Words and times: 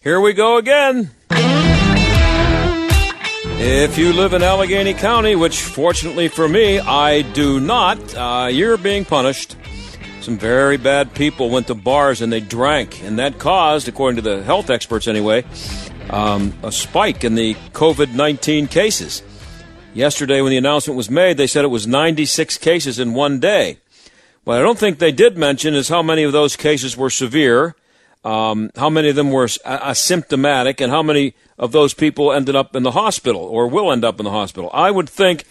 Here 0.00 0.20
we 0.22 0.32
go 0.32 0.56
again. 0.56 1.10
If 3.60 3.98
you 3.98 4.14
live 4.14 4.32
in 4.32 4.42
Allegheny 4.42 4.94
County, 4.94 5.36
which 5.36 5.60
fortunately 5.60 6.28
for 6.28 6.48
me, 6.48 6.78
I 6.78 7.20
do 7.22 7.60
not, 7.60 7.98
uh, 8.14 8.48
you're 8.50 8.78
being 8.78 9.04
punished. 9.04 9.56
Some 10.22 10.38
very 10.38 10.78
bad 10.78 11.12
people 11.14 11.50
went 11.50 11.66
to 11.66 11.74
bars 11.74 12.22
and 12.22 12.32
they 12.32 12.40
drank, 12.40 13.02
and 13.02 13.18
that 13.18 13.38
caused, 13.38 13.88
according 13.88 14.16
to 14.16 14.22
the 14.22 14.42
health 14.42 14.70
experts 14.70 15.06
anyway, 15.06 15.44
um, 16.08 16.54
a 16.62 16.72
spike 16.72 17.24
in 17.24 17.34
the 17.34 17.54
COVID 17.72 18.14
19 18.14 18.68
cases. 18.68 19.22
Yesterday, 19.98 20.40
when 20.40 20.50
the 20.50 20.56
announcement 20.56 20.96
was 20.96 21.10
made, 21.10 21.36
they 21.36 21.46
said 21.46 21.64
it 21.64 21.68
was 21.68 21.86
96 21.86 22.56
cases 22.58 22.98
in 22.98 23.14
one 23.14 23.40
day. 23.40 23.78
What 24.44 24.58
I 24.58 24.62
don't 24.62 24.78
think 24.78 24.98
they 24.98 25.12
did 25.12 25.36
mention 25.36 25.74
is 25.74 25.88
how 25.88 26.02
many 26.02 26.22
of 26.22 26.32
those 26.32 26.56
cases 26.56 26.96
were 26.96 27.10
severe 27.10 27.74
um, 28.24 28.70
how 28.76 28.90
many 28.90 29.08
of 29.08 29.16
them 29.16 29.30
were 29.30 29.46
asymptomatic, 29.46 30.80
and 30.80 30.90
how 30.90 31.02
many 31.02 31.34
of 31.58 31.72
those 31.72 31.94
people 31.94 32.32
ended 32.32 32.56
up 32.56 32.74
in 32.74 32.82
the 32.82 32.90
hospital 32.90 33.42
or 33.42 33.68
will 33.68 33.92
end 33.92 34.04
up 34.04 34.18
in 34.18 34.24
the 34.24 34.30
hospital. 34.30 34.70
I 34.72 34.90
would 34.90 35.08
think 35.08 35.44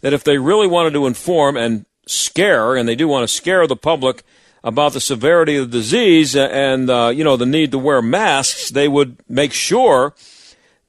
that 0.00 0.12
if 0.12 0.24
they 0.24 0.38
really 0.38 0.66
wanted 0.66 0.92
to 0.92 1.06
inform 1.06 1.56
and 1.56 1.86
scare, 2.06 2.76
and 2.76 2.88
they 2.88 2.94
do 2.94 3.08
want 3.08 3.28
to 3.28 3.34
scare 3.34 3.66
the 3.66 3.76
public 3.76 4.22
about 4.62 4.92
the 4.92 5.00
severity 5.00 5.56
of 5.56 5.70
the 5.70 5.78
disease 5.78 6.36
and 6.36 6.90
uh, 6.90 7.08
you 7.08 7.24
know 7.24 7.36
the 7.36 7.46
need 7.46 7.70
to 7.72 7.78
wear 7.78 8.02
masks, 8.02 8.70
they 8.70 8.88
would 8.88 9.16
make 9.28 9.52
sure 9.52 10.14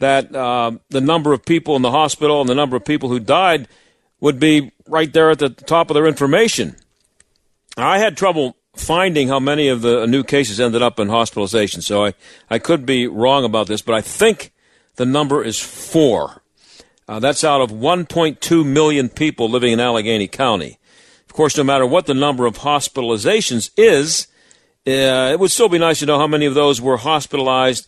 that 0.02 0.36
uh, 0.36 0.72
the 0.90 1.00
number 1.00 1.32
of 1.32 1.46
people 1.46 1.76
in 1.76 1.84
the 1.84 1.92
hospital 1.92 2.42
and 2.42 2.50
the 2.50 2.56
number 2.56 2.76
of 2.76 2.84
people 2.84 3.10
who 3.10 3.20
died 3.20 3.68
would 4.20 4.40
be 4.40 4.72
right 4.88 5.14
there 5.14 5.30
at 5.30 5.40
the 5.40 5.50
top 5.50 5.90
of 5.90 5.94
their 5.94 6.08
information. 6.08 6.76
I 7.78 8.00
had 8.00 8.18
trouble 8.18 8.58
finding 8.76 9.28
how 9.28 9.40
many 9.40 9.68
of 9.68 9.82
the 9.82 10.06
new 10.08 10.24
cases 10.24 10.60
ended 10.60 10.82
up 10.82 11.00
in 11.00 11.10
hospitalization. 11.10 11.82
So 11.82 12.06
I, 12.06 12.14
I 12.50 12.58
could 12.58 12.86
be 12.86 13.08
wrong 13.08 13.46
about 13.46 13.68
this, 13.68 13.82
but 13.82 13.94
I 13.94 14.02
think 14.02 14.52
the 14.96 15.06
number 15.06 15.44
is 15.44 15.60
four. 15.60 16.42
Uh, 17.08 17.20
that's 17.20 17.44
out 17.44 17.62
of 17.62 17.72
1.2 17.72 18.66
million 18.66 19.08
people 19.10 19.50
living 19.50 19.72
in 19.72 19.80
Allegheny 19.80 20.28
County. 20.28 20.80
Of 21.26 21.34
course, 21.34 21.58
no 21.58 21.64
matter 21.64 21.86
what 21.86 22.08
the 22.08 22.14
number 22.14 22.46
of 22.46 22.60
hospitalizations 22.60 23.70
is, 23.78 24.28
uh, 24.88 25.32
it 25.32 25.40
would 25.40 25.52
still 25.52 25.70
be 25.70 25.78
nice 25.78 26.00
to 26.00 26.06
know 26.08 26.18
how 26.18 26.28
many 26.28 26.46
of 26.46 26.56
those 26.56 26.82
were 26.82 26.98
hospitalized 26.98 27.88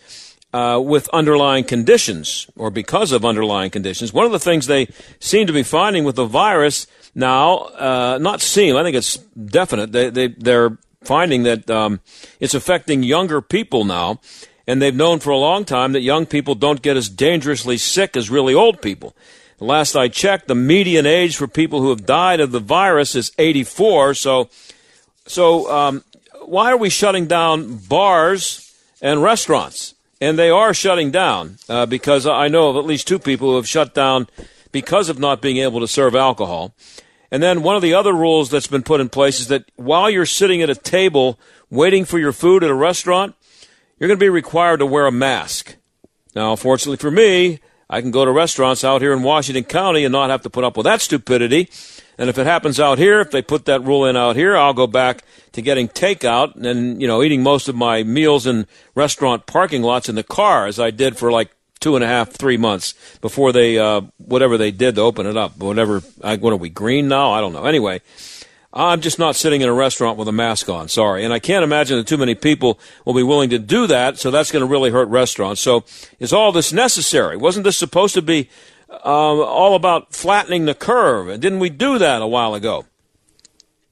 uh, 0.53 0.79
with 0.79 1.09
underlying 1.09 1.63
conditions 1.63 2.47
or 2.55 2.69
because 2.69 3.11
of 3.11 3.25
underlying 3.25 3.71
conditions. 3.71 4.13
One 4.13 4.25
of 4.25 4.31
the 4.31 4.39
things 4.39 4.67
they 4.67 4.87
seem 5.19 5.47
to 5.47 5.53
be 5.53 5.63
finding 5.63 6.03
with 6.03 6.15
the 6.15 6.25
virus 6.25 6.87
now, 7.15 7.57
uh, 7.57 8.19
not 8.21 8.41
seem, 8.41 8.75
I 8.75 8.83
think 8.83 8.95
it's 8.95 9.17
definite. 9.17 9.91
They, 9.91 10.09
they, 10.09 10.27
they're 10.27 10.77
finding 11.03 11.43
that 11.43 11.69
um, 11.69 11.99
it's 12.39 12.53
affecting 12.53 13.03
younger 13.03 13.41
people 13.41 13.83
now, 13.83 14.19
and 14.67 14.81
they've 14.81 14.95
known 14.95 15.19
for 15.19 15.31
a 15.31 15.37
long 15.37 15.65
time 15.65 15.91
that 15.93 16.01
young 16.01 16.25
people 16.25 16.55
don't 16.55 16.81
get 16.81 16.97
as 16.97 17.09
dangerously 17.09 17.77
sick 17.77 18.15
as 18.15 18.29
really 18.29 18.53
old 18.53 18.81
people. 18.81 19.15
Last 19.59 19.95
I 19.95 20.07
checked, 20.07 20.47
the 20.47 20.55
median 20.55 21.05
age 21.05 21.37
for 21.37 21.47
people 21.47 21.81
who 21.81 21.89
have 21.89 22.05
died 22.05 22.39
of 22.39 22.51
the 22.51 22.59
virus 22.59 23.15
is 23.15 23.31
84. 23.37 24.13
So, 24.15 24.49
so 25.25 25.71
um, 25.71 26.03
why 26.41 26.71
are 26.71 26.77
we 26.77 26.89
shutting 26.89 27.27
down 27.27 27.77
bars 27.77 28.75
and 29.01 29.21
restaurants? 29.21 29.93
And 30.23 30.39
they 30.39 30.49
are 30.49 30.73
shutting 30.73 31.11
down 31.11 31.57
uh, 31.67 31.85
because 31.85 32.25
I 32.25 32.47
know 32.47 32.69
of 32.69 32.77
at 32.77 32.85
least 32.85 33.09
two 33.09 33.19
people 33.19 33.49
who 33.49 33.55
have 33.57 33.67
shut 33.67 33.93
down 33.93 34.29
because 34.71 35.09
of 35.09 35.19
not 35.19 35.41
being 35.41 35.57
able 35.57 35.81
to 35.81 35.87
serve 35.87 36.15
alcohol. 36.15 36.73
And 37.29 37.43
then 37.43 37.61
one 37.61 37.75
of 37.75 37.81
the 37.81 37.93
other 37.93 38.13
rules 38.13 38.49
that's 38.49 38.67
been 38.67 38.83
put 38.83 39.01
in 39.01 39.09
place 39.09 39.41
is 39.41 39.47
that 39.47 39.69
while 39.75 40.09
you're 40.09 40.25
sitting 40.25 40.61
at 40.61 40.69
a 40.69 40.75
table 40.75 41.37
waiting 41.69 42.05
for 42.05 42.19
your 42.19 42.31
food 42.31 42.63
at 42.63 42.69
a 42.69 42.73
restaurant, 42.73 43.35
you're 43.99 44.07
going 44.07 44.17
to 44.17 44.23
be 44.23 44.29
required 44.29 44.77
to 44.77 44.85
wear 44.85 45.07
a 45.07 45.11
mask. 45.11 45.75
Now, 46.33 46.55
fortunately 46.55 46.95
for 46.95 47.11
me, 47.11 47.59
I 47.89 47.99
can 47.99 48.11
go 48.11 48.23
to 48.23 48.31
restaurants 48.31 48.85
out 48.85 49.01
here 49.01 49.11
in 49.11 49.23
Washington 49.23 49.65
County 49.65 50.05
and 50.05 50.13
not 50.13 50.29
have 50.29 50.43
to 50.43 50.49
put 50.49 50.63
up 50.63 50.77
with 50.77 50.85
that 50.85 51.01
stupidity. 51.01 51.69
And 52.17 52.29
if 52.29 52.37
it 52.37 52.45
happens 52.45 52.79
out 52.79 52.97
here, 52.97 53.19
if 53.21 53.31
they 53.31 53.41
put 53.41 53.65
that 53.65 53.83
rule 53.83 54.05
in 54.05 54.15
out 54.15 54.35
here, 54.35 54.55
I'll 54.55 54.73
go 54.73 54.87
back 54.87 55.23
to 55.53 55.61
getting 55.61 55.87
takeout 55.87 56.55
and, 56.55 57.01
you 57.01 57.07
know, 57.07 57.23
eating 57.23 57.43
most 57.43 57.67
of 57.67 57.75
my 57.75 58.03
meals 58.03 58.45
in 58.45 58.67
restaurant 58.95 59.45
parking 59.45 59.81
lots 59.81 60.09
in 60.09 60.15
the 60.15 60.23
car 60.23 60.67
as 60.67 60.79
I 60.79 60.91
did 60.91 61.17
for 61.17 61.31
like 61.31 61.51
two 61.79 61.95
and 61.95 62.03
a 62.03 62.07
half, 62.07 62.31
three 62.31 62.57
months 62.57 62.93
before 63.19 63.51
they 63.51 63.77
uh, 63.77 64.01
whatever 64.17 64.57
they 64.57 64.71
did 64.71 64.95
to 64.95 65.01
open 65.01 65.25
it 65.25 65.35
up. 65.35 65.57
Whatever, 65.57 65.99
what 65.99 66.53
are 66.53 66.55
we 66.55 66.69
green 66.69 67.07
now? 67.07 67.31
I 67.31 67.41
don't 67.41 67.51
know. 67.51 67.65
Anyway, 67.65 68.01
I'm 68.71 69.01
just 69.01 69.19
not 69.19 69.35
sitting 69.35 69.61
in 69.61 69.69
a 69.69 69.73
restaurant 69.73 70.17
with 70.17 70.27
a 70.27 70.31
mask 70.31 70.69
on. 70.69 70.87
Sorry, 70.87 71.23
and 71.23 71.33
I 71.33 71.39
can't 71.39 71.63
imagine 71.63 71.97
that 71.97 72.07
too 72.07 72.17
many 72.17 72.35
people 72.35 72.79
will 73.05 73.13
be 73.13 73.21
willing 73.21 73.49
to 73.51 73.59
do 73.59 73.85
that. 73.87 74.17
So 74.17 74.31
that's 74.31 74.51
going 74.51 74.61
to 74.61 74.71
really 74.71 74.91
hurt 74.91 75.09
restaurants. 75.09 75.61
So 75.61 75.83
is 76.19 76.33
all 76.33 76.51
this 76.51 76.71
necessary? 76.71 77.37
Wasn't 77.37 77.65
this 77.65 77.77
supposed 77.77 78.15
to 78.15 78.21
be 78.21 78.49
um, 79.03 79.39
all 79.39 79.75
about 79.75 80.13
flattening 80.13 80.65
the 80.65 80.75
curve? 80.75 81.39
Didn't 81.39 81.59
we 81.59 81.69
do 81.69 81.97
that 81.97 82.21
a 82.21 82.27
while 82.27 82.53
ago? 82.53 82.85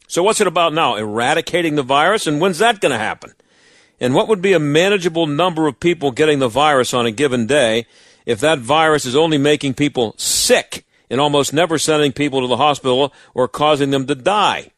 So 0.07 0.23
what's 0.23 0.41
it 0.41 0.47
about 0.47 0.73
now? 0.73 0.95
Eradicating 0.95 1.75
the 1.75 1.83
virus, 1.83 2.27
and 2.27 2.41
when's 2.41 2.57
that 2.59 2.81
going 2.81 2.91
to 2.91 2.97
happen? 2.97 3.33
And 3.99 4.13
what 4.13 4.27
would 4.27 4.41
be 4.41 4.53
a 4.53 4.59
manageable 4.59 5.27
number 5.27 5.67
of 5.67 5.79
people 5.79 6.11
getting 6.11 6.39
the 6.39 6.49
virus 6.49 6.93
on 6.93 7.05
a 7.05 7.11
given 7.11 7.45
day 7.45 7.85
if 8.25 8.39
that 8.39 8.59
virus 8.59 9.05
is 9.05 9.15
only 9.15 9.37
making 9.37 9.75
people 9.75 10.15
sick 10.17 10.85
and 11.09 11.21
almost 11.21 11.53
never 11.53 11.77
sending 11.77 12.11
people 12.11 12.41
to 12.41 12.47
the 12.47 12.57
hospital 12.57 13.13
or 13.33 13.47
causing 13.47 13.91
them 13.91 14.07
to 14.07 14.15
die? 14.15 14.71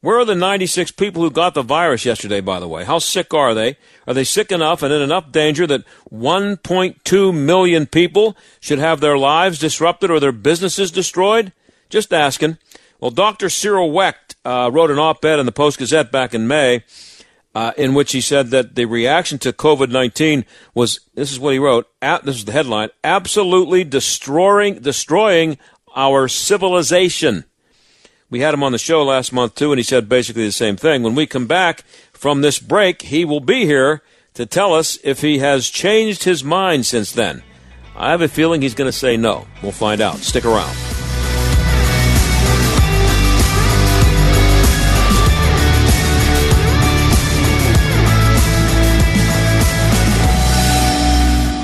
Where 0.00 0.18
are 0.18 0.24
the 0.24 0.36
96 0.36 0.92
people 0.92 1.22
who 1.22 1.30
got 1.30 1.54
the 1.54 1.62
virus 1.62 2.04
yesterday, 2.04 2.40
by 2.40 2.60
the 2.60 2.68
way? 2.68 2.84
How 2.84 3.00
sick 3.00 3.34
are 3.34 3.52
they? 3.52 3.76
Are 4.06 4.14
they 4.14 4.22
sick 4.22 4.52
enough 4.52 4.82
and 4.82 4.92
in 4.92 5.02
enough 5.02 5.32
danger 5.32 5.66
that 5.66 5.84
1.2 6.12 7.34
million 7.34 7.86
people 7.86 8.36
should 8.60 8.78
have 8.78 9.00
their 9.00 9.18
lives 9.18 9.58
disrupted 9.58 10.08
or 10.10 10.20
their 10.20 10.30
businesses 10.30 10.92
destroyed? 10.92 11.52
Just 11.88 12.12
asking. 12.12 12.58
Well, 13.00 13.10
Dr. 13.10 13.48
Cyril 13.48 13.90
Wecht 13.90 14.36
uh, 14.44 14.70
wrote 14.72 14.92
an 14.92 15.00
op 15.00 15.24
ed 15.24 15.40
in 15.40 15.46
the 15.46 15.52
Post 15.52 15.78
Gazette 15.78 16.12
back 16.12 16.32
in 16.32 16.46
May 16.46 16.84
uh, 17.58 17.72
in 17.76 17.92
which 17.92 18.12
he 18.12 18.20
said 18.20 18.50
that 18.50 18.76
the 18.76 18.84
reaction 18.84 19.36
to 19.38 19.52
COVID 19.52 19.90
19 19.90 20.44
was 20.74 21.00
this 21.14 21.32
is 21.32 21.40
what 21.40 21.54
he 21.54 21.58
wrote, 21.58 21.88
this 22.00 22.36
is 22.36 22.44
the 22.44 22.52
headline 22.52 22.90
absolutely 23.02 23.82
destroying, 23.82 24.78
destroying 24.78 25.58
our 25.96 26.28
civilization. 26.28 27.44
We 28.30 28.40
had 28.40 28.52
him 28.52 28.62
on 28.62 28.72
the 28.72 28.78
show 28.78 29.02
last 29.04 29.32
month, 29.32 29.54
too, 29.54 29.72
and 29.72 29.78
he 29.78 29.82
said 29.82 30.06
basically 30.06 30.44
the 30.44 30.52
same 30.52 30.76
thing. 30.76 31.02
When 31.02 31.14
we 31.14 31.26
come 31.26 31.46
back 31.46 31.82
from 32.12 32.42
this 32.42 32.58
break, 32.58 33.02
he 33.02 33.24
will 33.24 33.40
be 33.40 33.64
here 33.64 34.02
to 34.34 34.44
tell 34.44 34.74
us 34.74 34.98
if 35.02 35.22
he 35.22 35.38
has 35.38 35.70
changed 35.70 36.24
his 36.24 36.44
mind 36.44 36.84
since 36.84 37.10
then. 37.12 37.42
I 37.96 38.10
have 38.10 38.20
a 38.20 38.28
feeling 38.28 38.60
he's 38.60 38.74
going 38.74 38.86
to 38.88 38.96
say 38.96 39.16
no. 39.16 39.46
We'll 39.62 39.72
find 39.72 40.02
out. 40.02 40.16
Stick 40.18 40.44
around. 40.44 40.76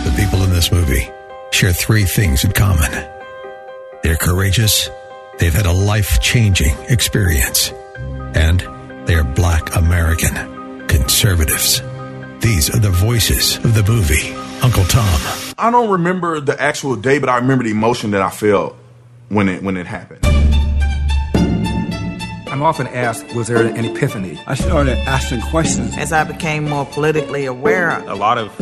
The 0.05 0.15
people 0.17 0.43
in 0.45 0.51
this 0.51 0.73
movie 0.73 1.11
share 1.53 1.75
three 1.75 2.05
things 2.05 2.43
in 2.43 2.53
common. 2.53 2.91
They're 4.03 4.17
courageous, 4.17 4.89
they've 5.39 5.53
had 5.53 5.67
a 5.67 5.73
life 5.73 6.21
changing 6.21 6.75
experience, 6.89 7.73
and 8.35 8.61
they 9.07 9.15
are 9.15 9.25
black 9.25 9.75
American 9.77 10.87
conservatives. 10.87 11.81
These 12.41 12.75
are 12.75 12.79
the 12.79 12.91
voices 12.91 13.57
of 13.57 13.75
the 13.75 13.83
movie, 13.83 14.33
Uncle 14.63 14.85
Tom. 14.85 15.21
I 15.59 15.71
don't 15.71 15.91
remember 15.91 16.41
the 16.41 16.61
actual 16.61 16.97
day, 16.97 17.19
but 17.19 17.29
I 17.29 17.37
remember 17.37 17.65
the 17.65 17.71
emotion 17.71 18.11
that 18.13 18.23
I 18.23 18.31
felt 18.31 18.77
when 19.29 19.49
it 19.49 19.63
when 19.63 19.77
it 19.77 19.87
happened. 19.87 20.25
I'm 22.55 22.63
often 22.63 22.87
asked, 22.87 23.35
was 23.35 23.49
there 23.49 23.67
an 23.67 23.85
epiphany? 23.85 24.41
I 24.47 24.55
started 24.55 24.97
asking 25.09 25.41
questions. 25.41 25.97
As 25.97 26.13
I 26.13 26.23
became 26.23 26.69
more 26.69 26.87
politically 26.87 27.47
aware, 27.47 27.99
a 28.09 28.15
lot 28.15 28.39
of 28.39 28.53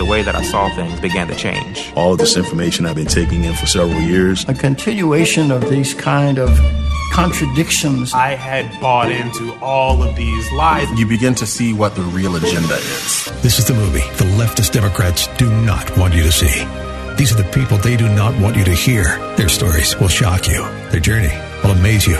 the 0.00 0.06
way 0.06 0.22
that 0.22 0.34
I 0.34 0.42
saw 0.42 0.74
things 0.74 0.98
began 0.98 1.28
to 1.28 1.34
change. 1.34 1.92
All 1.94 2.14
of 2.14 2.18
this 2.18 2.34
information 2.34 2.86
I've 2.86 2.96
been 2.96 3.04
taking 3.20 3.44
in 3.44 3.52
for 3.54 3.66
several 3.66 4.00
years. 4.00 4.48
A 4.48 4.54
continuation 4.54 5.50
of 5.50 5.68
these 5.68 5.92
kind 5.92 6.38
of 6.38 6.48
contradictions. 7.12 8.14
I 8.14 8.30
had 8.30 8.80
bought 8.80 9.12
into 9.12 9.52
all 9.60 10.02
of 10.02 10.16
these 10.16 10.50
lies. 10.52 10.88
You 10.98 11.06
begin 11.06 11.34
to 11.34 11.46
see 11.46 11.74
what 11.74 11.96
the 11.96 12.02
real 12.16 12.34
agenda 12.36 12.76
is. 12.76 13.30
This 13.42 13.58
is 13.58 13.66
the 13.66 13.74
movie 13.74 14.06
the 14.16 14.24
leftist 14.40 14.72
Democrats 14.72 15.26
do 15.36 15.50
not 15.66 15.94
want 15.98 16.14
you 16.14 16.22
to 16.22 16.32
see. 16.32 16.64
These 17.16 17.32
are 17.32 17.42
the 17.42 17.50
people 17.52 17.76
they 17.76 17.98
do 17.98 18.08
not 18.08 18.34
want 18.40 18.56
you 18.56 18.64
to 18.64 18.72
hear. 18.72 19.04
Their 19.36 19.50
stories 19.50 20.00
will 20.00 20.08
shock 20.08 20.48
you. 20.48 20.62
Their 20.92 21.00
journey 21.00 21.34
will 21.62 21.72
amaze 21.72 22.06
you. 22.06 22.16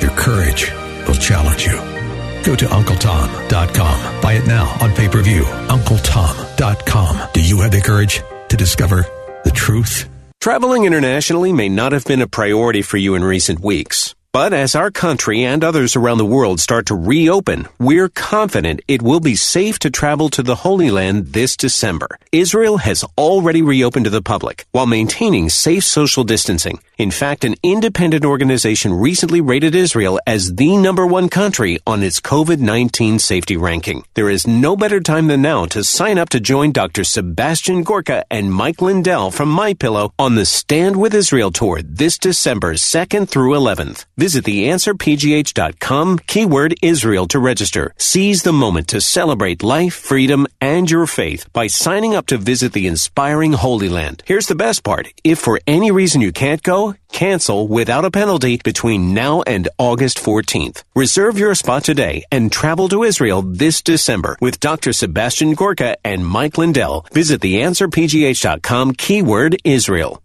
Their 0.00 0.16
courage 0.16 0.72
will 1.06 1.20
challenge 1.28 1.66
you. 1.66 1.97
Go 2.44 2.54
to 2.56 2.66
UncleTom.com. 2.66 4.20
Buy 4.20 4.32
it 4.34 4.46
now 4.46 4.76
on 4.80 4.92
pay 4.92 5.08
per 5.08 5.22
view. 5.22 5.42
UncleTom.com. 5.42 7.30
Do 7.32 7.42
you 7.42 7.60
have 7.60 7.72
the 7.72 7.80
courage 7.80 8.22
to 8.48 8.56
discover 8.56 9.06
the 9.44 9.50
truth? 9.50 10.08
Traveling 10.40 10.84
internationally 10.84 11.52
may 11.52 11.68
not 11.68 11.92
have 11.92 12.04
been 12.04 12.22
a 12.22 12.28
priority 12.28 12.82
for 12.82 12.96
you 12.96 13.14
in 13.16 13.24
recent 13.24 13.60
weeks. 13.60 14.14
But 14.32 14.52
as 14.52 14.74
our 14.76 14.90
country 14.90 15.42
and 15.42 15.64
others 15.64 15.96
around 15.96 16.18
the 16.18 16.26
world 16.26 16.60
start 16.60 16.86
to 16.86 16.94
reopen, 16.94 17.66
we're 17.80 18.10
confident 18.10 18.82
it 18.86 19.02
will 19.02 19.20
be 19.20 19.34
safe 19.34 19.78
to 19.80 19.90
travel 19.90 20.28
to 20.30 20.42
the 20.42 20.54
Holy 20.54 20.90
Land 20.90 21.32
this 21.32 21.56
December. 21.56 22.18
Israel 22.30 22.76
has 22.76 23.04
already 23.16 23.62
reopened 23.62 24.04
to 24.04 24.10
the 24.10 24.22
public 24.22 24.66
while 24.70 24.86
maintaining 24.86 25.48
safe 25.48 25.82
social 25.82 26.24
distancing. 26.24 26.78
In 26.98 27.12
fact, 27.12 27.44
an 27.44 27.54
independent 27.62 28.24
organization 28.24 28.92
recently 28.92 29.40
rated 29.40 29.76
Israel 29.76 30.18
as 30.26 30.56
the 30.56 30.76
number 30.76 31.06
one 31.06 31.28
country 31.28 31.78
on 31.86 32.02
its 32.02 32.18
COVID-19 32.18 33.20
safety 33.20 33.56
ranking. 33.56 34.04
There 34.14 34.28
is 34.28 34.48
no 34.48 34.74
better 34.76 34.98
time 34.98 35.28
than 35.28 35.40
now 35.40 35.66
to 35.66 35.84
sign 35.84 36.18
up 36.18 36.28
to 36.30 36.40
join 36.40 36.72
Dr. 36.72 37.04
Sebastian 37.04 37.84
Gorka 37.84 38.24
and 38.32 38.52
Mike 38.52 38.82
Lindell 38.82 39.30
from 39.30 39.56
MyPillow 39.56 40.10
on 40.18 40.34
the 40.34 40.44
Stand 40.44 40.96
with 40.96 41.14
Israel 41.14 41.52
tour 41.52 41.80
this 41.84 42.18
December 42.18 42.74
2nd 42.74 43.28
through 43.28 43.54
11th. 43.54 44.04
Visit 44.16 44.44
theanswerpgh.com 44.46 46.18
keyword 46.26 46.74
Israel 46.82 47.28
to 47.28 47.38
register. 47.38 47.94
Seize 47.96 48.42
the 48.42 48.52
moment 48.52 48.88
to 48.88 49.00
celebrate 49.00 49.62
life, 49.62 49.94
freedom, 49.94 50.48
and 50.60 50.90
your 50.90 51.06
faith 51.06 51.46
by 51.52 51.68
signing 51.68 52.16
up 52.16 52.26
to 52.26 52.38
visit 52.38 52.72
the 52.72 52.88
inspiring 52.88 53.52
Holy 53.52 53.88
Land. 53.88 54.24
Here's 54.26 54.48
the 54.48 54.56
best 54.56 54.82
part. 54.82 55.06
If 55.22 55.38
for 55.38 55.60
any 55.64 55.92
reason 55.92 56.20
you 56.20 56.32
can't 56.32 56.62
go, 56.64 56.87
cancel 57.10 57.68
without 57.68 58.04
a 58.04 58.10
penalty 58.10 58.60
between 58.62 59.14
now 59.14 59.42
and 59.42 59.68
August 59.78 60.18
14th. 60.18 60.82
Reserve 60.94 61.38
your 61.38 61.54
spot 61.54 61.84
today 61.84 62.24
and 62.30 62.52
travel 62.52 62.88
to 62.88 63.02
Israel 63.02 63.42
this 63.42 63.82
December 63.82 64.36
with 64.40 64.60
Dr. 64.60 64.92
Sebastian 64.92 65.54
Gorka 65.54 65.96
and 66.04 66.26
Mike 66.26 66.58
Lindell. 66.58 67.06
Visit 67.12 67.40
theanswerpgh.com 67.40 68.94
keyword 68.94 69.56
Israel. 69.64 70.22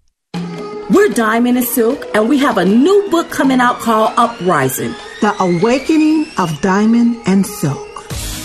We're 0.89 1.09
Diamond 1.09 1.57
and 1.57 1.65
Silk, 1.65 2.05
and 2.13 2.27
we 2.27 2.37
have 2.39 2.57
a 2.57 2.65
new 2.65 3.07
book 3.09 3.31
coming 3.31 3.61
out 3.61 3.79
called 3.79 4.13
Uprising 4.17 4.93
The 5.21 5.33
Awakening 5.39 6.27
of 6.37 6.59
Diamond 6.61 7.17
and 7.25 7.45
Silk. 7.45 7.87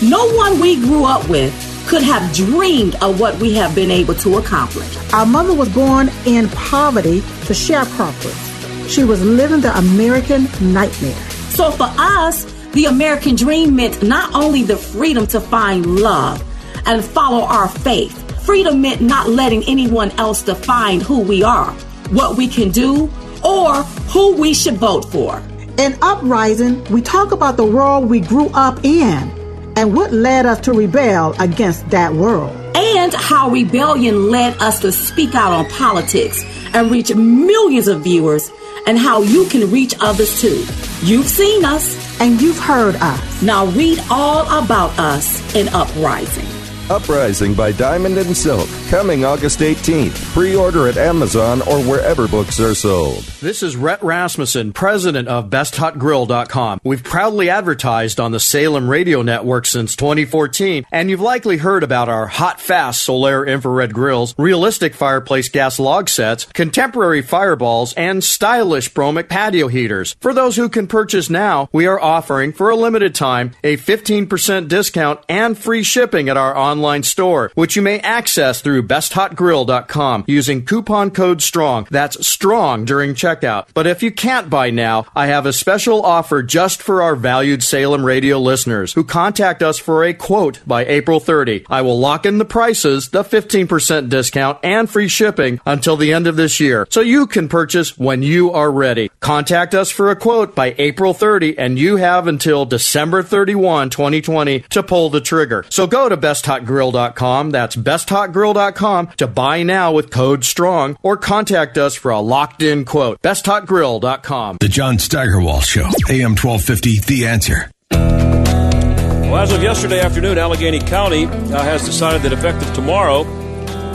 No 0.01 0.31
one 0.33 0.59
we 0.59 0.77
grew 0.77 1.03
up 1.03 1.27
with 1.27 1.53
could 1.89 2.01
have 2.03 2.33
dreamed 2.33 2.95
of 3.03 3.19
what 3.19 3.35
we 3.39 3.53
have 3.55 3.75
been 3.75 3.91
able 3.91 4.13
to 4.13 4.37
accomplish. 4.37 4.97
Our 5.11 5.25
mother 5.25 5.53
was 5.53 5.69
born 5.69 6.09
in 6.25 6.47
poverty 6.49 7.21
to 7.49 7.55
sharecroppers. 7.55 8.87
She 8.87 9.03
was 9.03 9.25
living 9.25 9.61
the 9.61 9.75
American 9.75 10.47
nightmare. 10.61 11.15
So 11.49 11.71
for 11.71 11.87
us, 11.97 12.45
the 12.73 12.85
American 12.85 13.35
dream 13.35 13.75
meant 13.75 14.03
not 14.03 14.35
only 14.35 14.61
the 14.61 14.77
freedom 14.77 15.25
to 15.27 15.41
find 15.41 15.83
love 15.99 16.43
and 16.85 17.03
follow 17.03 17.43
our 17.43 17.67
faith, 17.67 18.45
freedom 18.45 18.81
meant 18.81 19.01
not 19.01 19.29
letting 19.29 19.63
anyone 19.63 20.11
else 20.11 20.43
define 20.43 21.01
who 21.01 21.21
we 21.21 21.41
are, 21.41 21.71
what 22.11 22.37
we 22.37 22.47
can 22.47 22.69
do, 22.69 23.09
or 23.43 23.81
who 24.13 24.35
we 24.35 24.53
should 24.53 24.75
vote 24.75 25.05
for. 25.05 25.41
In 25.79 25.97
Uprising, 26.03 26.83
we 26.91 27.01
talk 27.01 27.31
about 27.31 27.57
the 27.57 27.65
world 27.65 28.11
we 28.11 28.19
grew 28.19 28.49
up 28.49 28.85
in 28.85 29.73
and 29.75 29.95
what 29.95 30.13
led 30.13 30.45
us 30.45 30.59
to 30.59 30.73
rebel 30.73 31.33
against 31.39 31.89
that 31.89 32.13
world. 32.13 32.58
And 32.75 33.13
how 33.13 33.49
rebellion 33.49 34.29
led 34.29 34.61
us 34.61 34.79
to 34.81 34.91
speak 34.91 35.35
out 35.35 35.53
on 35.53 35.69
politics 35.69 36.43
and 36.73 36.91
reach 36.91 37.13
millions 37.15 37.87
of 37.87 38.01
viewers, 38.01 38.51
and 38.85 38.97
how 38.97 39.21
you 39.21 39.45
can 39.49 39.69
reach 39.71 39.93
others 39.99 40.39
too. 40.41 40.65
You've 41.01 41.27
seen 41.27 41.65
us, 41.65 41.95
and 42.19 42.41
you've 42.41 42.59
heard 42.59 42.95
us. 42.95 43.41
Now 43.41 43.65
read 43.67 43.99
all 44.09 44.43
about 44.63 44.97
us 44.99 45.55
in 45.55 45.67
Uprising. 45.69 46.58
Uprising 46.89 47.53
by 47.53 47.71
Diamond 47.71 48.17
and 48.17 48.35
Silk, 48.35 48.67
coming 48.89 49.23
August 49.23 49.59
18th. 49.59 50.33
Pre 50.33 50.55
order 50.55 50.87
at 50.87 50.97
Amazon 50.97 51.61
or 51.61 51.83
wherever 51.83 52.27
books 52.27 52.59
are 52.59 52.73
sold. 52.73 53.25
This 53.41 53.61
is 53.61 53.75
Rhett 53.75 54.01
Rasmussen, 54.01 54.73
president 54.73 55.27
of 55.27 55.51
BestHotGrill.com. 55.51 56.81
We've 56.83 57.03
proudly 57.03 57.47
advertised 57.47 58.19
on 58.19 58.31
the 58.31 58.39
Salem 58.39 58.89
radio 58.89 59.21
network 59.21 59.67
since 59.67 59.95
2014, 59.95 60.87
and 60.91 61.11
you've 61.11 61.21
likely 61.21 61.57
heard 61.57 61.83
about 61.83 62.09
our 62.09 62.25
hot, 62.25 62.59
fast 62.59 63.07
Solaire 63.07 63.47
infrared 63.47 63.93
grills, 63.93 64.33
realistic 64.39 64.95
fireplace 64.95 65.47
gas 65.47 65.79
log 65.79 66.09
sets, 66.09 66.45
contemporary 66.45 67.21
fireballs, 67.21 67.93
and 67.93 68.23
stylish 68.23 68.91
Bromic 68.91 69.29
patio 69.29 69.67
heaters. 69.67 70.15
For 70.21 70.33
those 70.33 70.55
who 70.55 70.69
can 70.69 70.87
purchase 70.87 71.29
now, 71.29 71.69
we 71.71 71.85
are 71.85 72.01
offering 72.01 72.51
for 72.51 72.71
a 72.71 72.75
limited 72.75 73.13
time 73.13 73.51
a 73.63 73.77
15% 73.77 74.67
discount 74.67 75.19
and 75.29 75.55
free 75.55 75.83
shipping 75.83 76.29
at 76.29 76.37
our 76.37 76.57
online 76.57 76.78
online 76.79 77.03
store, 77.03 77.51
which 77.55 77.75
you 77.75 77.81
may 77.81 77.99
access 77.99 78.61
through 78.61 78.81
besthotgrill.com 78.83 80.23
using 80.27 80.63
coupon 80.63 81.11
code 81.11 81.41
STRONG. 81.41 81.87
That's 81.91 82.25
STRONG 82.25 82.85
during 82.85 83.13
checkout. 83.15 83.67
But 83.73 83.85
if 83.85 84.01
you 84.01 84.11
can't 84.11 84.49
buy 84.49 84.69
now, 84.69 85.05
I 85.13 85.27
have 85.27 85.45
a 85.45 85.51
special 85.51 86.05
offer 86.05 86.41
just 86.41 86.81
for 86.81 87.01
our 87.01 87.17
valued 87.17 87.63
Salem 87.63 88.05
radio 88.05 88.39
listeners 88.39 88.93
who 88.93 89.03
contact 89.03 89.61
us 89.61 89.77
for 89.77 90.05
a 90.05 90.13
quote 90.13 90.61
by 90.65 90.85
April 90.85 91.19
30. 91.19 91.65
I 91.69 91.81
will 91.81 91.99
lock 91.99 92.25
in 92.25 92.37
the 92.37 92.45
prices, 92.45 93.09
the 93.09 93.23
15% 93.23 94.07
discount, 94.07 94.59
and 94.63 94.89
free 94.89 95.09
shipping 95.09 95.59
until 95.65 95.97
the 95.97 96.13
end 96.13 96.27
of 96.27 96.37
this 96.37 96.61
year, 96.61 96.87
so 96.89 97.01
you 97.01 97.27
can 97.27 97.49
purchase 97.49 97.97
when 97.97 98.23
you 98.23 98.51
are 98.51 98.71
ready. 98.71 99.11
Contact 99.19 99.75
us 99.75 99.91
for 99.91 100.09
a 100.09 100.15
quote 100.15 100.55
by 100.55 100.75
April 100.77 101.13
30, 101.13 101.59
and 101.59 101.77
you 101.77 101.97
have 101.97 102.27
until 102.27 102.65
December 102.65 103.21
31, 103.21 103.89
2020 103.89 104.61
to 104.61 104.81
pull 104.81 105.09
the 105.09 105.21
trigger. 105.21 105.65
So 105.69 105.85
go 105.85 106.07
to 106.07 106.15
besthotgrill.com 106.15 106.68
besthotgrill.com. 106.69 107.51
That's 107.51 107.75
besthotgrill.com 107.75 109.07
to 109.17 109.27
buy 109.27 109.63
now 109.63 109.91
with 109.91 110.11
code 110.11 110.45
STRONG 110.45 110.97
or 111.01 111.17
contact 111.17 111.77
us 111.77 111.95
for 111.95 112.11
a 112.11 112.19
locked 112.19 112.61
in 112.61 112.85
quote. 112.85 113.21
Besthotgrill.com. 113.21 114.57
The 114.59 114.67
John 114.67 114.99
Steigerwald 114.99 115.63
Show, 115.63 115.85
AM 116.09 116.35
1250, 116.35 116.99
The 116.99 117.27
Answer. 117.27 117.71
Well, 117.91 119.37
as 119.37 119.51
of 119.51 119.61
yesterday 119.61 119.99
afternoon, 119.99 120.37
Allegheny 120.37 120.79
County 120.79 121.25
uh, 121.25 121.63
has 121.63 121.85
decided 121.85 122.23
that 122.23 122.33
effective 122.33 122.73
tomorrow, 122.73 123.21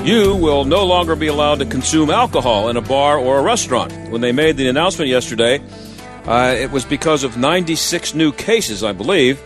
you 0.04 0.37
will 0.37 0.64
no 0.64 0.84
longer 0.84 1.16
be 1.16 1.26
allowed 1.26 1.58
to 1.58 1.66
consume 1.66 2.10
alcohol 2.10 2.68
in 2.68 2.76
a 2.76 2.80
bar 2.80 3.18
or 3.18 3.38
a 3.38 3.42
restaurant. 3.42 3.92
When 4.10 4.20
they 4.20 4.30
made 4.30 4.56
the 4.56 4.68
announcement 4.68 5.10
yesterday, 5.10 5.60
uh, 6.26 6.54
it 6.56 6.70
was 6.70 6.84
because 6.84 7.25
of 7.25 7.37
96 7.37 8.14
new 8.14 8.30
cases, 8.30 8.84
I 8.84 8.92
believe, 8.92 9.40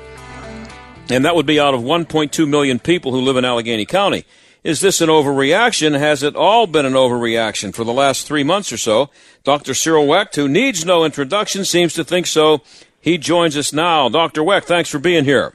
and 1.10 1.24
that 1.24 1.34
would 1.34 1.46
be 1.46 1.60
out 1.60 1.74
of 1.74 1.80
1.2 1.80 2.48
million 2.48 2.78
people 2.78 3.12
who 3.12 3.20
live 3.20 3.36
in 3.36 3.44
Allegheny 3.44 3.86
County. 3.86 4.24
Is 4.64 4.80
this 4.80 5.00
an 5.00 5.08
overreaction? 5.08 5.98
Has 5.98 6.22
it 6.22 6.34
all 6.34 6.66
been 6.66 6.84
an 6.84 6.94
overreaction 6.94 7.74
for 7.74 7.84
the 7.84 7.92
last 7.92 8.26
three 8.26 8.42
months 8.42 8.72
or 8.72 8.76
so? 8.76 9.08
Dr. 9.44 9.72
Cyril 9.72 10.06
Wecht, 10.06 10.36
who 10.36 10.48
needs 10.48 10.84
no 10.84 11.04
introduction, 11.04 11.64
seems 11.64 11.94
to 11.94 12.04
think 12.04 12.26
so. 12.26 12.62
He 13.00 13.18
joins 13.18 13.56
us 13.56 13.72
now. 13.72 14.08
Dr. 14.08 14.42
Wecht, 14.42 14.66
thanks 14.66 14.90
for 14.90 14.98
being 14.98 15.24
here. 15.24 15.54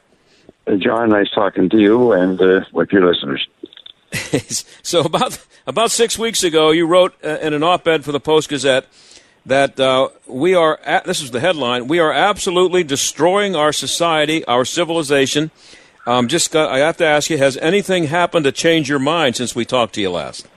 Uh, 0.65 0.75
John, 0.77 1.10
nice 1.10 1.29
talking 1.31 1.69
to 1.69 1.77
you 1.77 2.13
and 2.13 2.41
uh, 2.41 2.62
with 2.72 2.91
your 2.91 3.05
listeners. 3.05 3.45
so 4.83 5.01
about 5.01 5.39
about 5.67 5.91
six 5.91 6.17
weeks 6.17 6.43
ago, 6.43 6.72
you 6.72 6.88
wrote 6.88 7.13
uh, 7.24 7.39
in 7.41 7.53
an 7.53 7.63
op-ed 7.63 8.05
for 8.05 8.12
the 8.12 8.19
Post 8.19 8.50
Gazette 8.50 8.86
that 9.45 9.79
uh, 9.79 10.09
we 10.25 10.55
are, 10.55 10.79
at, 10.81 11.05
this 11.05 11.21
is 11.21 11.31
the 11.31 11.39
headline, 11.39 11.88
we 11.88 12.00
are 12.00 12.12
absolutely 12.12 12.83
destroying 12.83 13.55
our 13.55 13.73
society, 13.73 14.45
our 14.45 14.65
civilization. 14.65 15.51
Um, 16.05 16.27
just 16.27 16.51
got, 16.51 16.69
I 16.71 16.79
have 16.79 16.97
to 16.97 17.05
ask 17.05 17.29
you, 17.29 17.38
has 17.38 17.57
anything 17.57 18.05
happened 18.05 18.45
to 18.45 18.51
change 18.51 18.89
your 18.89 19.00
mind 19.00 19.35
since 19.35 19.55
we 19.55 19.65
talked 19.65 19.95
to 19.95 20.01
you 20.01 20.12
last? 20.12 20.47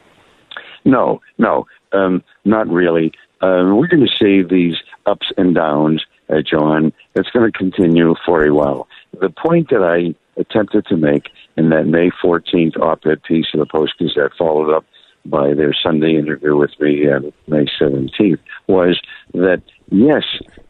No, 0.85 1.21
no, 1.39 1.67
um, 1.93 2.23
not 2.45 2.69
really. 2.69 3.13
Um, 3.41 3.77
we're 3.77 3.89
going 3.89 4.07
to 4.07 4.17
see 4.19 4.43
these 4.43 4.77
ups 5.05 5.31
and 5.37 5.55
downs, 5.55 6.05
uh, 6.31 6.43
John. 6.43 6.93
It's 7.15 7.31
going 7.31 7.51
to 7.51 7.57
continue 7.57 8.15
for 8.25 8.45
a 8.45 8.55
while. 8.55 8.89
The 9.21 9.31
point 9.31 9.71
that 9.71 9.83
I 9.83 10.15
attempted 10.41 10.87
to 10.87 10.97
make 10.97 11.31
in 11.57 11.71
that 11.71 11.87
May 11.87 12.11
14th 12.23 12.77
op-ed 12.79 13.23
piece 13.23 13.47
of 13.55 13.61
the 13.61 13.67
Post 13.67 13.95
Gazette, 13.99 14.33
followed 14.39 14.75
up 14.75 14.85
by 15.31 15.55
their 15.55 15.75
Sunday 15.75 16.17
interview 16.17 16.57
with 16.57 16.71
me 16.81 17.11
on 17.11 17.33
May 17.47 17.67
17th 17.81 18.39
was 18.67 19.01
that 19.35 19.63
yes, 19.91 20.25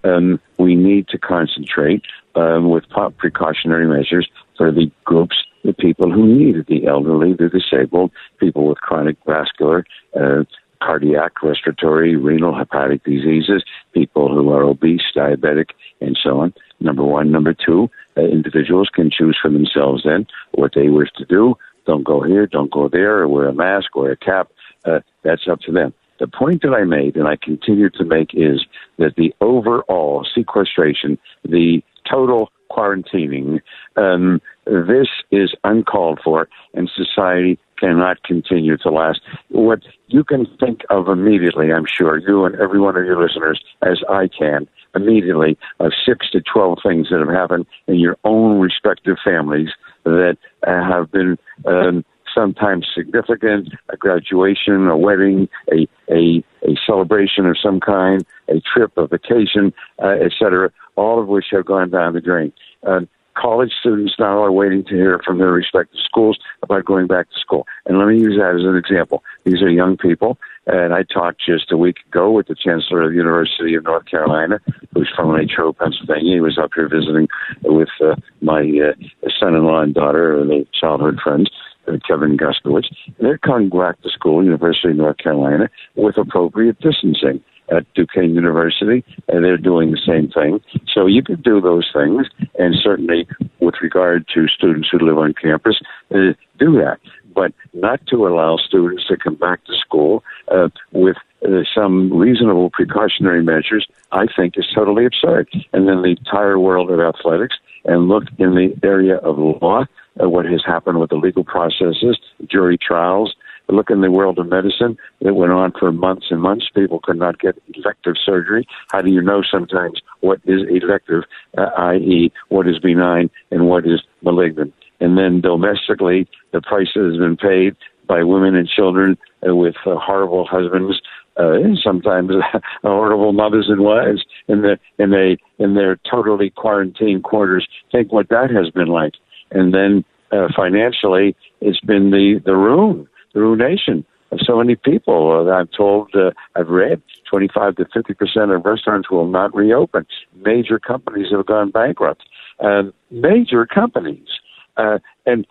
um, 0.04 0.40
we 0.58 0.74
need 0.74 1.08
to 1.08 1.18
concentrate 1.18 2.02
um, 2.34 2.70
with 2.70 2.84
precautionary 3.18 3.86
measures 3.86 4.28
for 4.56 4.70
the 4.70 4.90
groups, 5.04 5.36
the 5.64 5.72
people 5.72 6.10
who 6.10 6.26
need 6.26 6.56
it, 6.56 6.66
the 6.66 6.86
elderly, 6.86 7.32
the 7.32 7.48
disabled, 7.48 8.10
people 8.38 8.66
with 8.68 8.78
chronic 8.78 9.16
vascular, 9.26 9.84
uh, 10.18 10.44
cardiac, 10.82 11.42
respiratory, 11.42 12.16
renal, 12.16 12.54
hepatic 12.54 13.02
diseases, 13.04 13.64
people 13.92 14.28
who 14.28 14.50
are 14.50 14.62
obese, 14.62 15.02
diabetic, 15.14 15.70
and 16.00 16.18
so 16.22 16.40
on. 16.40 16.54
Number 16.80 17.04
one. 17.04 17.30
Number 17.32 17.54
two, 17.54 17.88
uh, 18.16 18.22
individuals 18.22 18.90
can 18.92 19.10
choose 19.10 19.38
for 19.40 19.50
themselves 19.50 20.02
then 20.04 20.26
what 20.52 20.72
they 20.74 20.88
wish 20.88 21.08
to 21.16 21.24
do. 21.24 21.56
Don't 21.86 22.04
go 22.04 22.22
here, 22.22 22.46
don't 22.46 22.70
go 22.70 22.88
there, 22.88 23.18
or 23.18 23.28
wear 23.28 23.48
a 23.48 23.54
mask, 23.54 23.94
wear 23.94 24.12
a 24.12 24.16
cap. 24.16 24.50
Uh, 24.84 25.00
that's 25.22 25.48
up 25.50 25.60
to 25.60 25.72
them. 25.72 25.94
The 26.18 26.26
point 26.26 26.62
that 26.62 26.72
I 26.72 26.84
made, 26.84 27.16
and 27.16 27.28
I 27.28 27.36
continue 27.36 27.90
to 27.90 28.04
make, 28.04 28.30
is 28.32 28.64
that 28.98 29.16
the 29.16 29.34
overall 29.40 30.26
sequestration, 30.34 31.18
the 31.44 31.82
total 32.10 32.50
quarantining, 32.70 33.60
um, 33.96 34.40
this 34.64 35.08
is 35.30 35.54
uncalled 35.64 36.20
for, 36.24 36.48
and 36.74 36.90
society 36.94 37.58
cannot 37.78 38.22
continue 38.22 38.76
to 38.78 38.90
last. 38.90 39.20
What 39.48 39.80
you 40.08 40.24
can 40.24 40.46
think 40.58 40.82
of 40.90 41.08
immediately, 41.08 41.72
I'm 41.72 41.86
sure, 41.86 42.18
you 42.18 42.44
and 42.44 42.54
every 42.56 42.80
one 42.80 42.96
of 42.96 43.04
your 43.04 43.20
listeners, 43.22 43.60
as 43.82 43.98
I 44.08 44.28
can, 44.28 44.68
immediately, 44.94 45.58
of 45.80 45.92
six 46.04 46.30
to 46.30 46.40
12 46.40 46.78
things 46.82 47.08
that 47.10 47.20
have 47.20 47.34
happened 47.34 47.66
in 47.86 47.96
your 47.96 48.16
own 48.24 48.60
respective 48.60 49.16
families 49.24 49.68
that 50.04 50.36
have 50.64 51.10
been. 51.10 51.38
Um, 51.64 52.04
sometimes 52.34 52.86
significant, 52.94 53.70
a 53.88 53.96
graduation, 53.96 54.86
a 54.88 54.96
wedding, 54.96 55.48
a, 55.72 55.88
a, 56.12 56.44
a 56.62 56.76
celebration 56.86 57.46
of 57.46 57.56
some 57.62 57.80
kind, 57.80 58.26
a 58.48 58.60
trip, 58.60 58.92
a 58.98 59.06
vacation, 59.06 59.72
uh, 60.02 60.16
etc., 60.22 60.70
all 60.96 61.18
of 61.20 61.28
which 61.28 61.46
have 61.50 61.64
gone 61.64 61.90
down 61.90 62.12
the 62.12 62.20
drain. 62.20 62.52
Uh, 62.86 63.00
college 63.36 63.72
students 63.78 64.14
now 64.18 64.42
are 64.42 64.52
waiting 64.52 64.82
to 64.84 64.94
hear 64.94 65.20
from 65.24 65.38
their 65.38 65.52
respective 65.52 66.00
schools 66.04 66.38
about 66.62 66.84
going 66.84 67.06
back 67.06 67.28
to 67.30 67.38
school. 67.38 67.66
And 67.84 67.98
let 67.98 68.08
me 68.08 68.18
use 68.18 68.36
that 68.38 68.54
as 68.54 68.66
an 68.66 68.76
example. 68.76 69.22
These 69.44 69.62
are 69.62 69.70
young 69.70 69.96
people, 69.96 70.38
and 70.66 70.94
I 70.94 71.02
talked 71.02 71.42
just 71.44 71.70
a 71.70 71.76
week 71.76 71.98
ago 72.08 72.30
with 72.30 72.48
the 72.48 72.56
chancellor 72.56 73.02
of 73.02 73.10
the 73.10 73.16
University 73.16 73.74
of 73.74 73.84
North 73.84 74.06
Carolina, 74.06 74.58
who's 74.94 75.12
from 75.14 75.32
Latrobe, 75.32 75.78
Pennsylvania. 75.78 76.34
He 76.34 76.40
was 76.40 76.58
up 76.58 76.70
here 76.74 76.88
visiting 76.88 77.28
with 77.62 77.88
uh, 78.02 78.16
my 78.40 78.60
uh, 78.60 79.28
son-in-law 79.38 79.82
and 79.82 79.94
daughter, 79.94 80.40
uh, 80.40 80.64
childhood 80.78 81.18
friends. 81.22 81.50
Uh, 81.88 81.98
Kevin 82.04 82.36
Guskiewicz. 82.36 82.86
They're 83.20 83.38
coming 83.38 83.68
back 83.68 84.02
to 84.02 84.10
school, 84.10 84.42
University 84.42 84.90
of 84.90 84.96
North 84.96 85.18
Carolina, 85.18 85.70
with 85.94 86.18
appropriate 86.18 86.80
distancing 86.80 87.44
at 87.70 87.92
Duquesne 87.94 88.34
University, 88.34 89.04
and 89.28 89.44
they're 89.44 89.56
doing 89.56 89.90
the 89.90 90.00
same 90.06 90.28
thing. 90.28 90.60
So 90.92 91.06
you 91.06 91.22
could 91.22 91.42
do 91.42 91.60
those 91.60 91.88
things, 91.92 92.26
and 92.58 92.74
certainly 92.82 93.26
with 93.60 93.74
regard 93.82 94.26
to 94.34 94.48
students 94.48 94.88
who 94.90 94.98
live 94.98 95.18
on 95.18 95.34
campus, 95.34 95.80
uh, 96.14 96.32
do 96.58 96.72
that. 96.78 96.98
But 97.34 97.52
not 97.74 98.06
to 98.06 98.26
allow 98.26 98.56
students 98.56 99.06
to 99.08 99.16
come 99.16 99.34
back 99.34 99.64
to 99.64 99.74
school 99.74 100.24
uh, 100.48 100.68
with 100.92 101.16
uh, 101.44 101.62
some 101.74 102.12
reasonable 102.12 102.70
precautionary 102.70 103.42
measures, 103.42 103.86
I 104.10 104.26
think 104.34 104.56
is 104.56 104.66
totally 104.74 105.04
absurd. 105.04 105.48
And 105.72 105.86
then 105.86 106.02
the 106.02 106.16
entire 106.18 106.58
world 106.58 106.90
of 106.90 107.00
athletics, 107.00 107.56
and 107.84 108.08
look 108.08 108.24
in 108.38 108.54
the 108.54 108.74
area 108.82 109.16
of 109.16 109.38
law, 109.38 109.84
uh, 110.22 110.28
what 110.28 110.46
has 110.46 110.62
happened 110.64 110.98
with 110.98 111.10
the 111.10 111.16
legal 111.16 111.44
processes, 111.44 112.18
jury 112.48 112.78
trials, 112.78 113.34
look 113.68 113.90
in 113.90 114.00
the 114.00 114.10
world 114.10 114.38
of 114.38 114.48
medicine. 114.48 114.96
It 115.20 115.34
went 115.34 115.52
on 115.52 115.72
for 115.78 115.92
months 115.92 116.26
and 116.30 116.40
months. 116.40 116.66
People 116.74 117.00
could 117.02 117.18
not 117.18 117.38
get 117.38 117.60
elective 117.74 118.14
surgery. 118.24 118.66
How 118.90 119.02
do 119.02 119.10
you 119.10 119.20
know 119.20 119.42
sometimes 119.42 120.00
what 120.20 120.40
is 120.44 120.62
elective, 120.68 121.24
uh, 121.58 121.70
i.e., 121.76 122.32
what 122.48 122.68
is 122.68 122.78
benign 122.78 123.30
and 123.50 123.66
what 123.68 123.86
is 123.86 124.02
malignant? 124.22 124.72
And 125.00 125.18
then 125.18 125.40
domestically, 125.40 126.28
the 126.52 126.60
price 126.62 126.90
has 126.94 127.18
been 127.18 127.36
paid 127.36 127.76
by 128.06 128.22
women 128.22 128.54
and 128.54 128.68
children 128.68 129.18
uh, 129.46 129.54
with 129.54 129.74
uh, 129.84 129.96
horrible 129.96 130.46
husbands, 130.46 131.00
uh, 131.38 131.52
and 131.52 131.78
sometimes 131.82 132.30
horrible 132.82 133.32
mothers 133.32 133.66
and 133.68 133.80
wives 133.80 134.24
in 134.48 134.62
the 134.62 134.78
in 134.98 135.12
in 135.58 135.74
their 135.74 135.98
totally 136.10 136.50
quarantined 136.50 137.24
quarters. 137.24 137.66
Think 137.92 138.12
what 138.12 138.28
that 138.30 138.50
has 138.50 138.70
been 138.70 138.88
like, 138.88 139.14
and 139.50 139.74
then 139.74 140.04
uh, 140.32 140.48
financially, 140.56 141.36
it's 141.60 141.80
been 141.80 142.10
the 142.10 142.40
the 142.44 142.56
ruin 142.56 143.06
ruination 143.40 144.04
of 144.32 144.40
so 144.44 144.58
many 144.58 144.76
people. 144.76 145.48
Uh, 145.48 145.52
I'm 145.52 145.68
told, 145.68 146.14
uh, 146.14 146.30
I've 146.54 146.68
read 146.68 147.00
25 147.30 147.76
to 147.76 147.86
50 147.92 148.14
percent 148.14 148.50
of 148.50 148.64
restaurants 148.64 149.10
will 149.10 149.26
not 149.28 149.54
reopen. 149.54 150.06
Major 150.34 150.78
companies 150.78 151.28
have 151.32 151.46
gone 151.46 151.70
bankrupt. 151.70 152.24
Uh, 152.60 152.84
major 153.10 153.66
companies, 153.66 154.28
uh, 154.76 154.98
and 155.26 155.46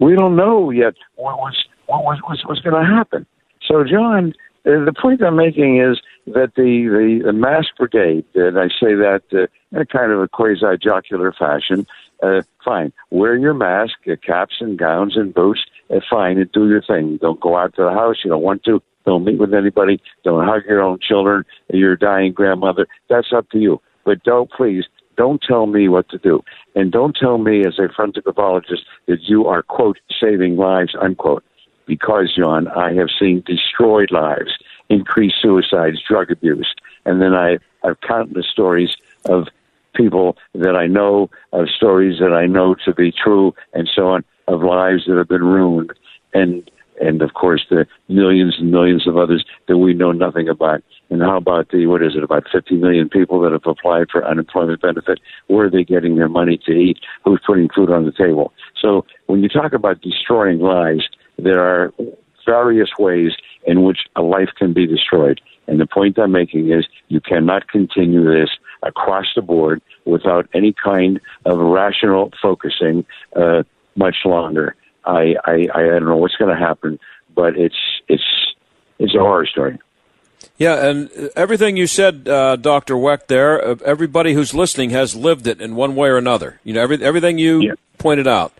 we 0.00 0.14
don't 0.16 0.36
know 0.36 0.70
yet 0.70 0.94
what 1.14 1.38
was 1.38 1.56
what 1.86 2.02
was 2.04 2.18
what's 2.44 2.60
going 2.60 2.74
to 2.74 2.90
happen. 2.90 3.26
So, 3.66 3.84
John, 3.84 4.34
uh, 4.66 4.84
the 4.84 4.92
point 4.92 5.22
I'm 5.22 5.36
making 5.36 5.80
is 5.80 6.00
that 6.26 6.52
the, 6.56 6.88
the, 6.88 7.22
the 7.26 7.32
mask 7.32 7.68
brigade, 7.78 8.24
and 8.34 8.58
I 8.58 8.68
say 8.68 8.94
that 8.94 9.22
uh, 9.32 9.46
in 9.72 9.82
a 9.82 9.86
kind 9.86 10.12
of 10.12 10.20
a 10.20 10.28
quasi 10.28 10.78
jocular 10.80 11.32
fashion, 11.32 11.86
uh, 12.22 12.42
fine, 12.64 12.92
wear 13.10 13.36
your 13.36 13.54
mask, 13.54 13.94
uh, 14.10 14.14
caps 14.24 14.56
and 14.60 14.78
gowns 14.78 15.16
and 15.16 15.34
boots, 15.34 15.60
Uh, 15.92 16.00
fine, 16.08 16.38
and 16.38 16.50
do 16.52 16.68
your 16.68 16.82
thing. 16.82 17.18
Don't 17.20 17.40
go 17.40 17.56
out 17.56 17.74
to 17.76 17.82
the 17.82 17.90
house. 17.90 18.16
You 18.24 18.30
don't 18.30 18.42
want 18.42 18.64
to. 18.64 18.82
Don't 19.04 19.24
meet 19.24 19.38
with 19.38 19.52
anybody. 19.52 20.00
Don't 20.24 20.46
hug 20.46 20.62
your 20.66 20.82
own 20.82 20.98
children, 21.00 21.44
your 21.72 21.96
dying 21.96 22.32
grandmother. 22.32 22.86
That's 23.10 23.32
up 23.34 23.50
to 23.50 23.58
you. 23.58 23.80
But 24.04 24.22
don't, 24.22 24.50
please, 24.50 24.84
don't 25.16 25.42
tell 25.46 25.66
me 25.66 25.88
what 25.88 26.08
to 26.10 26.18
do. 26.18 26.42
And 26.74 26.92
don't 26.92 27.16
tell 27.20 27.38
me 27.38 27.60
as 27.66 27.78
a 27.78 27.92
forensic 27.94 28.24
pathologist 28.24 28.84
that 29.06 29.22
you 29.22 29.46
are, 29.46 29.62
quote, 29.62 29.98
saving 30.20 30.56
lives, 30.56 30.94
unquote. 31.00 31.44
Because, 31.86 32.32
John, 32.36 32.68
I 32.68 32.94
have 32.94 33.08
seen 33.18 33.42
destroyed 33.44 34.12
lives, 34.12 34.52
increased 34.88 35.36
suicides, 35.42 35.98
drug 36.08 36.30
abuse. 36.30 36.72
And 37.04 37.20
then 37.20 37.34
I 37.34 37.58
have 37.84 38.00
countless 38.00 38.46
stories 38.50 38.94
of 39.24 39.48
people 39.94 40.36
that 40.54 40.76
I 40.76 40.86
know, 40.86 41.28
of 41.52 41.68
stories 41.68 42.18
that 42.20 42.32
I 42.32 42.46
know 42.46 42.76
to 42.84 42.94
be 42.94 43.12
true, 43.12 43.54
and 43.74 43.90
so 43.94 44.08
on, 44.08 44.24
of 44.48 44.62
lives 44.62 45.04
that 45.06 45.16
have 45.16 45.28
been 45.28 45.44
ruined, 45.44 45.92
and 46.34 46.70
and 47.00 47.22
of 47.22 47.34
course 47.34 47.66
the 47.70 47.86
millions 48.08 48.56
and 48.58 48.70
millions 48.70 49.06
of 49.06 49.16
others 49.16 49.44
that 49.66 49.78
we 49.78 49.94
know 49.94 50.12
nothing 50.12 50.48
about. 50.48 50.82
And 51.10 51.20
how 51.20 51.36
about 51.36 51.70
the 51.70 51.86
what 51.86 52.02
is 52.02 52.16
it? 52.16 52.22
About 52.22 52.44
50 52.50 52.76
million 52.76 53.08
people 53.08 53.40
that 53.42 53.52
have 53.52 53.66
applied 53.66 54.08
for 54.10 54.26
unemployment 54.26 54.80
benefit. 54.80 55.20
Where 55.48 55.66
are 55.66 55.70
they 55.70 55.84
getting 55.84 56.16
their 56.16 56.28
money 56.28 56.58
to 56.66 56.72
eat? 56.72 56.98
Who's 57.24 57.40
putting 57.46 57.68
food 57.68 57.90
on 57.90 58.06
the 58.06 58.12
table? 58.12 58.52
So 58.80 59.04
when 59.26 59.42
you 59.42 59.48
talk 59.48 59.72
about 59.72 60.00
destroying 60.00 60.60
lives, 60.60 61.08
there 61.38 61.60
are 61.60 61.92
various 62.46 62.90
ways 62.98 63.32
in 63.66 63.84
which 63.84 64.00
a 64.16 64.22
life 64.22 64.50
can 64.56 64.72
be 64.72 64.86
destroyed. 64.86 65.40
And 65.66 65.80
the 65.80 65.86
point 65.86 66.18
I'm 66.18 66.32
making 66.32 66.70
is 66.70 66.86
you 67.08 67.20
cannot 67.20 67.68
continue 67.68 68.24
this 68.24 68.50
across 68.82 69.26
the 69.36 69.42
board 69.42 69.80
without 70.04 70.48
any 70.54 70.74
kind 70.82 71.20
of 71.44 71.58
rational 71.58 72.32
focusing 72.40 73.04
uh, 73.36 73.62
much 73.96 74.16
longer. 74.24 74.74
I, 75.04 75.34
I, 75.44 75.68
I 75.74 75.82
don't 75.82 76.04
know 76.04 76.16
what's 76.16 76.36
going 76.36 76.54
to 76.56 76.60
happen, 76.60 76.98
but 77.34 77.56
it's 77.56 77.76
it's 78.08 78.22
it's 78.98 79.14
a 79.14 79.18
horror 79.18 79.46
story. 79.46 79.78
Yeah, 80.58 80.86
and 80.86 81.10
everything 81.34 81.76
you 81.76 81.86
said, 81.86 82.28
uh, 82.28 82.56
Doctor 82.56 82.96
Wecht, 82.96 83.28
there, 83.28 83.64
uh, 83.64 83.76
everybody 83.84 84.34
who's 84.34 84.54
listening 84.54 84.90
has 84.90 85.16
lived 85.16 85.46
it 85.46 85.60
in 85.60 85.74
one 85.74 85.96
way 85.96 86.08
or 86.08 86.18
another. 86.18 86.60
You 86.62 86.74
know, 86.74 86.82
every, 86.82 87.02
everything 87.02 87.38
you 87.38 87.62
yeah. 87.62 87.72
pointed 87.98 88.28
out, 88.28 88.52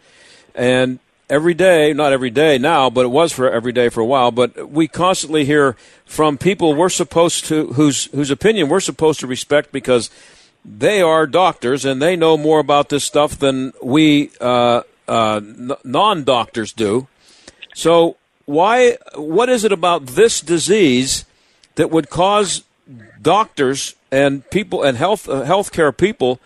and 0.54 0.98
every 1.28 1.54
day, 1.54 1.92
not 1.92 2.12
every 2.12 2.30
day 2.30 2.58
now, 2.58 2.90
but 2.90 3.04
it 3.04 3.10
was 3.10 3.32
for 3.32 3.50
every 3.50 3.72
day 3.72 3.88
for 3.88 4.00
a 4.00 4.06
while. 4.06 4.30
But 4.30 4.70
we 4.70 4.88
constantly 4.88 5.44
hear 5.44 5.76
from 6.04 6.38
people 6.38 6.74
we're 6.74 6.88
supposed 6.88 7.44
to, 7.46 7.68
whose 7.74 8.06
whose 8.06 8.30
opinion 8.30 8.68
we're 8.68 8.80
supposed 8.80 9.20
to 9.20 9.26
respect 9.26 9.70
because 9.72 10.10
they 10.64 11.02
are 11.02 11.26
doctors 11.26 11.84
and 11.84 12.00
they 12.00 12.16
know 12.16 12.36
more 12.36 12.60
about 12.60 12.88
this 12.88 13.04
stuff 13.04 13.38
than 13.38 13.72
we 13.82 14.30
uh, 14.40 14.82
uh, 15.08 15.40
non 15.84 16.24
doctors 16.24 16.72
do. 16.72 17.08
So 17.74 18.16
why? 18.44 18.98
What 19.14 19.48
is 19.48 19.64
it 19.64 19.72
about 19.72 20.06
this 20.06 20.40
disease 20.40 21.24
that 21.76 21.90
would 21.90 22.10
cause 22.10 22.62
doctors 23.20 23.94
and 24.10 24.48
people 24.50 24.82
and 24.82 24.96
health 24.96 25.28
uh, 25.28 25.44
healthcare 25.44 25.96
people 25.96 26.40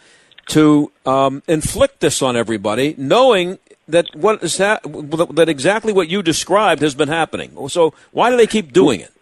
to 0.48 0.92
um, 1.04 1.42
inflict 1.48 2.00
this 2.00 2.22
on 2.22 2.36
everybody, 2.36 2.94
knowing 2.96 3.58
that 3.88 4.06
what 4.14 4.42
is 4.42 4.58
ha- 4.58 4.80
that 4.84 5.48
exactly 5.48 5.92
what 5.92 6.08
you 6.08 6.22
described 6.22 6.82
has 6.82 6.94
been 6.94 7.08
happening. 7.08 7.68
So 7.68 7.94
why 8.12 8.30
do 8.30 8.36
they 8.36 8.46
keep 8.46 8.72
doing 8.72 9.00
it? 9.00 9.12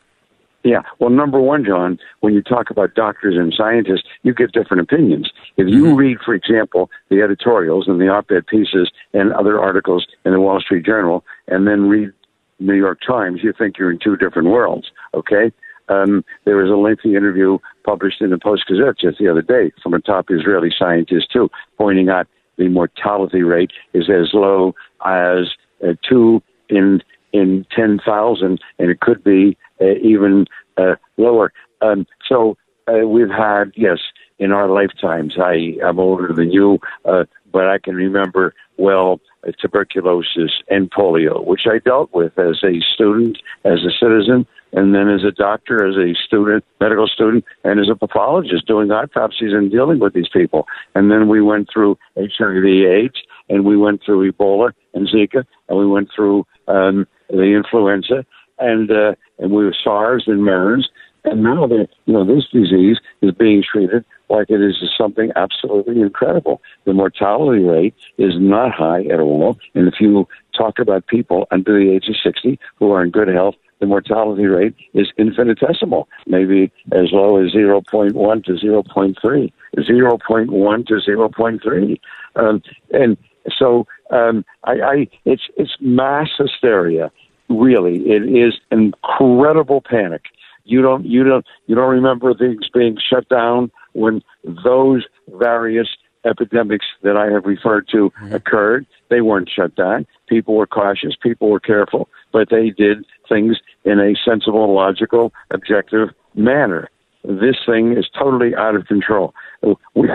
Yeah. 0.65 0.81
Well, 0.99 1.11
number 1.11 1.39
one, 1.39 1.63
John, 1.65 1.99
when 2.21 2.33
you 2.33 2.43
talk 2.43 2.71
about 2.71 2.95
doctors 2.95 3.37
and 3.37 3.53
scientists, 3.55 4.05
you 4.23 4.33
get 4.33 4.53
different 4.53 4.83
opinions. 4.83 5.31
If 5.59 5.69
you 5.69 5.85
mm-hmm. 5.85 5.97
read, 5.97 6.17
for 6.25 6.35
example, 6.35 6.91
the 7.11 7.21
editorials 7.21 7.87
and 7.87 8.01
the 8.01 8.09
op-ed 8.09 8.47
pieces 8.47 8.91
and 9.13 9.33
other 9.35 9.61
articles 9.61 10.07
in 10.25 10.33
the 10.33 10.41
Wall 10.41 10.61
Street 10.61 10.87
Journal, 10.87 11.23
and 11.49 11.67
then 11.67 11.89
read 11.89 12.13
New 12.61 12.75
York 12.75 13.01
Times, 13.07 13.41
you 13.43 13.53
think 13.57 13.79
you're 13.79 13.91
in 13.91 13.99
two 13.99 14.17
different 14.17 14.49
worlds. 14.49 14.91
Okay. 15.13 15.53
Um, 15.91 16.25
there 16.47 16.57
was 16.57 16.71
a 16.71 16.77
lengthy 16.77 17.15
interview 17.15 17.59
published 17.85 18.23
in 18.23 18.31
the 18.31 18.39
Post 18.39 18.65
Gazette 18.67 18.99
just 18.99 19.19
the 19.19 19.29
other 19.29 19.43
day 19.43 19.71
from 19.83 19.93
a 19.93 20.01
top 20.01 20.27
Israeli 20.31 20.73
scientist 20.77 21.31
too, 21.31 21.51
pointing 21.77 22.09
out 22.09 22.27
the 22.57 22.69
mortality 22.69 23.43
rate 23.43 23.73
is 23.93 24.09
as 24.09 24.31
low 24.33 24.75
as 25.05 25.51
uh, 25.87 25.93
two 26.09 26.43
in 26.71 27.03
in 27.35 27.67
ten 27.75 27.99
thousand, 27.99 28.61
and 28.79 28.91
it 28.91 29.01
could 29.01 29.23
be 29.23 29.59
even 29.81 30.47
uh, 30.77 30.97
lower. 31.17 31.53
Um, 31.81 32.07
so 32.29 32.57
uh, 32.89 33.07
we've 33.07 33.31
had, 33.31 33.73
yes, 33.77 33.99
in 34.39 34.53
our 34.53 34.69
lifetimes. 34.69 35.35
I, 35.39 35.77
I'm 35.85 35.99
older 35.99 36.33
than 36.33 36.51
you, 36.51 36.79
uh, 37.05 37.25
but 37.53 37.69
I 37.69 37.79
can 37.79 37.95
remember 37.95 38.55
well 38.77 39.21
uh, 39.47 39.53
tuberculosis 39.61 40.53
and 40.69 40.91
polio, 40.91 41.45
which 41.45 41.63
I 41.67 41.79
dealt 41.79 42.13
with 42.13 42.39
as 42.39 42.63
a 42.65 42.81
student, 42.95 43.39
as 43.65 43.81
a 43.85 43.93
citizen, 43.99 44.47
and 44.73 44.95
then 44.95 45.09
as 45.09 45.23
a 45.23 45.31
doctor, 45.31 45.87
as 45.87 45.97
a 45.97 46.15
student, 46.27 46.65
medical 46.81 47.07
student, 47.07 47.45
and 47.63 47.79
as 47.79 47.89
a 47.89 47.95
pathologist 47.95 48.67
doing 48.67 48.91
autopsies 48.91 49.53
and 49.53 49.71
dealing 49.71 50.01
with 50.01 50.15
these 50.15 50.29
people. 50.33 50.67
And 50.97 51.11
then 51.11 51.29
we 51.29 51.41
went 51.41 51.69
through 51.73 51.97
HIV/AIDS, 52.17 53.23
and 53.49 53.65
we 53.65 53.77
went 53.77 54.03
through 54.05 54.33
Ebola 54.33 54.73
and 54.93 55.09
Zika, 55.09 55.45
and 55.69 55.79
we 55.79 55.87
went 55.87 56.09
through 56.15 56.45
um, 56.67 57.07
the 57.31 57.55
influenza, 57.55 58.27
and 58.59 58.91
uh, 58.91 59.15
and 59.39 59.51
we 59.51 59.65
were 59.65 59.75
SARS 59.83 60.25
and 60.27 60.45
MERS, 60.45 60.89
and 61.25 61.43
now 61.43 61.67
that 61.67 61.89
you 62.07 62.13
know 62.13 62.25
this 62.25 62.45
disease 62.53 62.99
is 63.23 63.33
being 63.33 63.63
treated 63.63 64.05
like 64.29 64.51
it 64.51 64.61
is 64.61 64.77
something 64.97 65.31
absolutely 65.37 66.01
incredible. 66.01 66.61
The 66.85 66.93
mortality 66.93 67.63
rate 67.63 67.95
is 68.19 68.33
not 68.37 68.73
high 68.73 69.05
at 69.05 69.21
all, 69.21 69.59
and 69.75 69.89
if 69.89 69.95
you 70.01 70.27
talk 70.57 70.79
about 70.79 71.07
people 71.07 71.47
under 71.51 71.79
the 71.79 71.91
age 71.91 72.09
of 72.09 72.17
60 72.23 72.59
who 72.77 72.93
are 72.93 73.03
in 73.03 73.11
good 73.11 73.29
health, 73.29 73.55
the 73.81 73.87
mortality 73.87 74.47
rate 74.47 74.75
is 74.95 75.09
infinitesimal, 75.19 76.09
maybe 76.27 76.73
as 76.93 77.13
low 77.13 77.37
as 77.37 77.53
0.1 77.53 78.45
to 78.45 78.53
0.3, 78.53 79.53
0.1 79.77 80.87
to 80.87 80.95
0.3. 80.95 82.01
Um, 82.37 82.63
and 82.93 83.17
so 83.59 83.87
um, 84.11 84.45
I, 84.65 84.73
I, 84.73 85.09
it's, 85.25 85.43
it's 85.57 85.77
mass 85.81 86.29
hysteria. 86.39 87.11
Really, 87.49 87.99
it 88.11 88.23
is 88.23 88.55
incredible 88.71 89.83
panic. 89.83 90.27
You 90.65 90.81
don't, 90.81 91.05
you 91.05 91.25
don't, 91.25 91.45
you 91.67 91.75
don't 91.75 91.91
remember 91.91 92.35
things 92.35 92.69
being 92.73 92.97
shut 92.99 93.29
down 93.29 93.71
when 93.93 94.23
those 94.65 95.05
various 95.29 95.89
epidemics 96.25 96.87
that 97.03 97.17
I 97.17 97.27
have 97.31 97.45
referred 97.45 97.87
to 97.93 98.11
occurred. 98.33 98.87
They 99.11 99.21
weren't 99.21 99.51
shut 99.55 99.75
down. 99.77 100.07
People 100.27 100.55
were 100.55 100.67
cautious. 100.67 101.15
People 101.23 101.51
were 101.51 101.61
careful, 101.61 102.09
but 102.33 102.49
they 102.51 102.71
did 102.71 103.05
things 103.29 103.59
in 103.85 104.01
a 104.01 104.15
sensible, 104.25 104.75
logical, 104.75 105.33
objective 105.51 106.09
manner. 106.35 106.89
This 107.25 107.57
thing 107.65 107.97
is 107.97 108.07
totally 108.19 108.55
out 108.55 108.75
of 108.77 108.87
control. 108.87 109.35
We, 109.95 110.11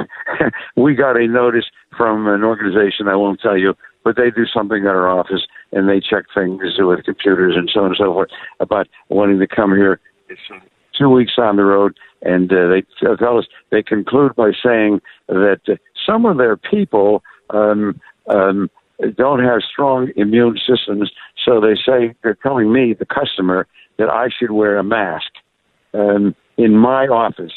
we 0.76 0.94
got 0.94 1.18
a 1.18 1.28
notice 1.28 1.66
from 1.98 2.28
an 2.28 2.44
organization 2.44 3.08
I 3.08 3.16
won't 3.16 3.40
tell 3.40 3.58
you, 3.58 3.74
but 4.04 4.16
they 4.16 4.32
do 4.32 4.46
something 4.46 4.84
at 4.84 4.88
our 4.88 5.10
office 5.10 5.42
and 5.72 5.88
they 5.88 6.00
check 6.00 6.26
things 6.34 6.62
with 6.78 7.04
computers 7.04 7.56
and 7.56 7.70
so 7.74 7.82
on 7.82 7.88
and 7.88 7.98
so 7.98 8.14
forth 8.14 8.30
about 8.60 8.88
wanting 9.10 9.40
to 9.40 9.48
come 9.48 9.76
here. 9.76 10.00
It's 10.30 10.42
two 10.98 11.10
weeks 11.10 11.34
on 11.38 11.56
the 11.56 11.64
road, 11.64 11.98
and 12.22 12.52
uh, 12.52 12.68
they 12.68 12.84
tell 13.18 13.38
us 13.38 13.46
they 13.72 13.82
conclude 13.82 14.36
by 14.36 14.52
saying 14.64 15.02
that 15.28 15.80
some 16.06 16.26
of 16.26 16.38
their 16.38 16.58
people 16.58 17.24
um, 17.52 18.00
um, 18.28 18.70
don't 19.16 19.44
have 19.44 19.62
strong 19.62 20.12
immune 20.16 20.60
systems, 20.68 21.12
so 21.46 21.62
they 21.62 21.76
say 21.76 22.16
they're 22.22 22.38
telling 22.44 22.72
me, 22.72 22.94
the 22.94 23.06
customer, 23.06 23.68
that 23.98 24.10
I 24.10 24.30
should 24.30 24.52
wear 24.52 24.78
a 24.78 24.84
mask 24.84 25.32
um, 25.94 26.36
in 26.58 26.76
my 26.76 27.08
office. 27.08 27.54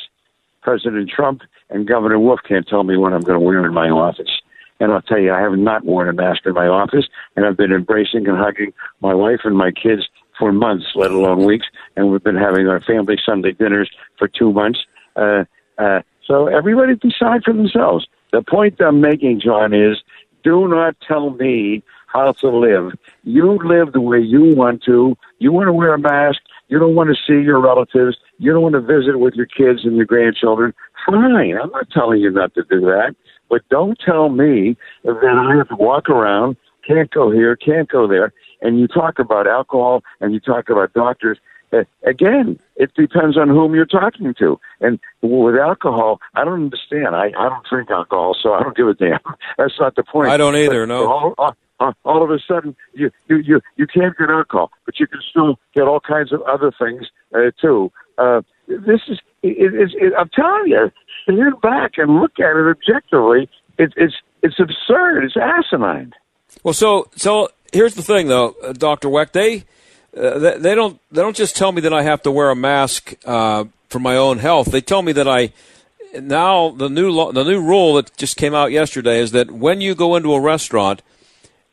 President 0.63 1.11
Trump 1.11 1.43
and 1.71 1.89
Governor 1.89 2.19
Wolf 2.19 2.41
can't 2.47 2.67
tell 2.67 2.85
me 2.85 2.97
what 2.97 3.13
I'm 3.13 3.23
going 3.23 3.39
to 3.39 3.45
wear 3.45 3.65
in 3.65 3.75
my 3.75 3.89
office. 3.89 4.31
And 4.81 4.93
I'll 4.93 5.03
tell 5.03 5.19
you, 5.19 5.33
I 5.33 5.41
have 5.41 5.53
not 5.53 5.85
worn 5.85 6.09
a 6.09 6.13
mask 6.13 6.45
in 6.45 6.55
my 6.55 6.67
office, 6.67 7.07
and 7.37 7.47
I've 7.47 7.57
been 7.57 7.73
embracing 7.73 8.27
and 8.27 8.37
hugging 8.37 8.73
my 9.01 9.15
wife 9.15 9.41
and 9.45 9.57
my 9.57 9.71
kids 9.71 10.03
for 10.39 10.53
months, 10.53 10.87
let 10.95 11.11
alone 11.11 11.45
weeks. 11.45 11.67
And 11.97 12.11
we've 12.11 12.23
been 12.23 12.37
having 12.37 12.67
our 12.67 12.81
family 12.81 13.17
Sunday 13.25 13.53
dinners 13.53 13.91
for 14.19 14.29
two 14.29 14.53
months. 14.53 14.81
Uh, 15.15 15.45
uh, 15.79 16.01
so 16.27 16.47
everybody 16.47 16.95
decide 16.97 17.45
for 17.45 17.53
themselves. 17.53 18.07
The 18.33 18.43
point 18.43 18.81
I'm 18.81 19.01
making, 19.01 19.41
John, 19.41 19.75
is 19.75 19.99
do 20.43 20.67
not 20.67 20.97
tell 21.07 21.31
me 21.31 21.83
how 22.07 22.33
to 22.33 22.49
live. 22.49 22.93
You 23.25 23.59
live 23.65 23.93
the 23.93 24.01
way 24.01 24.19
you 24.21 24.55
want 24.55 24.83
to. 24.85 25.17
You 25.39 25.53
want 25.53 25.69
to 25.69 25.73
wear 25.73 25.95
a 25.95 25.99
mask. 25.99 26.41
You 26.69 26.79
don't 26.79 26.95
want 26.95 27.11
to 27.11 27.17
see 27.27 27.45
your 27.45 27.61
relatives. 27.61 28.17
You 28.39 28.53
don't 28.53 28.63
want 28.63 28.75
to 28.75 28.81
visit 28.81 29.19
with 29.19 29.35
your 29.35 29.47
kids 29.47 29.85
and 29.85 29.97
your 29.97 30.07
grandchildren. 30.07 30.75
Fine. 31.07 31.57
I'm 31.63 31.71
not 31.71 31.91
telling 31.91 32.21
you 32.21 32.31
not 32.31 32.55
to 32.55 32.63
do 32.69 32.81
that. 32.81 33.15
But 33.53 33.69
don't 33.69 33.99
tell 34.03 34.31
me 34.31 34.79
that 35.05 35.51
I 35.51 35.59
have 35.59 35.69
to 35.69 35.77
walk 35.77 36.09
around, 36.09 36.57
can't 36.89 37.11
go 37.11 37.31
here, 37.31 37.55
can't 37.55 37.87
go 37.87 38.09
there. 38.09 38.33
And 38.63 38.81
you 38.81 38.89
talk 38.89 39.19
about 39.19 39.47
alcohol 39.47 40.03
and 40.23 40.33
you 40.33 40.41
talk 40.41 40.71
about 40.71 40.95
doctors. 40.95 41.39
Again, 42.03 42.59
it 42.77 42.95
depends 42.95 43.37
on 43.37 43.49
whom 43.49 43.75
you're 43.75 43.85
talking 43.85 44.33
to. 44.39 44.59
And 44.81 44.99
with 45.21 45.57
alcohol, 45.57 46.19
I 46.35 46.47
don't 46.47 46.65
understand. 46.65 47.15
I, 47.15 47.27
I 47.39 47.51
don't 47.51 47.67
drink 47.69 47.91
alcohol, 47.91 48.35
so 48.43 48.55
I 48.55 48.63
don't 48.63 48.75
give 48.75 48.89
a 48.89 48.95
damn. 48.95 49.19
That's 49.59 49.75
not 49.79 49.97
the 49.97 50.03
point. 50.03 50.31
I 50.31 50.39
don't 50.39 50.57
either. 50.57 50.87
But 50.87 50.95
no. 50.95 51.13
All, 51.13 51.35
all, 51.79 51.95
all, 52.07 52.25
of 52.25 52.31
a 52.31 52.39
sudden, 52.49 52.75
you, 52.95 53.11
you 53.29 53.37
you 53.37 53.61
you 53.77 53.87
can't 53.87 54.17
get 54.17 54.31
alcohol, 54.31 54.71
but 54.87 54.99
you 54.99 55.07
can 55.07 55.21
still 55.29 55.59
get 55.75 55.83
all 55.83 56.01
kinds 56.01 56.33
of 56.33 56.41
other 56.43 56.73
things 56.79 57.07
uh, 57.35 57.51
too. 57.61 57.91
Uh, 58.17 58.43
this 58.69 59.01
is 59.09 59.19
it, 59.43 59.75
it, 59.75 59.91
it, 60.01 60.13
I'm 60.19 60.31
telling 60.31 60.67
you, 60.67 60.91
stand 61.25 61.61
back 61.61 61.93
and 61.97 62.21
look 62.21 62.39
at 62.39 62.57
it 62.57 62.71
objectively. 62.71 63.49
It, 63.79 63.93
it's 63.97 64.15
it's 64.43 64.59
absurd. 64.59 65.25
It's 65.25 65.37
asinine. 65.37 66.13
Well, 66.63 66.75
so 66.75 67.09
so 67.17 67.49
here's 67.73 67.95
the 67.95 68.03
thing, 68.03 68.29
though, 68.29 68.55
uh, 68.63 68.73
Doctor 68.73 69.09
Wecht. 69.09 69.33
They, 69.33 69.65
uh, 70.17 70.39
they 70.39 70.59
they 70.59 70.75
don't 70.75 71.01
they 71.11 71.23
don't 71.23 71.37
just 71.37 71.57
tell 71.57 71.73
me 71.73 71.81
that 71.83 71.93
I 71.93 72.03
have 72.03 72.23
to 72.23 72.31
wear 72.31 72.51
a 72.51 72.57
mask 72.57 73.15
uh, 73.25 73.65
for 73.89 73.99
my 73.99 74.17
own 74.17 74.39
health. 74.39 74.69
They 74.69 74.81
tell 74.81 75.03
me 75.03 75.13
that 75.13 75.29
I 75.29 75.53
now 76.21 76.71
the 76.71 76.89
new 76.89 77.11
law, 77.11 77.33
the 77.33 77.45
new 77.45 77.61
rule 77.61 77.95
that 77.95 78.17
just 78.17 78.37
came 78.37 78.55
out 78.55 78.73
yesterday 78.73 79.21
is 79.21 79.33
that 79.33 79.51
when 79.51 79.81
you 79.81 79.95
go 79.95 80.17
into 80.17 80.35
a 80.35 80.41
restaurant, 80.41 81.03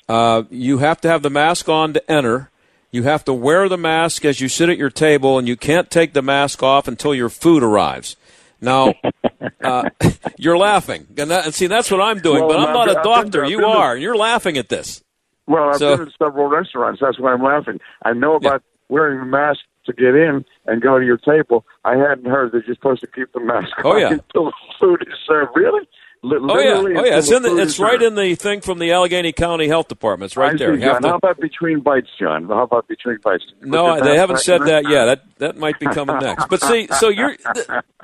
uh, 0.08 0.44
you 0.50 0.80
have 0.80 1.02
to 1.02 1.08
have 1.08 1.22
the 1.22 1.30
mask 1.30 1.68
on 1.70 1.94
to 1.94 2.12
enter. 2.12 2.50
You 2.92 3.04
have 3.04 3.24
to 3.26 3.34
wear 3.34 3.70
the 3.70 3.78
mask 3.78 4.26
as 4.26 4.42
you 4.42 4.48
sit 4.48 4.70
at 4.70 4.78
your 4.78 4.90
table, 4.90 5.38
and 5.38 5.48
you 5.48 5.56
can't 5.56 5.92
take 5.92 6.14
the 6.14 6.22
mask 6.22 6.64
off 6.64 6.88
until 6.88 7.14
your 7.14 7.30
food 7.30 7.62
arrives. 7.62 8.16
Now, 8.62 8.94
uh, 9.64 9.90
you're 10.38 10.58
laughing, 10.58 11.08
and, 11.18 11.30
that, 11.32 11.46
and, 11.46 11.54
see 11.54 11.68
that's 11.68 11.92
what 11.92 12.02
I'm 12.02 12.20
doing. 12.20 12.40
Well, 12.46 12.58
but 12.58 12.60
I'm 12.60 12.74
not 12.74 12.90
a 12.90 13.02
doctor. 13.04 13.46
You 13.46 13.66
are. 13.66 13.96
You're 13.96 14.18
laughing 14.18 14.58
at 14.58 14.70
this. 14.70 15.04
Well, 15.46 15.70
I've 15.70 15.78
so, 15.78 15.98
been 15.98 16.08
in 16.08 16.14
several 16.18 16.48
restaurants. 16.48 17.00
That's 17.02 17.20
why 17.20 17.34
I'm 17.34 17.44
laughing. 17.44 17.80
I 18.04 18.14
know 18.14 18.36
about 18.36 18.62
yeah. 18.64 18.96
wearing 18.96 19.20
a 19.20 19.26
mask 19.26 19.62
to 19.86 19.94
get 19.94 20.16
in 20.16 20.46
and 20.66 20.82
go 20.82 21.00
to 21.00 21.06
your 21.06 21.18
table. 21.18 21.66
I 21.86 21.96
hadn't 21.96 22.26
heard 22.26 22.52
that 22.52 22.66
you're 22.68 22.76
supposed 22.76 23.02
to 23.02 23.08
keep 23.08 23.32
the 23.34 23.40
mask 23.40 23.70
oh, 23.84 23.94
on 23.94 24.00
yeah. 24.00 24.10
until 24.12 24.46
the 24.46 24.54
food 24.80 25.06
is 25.08 25.18
served. 25.28 25.52
Really? 25.56 25.88
Oh 26.22 26.60
yeah, 26.60 26.74
oh 26.74 27.06
yeah. 27.06 27.18
It's 27.18 27.32
in 27.32 27.44
the, 27.44 27.58
it's 27.58 27.80
right 27.80 28.02
in 28.02 28.16
the 28.16 28.36
thing 28.36 28.60
from 28.60 28.78
the 28.78 28.92
Allegheny 28.92 29.32
County 29.32 29.70
Health 29.70 29.88
Department. 29.88 30.30
It's 30.30 30.38
right 30.38 30.54
I 30.54 30.58
there. 30.58 30.76
See, 30.76 30.84
John, 30.84 31.02
to... 31.02 31.08
How 31.08 31.16
about 31.16 31.40
between 31.40 31.80
bites, 31.80 32.10
John? 32.20 32.46
How 32.48 32.64
about 32.64 32.90
between 32.90 33.20
bites? 33.24 33.46
No, 33.62 34.04
they 34.04 34.18
haven't 34.18 34.40
said 34.40 34.64
that 34.64 34.90
yet. 34.90 35.06
That 35.06 35.24
that 35.38 35.58
might 35.58 35.80
be 35.80 35.86
coming 35.86 36.18
next. 36.20 36.48
But 36.50 36.62
see, 36.62 36.88
so 37.00 37.08
you're, 37.08 37.38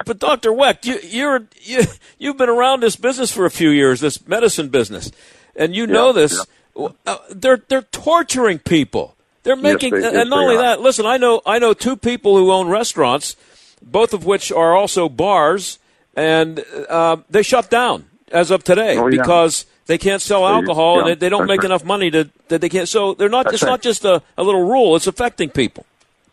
but 0.06 0.20
Doctor 0.20 0.54
Wecht, 0.54 0.86
you 0.86 0.98
you're 1.04 1.48
you 1.62 1.84
you've 2.18 2.38
been 2.38 2.50
around 2.50 2.82
this 2.82 2.96
business 2.96 3.32
for 3.34 3.46
a 3.46 3.52
few 3.52 3.70
years, 3.70 4.00
this 4.00 4.26
medicine 4.26 4.70
business, 4.70 5.12
and 5.56 5.76
you 5.76 5.86
know 5.86 6.08
yeah, 6.08 6.14
this. 6.14 6.46
Yeah. 6.78 6.88
Uh, 7.06 7.18
they're 7.32 7.64
they're 7.68 7.82
torturing 7.82 8.60
people. 8.60 9.16
They're 9.44 9.56
making, 9.56 9.94
yes, 9.94 10.04
they, 10.04 10.12
yes, 10.12 10.22
and 10.22 10.30
not 10.30 10.40
only 10.40 10.56
are. 10.56 10.62
that. 10.62 10.82
Listen, 10.82 11.06
I 11.06 11.18
know 11.18 11.42
I 11.46 11.60
know 11.60 11.74
two 11.74 11.96
people 11.96 12.36
who 12.36 12.52
own 12.52 12.68
restaurants, 12.68 13.36
both 13.82 14.14
of 14.14 14.26
which 14.26 14.52
are 14.52 14.76
also 14.76 15.08
bars, 15.08 15.80
and 16.16 16.64
uh, 16.90 17.18
they 17.30 17.44
shut 17.44 17.70
down 17.70 18.06
as 18.32 18.52
of 18.52 18.64
today 18.64 18.98
oh, 18.98 19.08
yeah. 19.08 19.22
because 19.22 19.66
they 19.86 19.98
can't 19.98 20.22
sell 20.22 20.46
alcohol 20.48 20.96
yeah, 20.96 21.00
and 21.00 21.10
they, 21.10 21.16
they 21.16 21.30
don't 21.30 21.48
make 21.48 21.60
right. 21.60 21.66
enough 21.66 21.84
money 21.84 22.10
to 22.12 22.30
that 22.48 22.62
they 22.62 22.70
can't. 22.70 22.88
So 22.90 23.14
they're 23.14 23.30
not. 23.30 23.46
That's 23.46 23.56
it's 23.56 23.64
right. 23.64 23.72
not 23.72 23.82
just 23.82 24.06
a, 24.06 24.22
a 24.38 24.44
little 24.44 24.68
rule. 24.68 24.96
It's 24.96 25.08
affecting 25.08 25.50
people. 25.50 25.86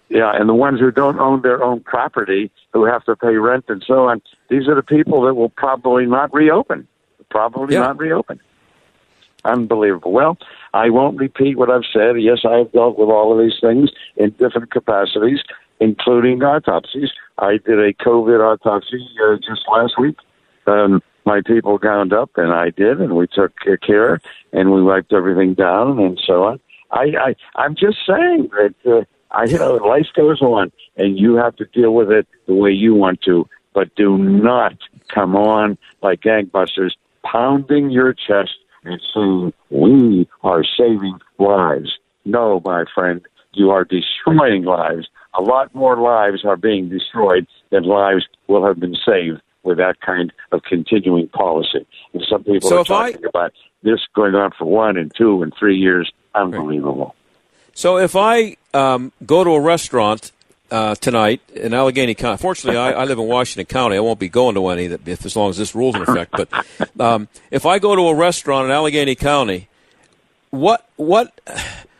Yeah, 0.08 0.30
and 0.34 0.46
the 0.48 0.54
ones 0.54 0.78
who 0.78 0.90
don't 0.90 1.18
own 1.18 1.40
their 1.40 1.62
own 1.64 1.80
property, 1.80 2.50
who 2.74 2.84
have 2.84 3.02
to 3.06 3.16
pay 3.16 3.36
rent 3.36 3.64
and 3.68 3.82
so 3.86 4.08
on, 4.08 4.20
these 4.50 4.68
are 4.68 4.74
the 4.74 4.82
people 4.82 5.22
that 5.22 5.34
will 5.34 5.48
probably 5.48 6.04
not 6.04 6.32
reopen. 6.34 6.86
Probably 7.30 7.74
Yeah. 7.74 7.80
not 7.80 7.98
reopen. 7.98 8.38
Unbelievable. 9.44 10.12
Well, 10.12 10.36
I 10.74 10.90
won't 10.90 11.18
repeat 11.18 11.56
what 11.56 11.70
I've 11.70 11.86
said. 11.90 12.20
Yes, 12.20 12.40
I 12.44 12.58
have 12.58 12.72
dealt 12.72 12.98
with 12.98 13.08
all 13.08 13.32
of 13.32 13.38
these 13.38 13.58
things 13.60 13.90
in 14.16 14.30
different 14.30 14.70
capacities, 14.70 15.40
including 15.82 16.42
autopsies. 16.44 17.10
I 17.38 17.52
did 17.52 17.78
a 17.80 17.92
COVID 17.92 18.40
autopsy 18.40 19.04
uh, 19.24 19.36
just 19.36 19.62
last 19.68 19.98
week. 19.98 20.16
Um, 20.66 21.02
my 21.24 21.40
people 21.44 21.76
gowned 21.78 22.12
up, 22.12 22.30
and 22.36 22.52
I 22.52 22.70
did, 22.70 23.00
and 23.00 23.16
we 23.16 23.26
took 23.26 23.52
care, 23.84 24.20
and 24.52 24.72
we 24.72 24.82
wiped 24.82 25.12
everything 25.12 25.54
down, 25.54 25.98
and 25.98 26.20
so 26.24 26.44
on. 26.44 26.60
I, 26.92 27.04
I 27.26 27.34
I'm 27.56 27.74
just 27.74 27.98
saying 28.06 28.50
that 28.52 28.74
uh, 28.86 29.04
I 29.32 29.44
you 29.44 29.58
know 29.58 29.74
life 29.74 30.06
goes 30.14 30.40
on, 30.40 30.70
and 30.96 31.18
you 31.18 31.34
have 31.34 31.56
to 31.56 31.64
deal 31.66 31.94
with 31.94 32.12
it 32.12 32.28
the 32.46 32.54
way 32.54 32.70
you 32.70 32.94
want 32.94 33.22
to, 33.22 33.48
but 33.74 33.94
do 33.96 34.16
not 34.18 34.76
come 35.08 35.34
on 35.34 35.78
like 36.00 36.20
gangbusters, 36.20 36.92
pounding 37.24 37.90
your 37.90 38.12
chest 38.12 38.54
and 38.84 39.00
saying 39.14 39.52
we 39.70 40.28
are 40.42 40.64
saving 40.64 41.18
lives. 41.38 41.98
No, 42.24 42.60
my 42.64 42.84
friend, 42.94 43.20
you 43.52 43.70
are 43.70 43.84
destroying 43.84 44.64
lives 44.64 45.08
a 45.34 45.42
lot 45.42 45.74
more 45.74 45.96
lives 45.96 46.44
are 46.44 46.56
being 46.56 46.88
destroyed 46.88 47.46
than 47.70 47.84
lives 47.84 48.24
will 48.48 48.64
have 48.66 48.78
been 48.78 48.96
saved 49.04 49.40
with 49.62 49.78
that 49.78 50.00
kind 50.00 50.32
of 50.50 50.62
continuing 50.64 51.28
policy. 51.28 51.86
And 52.12 52.22
some 52.28 52.44
people 52.44 52.68
So 52.68 52.78
are 52.78 52.80
if 52.82 52.90
I- 52.90 53.12
talking 53.12 53.26
about 53.26 53.52
this 53.82 54.00
going 54.14 54.34
on 54.34 54.50
for 54.58 54.64
one 54.64 54.96
and 54.96 55.12
two 55.16 55.42
and 55.42 55.52
three 55.58 55.76
years. 55.76 56.10
Unbelievable. 56.34 57.14
So 57.74 57.98
if 57.98 58.14
I 58.16 58.56
um, 58.74 59.12
go 59.24 59.44
to 59.44 59.50
a 59.50 59.60
restaurant 59.60 60.30
uh, 60.70 60.94
tonight 60.96 61.40
in 61.54 61.74
Allegheny 61.74 62.14
County, 62.14 62.38
fortunately 62.38 62.78
I, 62.78 62.92
I 62.92 63.04
live 63.04 63.18
in 63.18 63.26
Washington 63.26 63.66
County. 63.66 63.96
I 63.96 64.00
won't 64.00 64.18
be 64.18 64.28
going 64.28 64.54
to 64.54 64.66
any 64.68 64.86
that 64.88 65.06
if 65.06 65.24
as 65.26 65.36
long 65.36 65.50
as 65.50 65.56
this 65.58 65.74
rule's 65.74 65.96
in 65.96 66.02
effect. 66.02 66.32
But 66.32 66.48
um, 67.00 67.28
if 67.50 67.66
I 67.66 67.78
go 67.78 67.94
to 67.96 68.02
a 68.08 68.14
restaurant 68.14 68.66
in 68.66 68.70
Allegheny 68.70 69.14
County, 69.14 69.68
what 70.50 70.88
what 70.96 71.38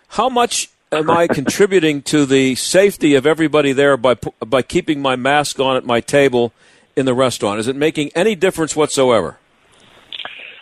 how 0.09 0.29
much 0.29 0.71
am 0.93 1.11
I 1.11 1.27
contributing 1.27 2.03
to 2.03 2.27
the 2.27 2.55
safety 2.55 3.15
of 3.15 3.27
everybody 3.27 3.73
there 3.73 3.97
by 3.97 4.15
by 4.15 4.63
keeping 4.63 5.01
my 5.01 5.17
mask 5.17 5.59
on 5.59 5.77
at 5.77 5.85
my 5.85 6.01
table 6.01 6.53
in 6.97 7.07
the 7.07 7.15
restaurant? 7.15 7.59
Is 7.61 7.69
it 7.69 7.77
making 7.77 8.11
any 8.15 8.35
difference 8.35 8.77
whatsoever? 8.77 9.39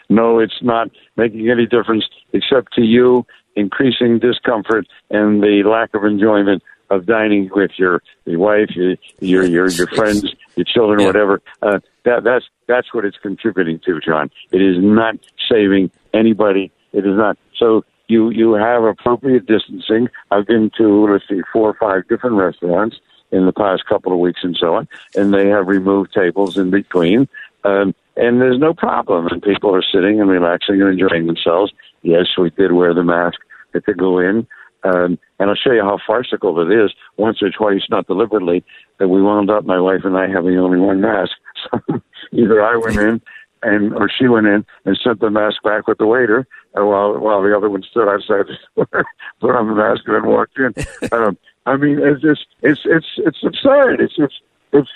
No, 0.09 0.38
it's 0.38 0.62
not 0.62 0.90
making 1.16 1.51
any 1.51 1.66
difference 1.66 2.05
except 2.33 2.73
to 2.75 2.83
you 2.83 3.27
increasing 3.57 4.19
discomfort 4.19 4.87
and 5.11 5.43
the 5.43 5.62
lack 5.64 5.95
of 5.95 6.05
enjoyment 6.05 6.62
of 6.90 7.07
dining 7.07 7.51
with 7.55 7.71
your 7.77 8.03
your 8.25 8.38
wife, 8.38 8.71
your 8.75 8.97
your 9.21 9.45
your, 9.45 9.69
your 9.69 9.87
friends, 9.88 10.25
your 10.57 10.64
children, 10.64 11.05
whatever. 11.05 11.40
Uh, 11.62 11.79
that 12.05 12.25
that's 12.25 12.45
that's 12.66 12.93
what 12.93 13.05
it's 13.05 13.16
contributing 13.19 13.81
to, 13.87 14.01
John. 14.01 14.31
It 14.51 14.61
is 14.61 14.77
not 14.79 15.16
saving 15.49 15.90
anybody. 16.12 16.73
It 16.93 17.07
is 17.07 17.16
not. 17.16 17.38
So 17.57 17.85
you 18.11 18.31
you 18.31 18.55
have 18.55 18.83
appropriate 18.85 19.46
distancing. 19.46 20.09
I've 20.31 20.46
been 20.46 20.70
to 20.79 21.07
let's 21.11 21.29
see 21.29 21.40
four 21.53 21.70
or 21.70 21.75
five 21.75 22.09
different 22.09 22.37
restaurants 22.37 22.96
in 23.31 23.46
the 23.46 23.53
past 23.53 23.87
couple 23.87 24.12
of 24.12 24.18
weeks 24.18 24.40
and 24.42 24.57
so 24.59 24.75
on, 24.75 24.88
and 25.14 25.33
they 25.33 25.49
have 25.49 25.68
removed 25.68 26.12
tables 26.12 26.59
in 26.59 26.70
between. 26.70 27.29
Um, 27.64 27.94
and 28.16 28.40
there's 28.40 28.59
no 28.59 28.75
problem, 28.75 29.29
and 29.29 29.42
people 29.42 29.75
are 29.75 29.83
sitting 29.83 30.20
and 30.20 30.29
relaxing 30.29 30.83
and 30.83 30.90
enjoying 30.90 31.27
themselves. 31.27 31.73
Yes, 32.03 32.27
we 32.37 32.51
did 32.51 32.73
wear 32.73 32.92
the 32.92 33.05
mask 33.05 33.38
to 33.73 33.94
go 33.94 34.18
in, 34.18 34.46
um, 34.83 35.18
and 35.38 35.51
I'll 35.51 35.55
show 35.55 35.73
you 35.73 35.83
how 35.83 35.99
farcical 36.07 36.61
it 36.61 36.73
is. 36.73 36.92
Once 37.16 37.42
or 37.42 37.51
twice, 37.51 37.83
not 37.88 38.07
deliberately, 38.07 38.64
that 38.99 39.09
we 39.09 39.23
wound 39.23 39.51
up, 39.51 39.64
my 39.64 39.81
wife 39.81 40.01
and 40.05 40.16
I, 40.16 40.29
having 40.29 40.59
only 40.59 40.79
one 40.79 41.01
mask. 41.01 41.33
So 41.70 42.01
either 42.33 42.62
I 42.64 42.77
went 42.77 42.96
in, 42.96 43.20
and 43.62 43.94
or 43.94 44.09
she 44.09 44.27
went 44.29 44.46
in 44.46 44.64
and 44.85 44.99
sent 45.03 45.20
the 45.20 45.31
mask 45.31 45.62
back 45.62 45.87
with 45.87 45.99
the 45.99 46.07
waiter, 46.07 46.46
uh, 46.79 46.85
while 46.85 47.18
while 47.18 47.42
the 47.42 47.57
other 47.57 47.68
one 47.68 47.83
stood 47.83 48.09
outside, 48.09 48.46
put 49.40 49.51
on 49.55 49.68
the 49.68 49.75
mask 49.75 50.03
and 50.07 50.16
then 50.16 50.27
walked 50.27 50.59
in. 50.59 50.75
Um, 51.12 51.37
I 51.66 51.77
mean, 51.77 51.99
it's 52.01 52.23
just 52.23 52.46
it's 52.62 52.81
it's 52.85 53.07
it's 53.18 53.44
absurd. 53.44 54.01
It's 54.01 54.14
it's 54.18 54.35
it's 54.73 54.90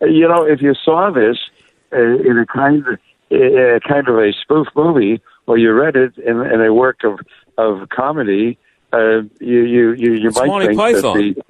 you 0.00 0.28
know, 0.28 0.44
if 0.46 0.62
you 0.62 0.74
saw 0.74 1.10
this 1.10 1.38
uh, 1.92 1.98
in 1.98 2.38
a 2.38 2.46
kind 2.46 2.86
of 2.86 2.94
uh, 3.32 3.78
kind 3.86 4.08
of 4.08 4.18
a 4.18 4.32
spoof 4.40 4.68
movie, 4.74 5.20
or 5.46 5.58
you 5.58 5.72
read 5.72 5.96
it 5.96 6.16
in, 6.18 6.40
in 6.40 6.60
a 6.60 6.72
work 6.72 7.04
of 7.04 7.20
of 7.58 7.88
comedy, 7.88 8.58
uh, 8.92 9.22
you 9.40 9.62
you 9.62 9.92
you, 9.92 10.12
you 10.14 10.28
It's 10.28 10.38
might 10.38 10.46
Monty 10.48 10.66
think 10.68 10.78
Python. 10.78 11.16
that 11.16 11.34
the 11.34 11.42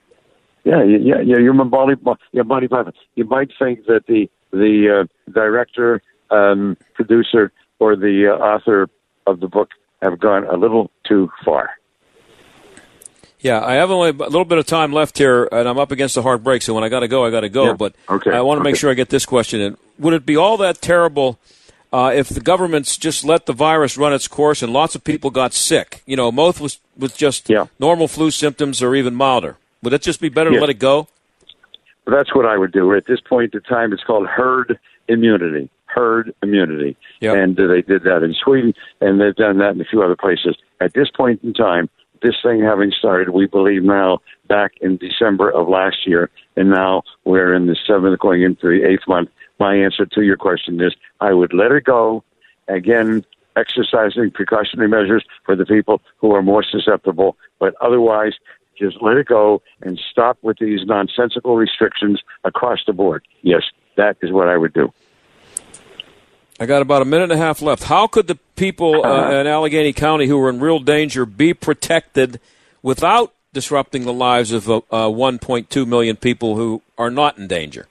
yeah 0.64 0.82
yeah 0.82 1.20
yeah 1.20 1.38
you're 1.38 1.54
Monty 1.54 1.94
yeah 2.32 2.42
Monty 2.42 2.68
Python. 2.68 2.92
You 3.14 3.24
might 3.24 3.50
think 3.58 3.86
that 3.86 4.06
the 4.06 4.28
the 4.52 5.02
uh, 5.02 5.32
director, 5.32 6.02
um, 6.30 6.76
producer, 6.94 7.52
or 7.78 7.96
the 7.96 8.28
uh, 8.28 8.42
author 8.42 8.88
of 9.26 9.40
the 9.40 9.48
book 9.48 9.70
have 10.02 10.18
gone 10.18 10.44
a 10.46 10.56
little 10.56 10.90
too 11.06 11.30
far. 11.44 11.70
Yeah, 13.40 13.64
I 13.64 13.74
have 13.74 13.90
only 13.90 14.10
a 14.10 14.12
little 14.12 14.44
bit 14.44 14.58
of 14.58 14.66
time 14.66 14.92
left 14.92 15.18
here, 15.18 15.48
and 15.52 15.68
I'm 15.68 15.78
up 15.78 15.92
against 15.92 16.16
a 16.16 16.22
hard 16.22 16.42
break. 16.42 16.62
So 16.62 16.74
when 16.74 16.84
I 16.84 16.88
got 16.88 17.00
to 17.00 17.08
go, 17.08 17.24
I 17.24 17.30
got 17.30 17.40
to 17.40 17.48
go. 17.48 17.66
Yeah. 17.66 17.72
But 17.74 17.94
Okay. 18.08 18.30
I 18.32 18.40
want 18.40 18.58
to 18.58 18.64
make 18.64 18.76
sure 18.76 18.90
I 18.90 18.94
get 18.94 19.08
this 19.10 19.26
question 19.26 19.60
in. 19.60 19.76
Would 19.98 20.14
it 20.14 20.26
be 20.26 20.36
all 20.36 20.56
that 20.58 20.80
terrible 20.80 21.38
uh, 21.92 22.12
if 22.14 22.28
the 22.28 22.40
governments 22.40 22.96
just 22.96 23.24
let 23.24 23.46
the 23.46 23.52
virus 23.52 23.96
run 23.96 24.12
its 24.12 24.26
course 24.26 24.62
and 24.62 24.72
lots 24.72 24.94
of 24.94 25.04
people 25.04 25.30
got 25.30 25.52
sick? 25.52 26.02
You 26.06 26.16
know, 26.16 26.32
most 26.32 26.60
was 26.60 26.80
was 26.96 27.12
just 27.14 27.50
normal 27.78 28.08
flu 28.08 28.30
symptoms 28.30 28.82
or 28.82 28.94
even 28.94 29.14
milder. 29.14 29.58
Would 29.82 29.92
it 29.92 30.02
just 30.02 30.20
be 30.20 30.28
better 30.30 30.50
Yeah. 30.50 30.56
to 30.56 30.60
let 30.62 30.70
it 30.70 30.78
go? 30.78 31.06
That's 32.06 32.34
what 32.34 32.46
I 32.46 32.56
would 32.56 32.72
do. 32.72 32.94
At 32.94 33.04
this 33.06 33.20
point 33.20 33.54
in 33.54 33.60
time, 33.62 33.92
it's 33.92 34.02
called 34.02 34.26
herd 34.26 34.78
immunity. 35.08 35.68
Herd 35.96 36.34
immunity. 36.42 36.94
And 37.32 37.58
uh, 37.58 37.66
they 37.66 37.80
did 37.80 38.02
that 38.04 38.22
in 38.22 38.34
Sweden, 38.34 38.74
and 39.00 39.18
they've 39.18 39.34
done 39.34 39.58
that 39.58 39.74
in 39.74 39.80
a 39.80 39.84
few 39.84 40.02
other 40.02 40.14
places. 40.14 40.54
At 40.78 40.92
this 40.92 41.10
point 41.10 41.42
in 41.42 41.54
time, 41.54 41.88
this 42.22 42.34
thing 42.42 42.62
having 42.62 42.92
started, 42.92 43.30
we 43.30 43.46
believe 43.46 43.82
now, 43.82 44.18
back 44.46 44.72
in 44.82 44.98
December 44.98 45.50
of 45.50 45.68
last 45.68 46.06
year, 46.06 46.30
and 46.54 46.68
now 46.70 47.02
we're 47.24 47.54
in 47.54 47.66
the 47.66 47.76
seventh, 47.86 48.18
going 48.18 48.42
into 48.42 48.66
the 48.68 48.86
eighth 48.86 49.08
month. 49.08 49.30
My 49.58 49.74
answer 49.74 50.04
to 50.04 50.20
your 50.22 50.36
question 50.36 50.80
is 50.82 50.94
I 51.20 51.32
would 51.32 51.54
let 51.54 51.72
it 51.72 51.84
go. 51.84 52.22
Again, 52.68 53.24
exercising 53.56 54.30
precautionary 54.32 54.88
measures 54.88 55.24
for 55.44 55.56
the 55.56 55.64
people 55.64 56.02
who 56.18 56.32
are 56.32 56.42
more 56.42 56.62
susceptible, 56.62 57.36
but 57.58 57.74
otherwise, 57.80 58.34
just 58.78 59.00
let 59.00 59.16
it 59.16 59.26
go 59.26 59.62
and 59.80 59.98
stop 60.10 60.36
with 60.42 60.58
these 60.58 60.84
nonsensical 60.84 61.56
restrictions 61.56 62.22
across 62.44 62.80
the 62.86 62.92
board. 62.92 63.24
Yes, 63.40 63.62
that 63.96 64.18
is 64.20 64.30
what 64.30 64.48
I 64.48 64.58
would 64.58 64.74
do. 64.74 64.92
I 66.58 66.66
got 66.66 66.80
about 66.80 67.02
a 67.02 67.04
minute 67.04 67.24
and 67.24 67.32
a 67.32 67.36
half 67.36 67.60
left. 67.60 67.84
How 67.84 68.06
could 68.06 68.28
the 68.28 68.38
people 68.56 69.04
uh, 69.04 69.30
in 69.30 69.46
Allegheny 69.46 69.92
County 69.92 70.26
who 70.26 70.40
are 70.40 70.48
in 70.48 70.58
real 70.60 70.78
danger 70.78 71.26
be 71.26 71.52
protected 71.52 72.40
without 72.82 73.34
disrupting 73.52 74.04
the 74.04 74.12
lives 74.12 74.52
of 74.52 74.70
uh, 74.70 74.76
uh, 74.90 75.06
1.2 75.08 75.86
million 75.86 76.16
people 76.16 76.56
who 76.56 76.82
are 76.96 77.10
not 77.10 77.36
in 77.36 77.46
danger? 77.46 77.88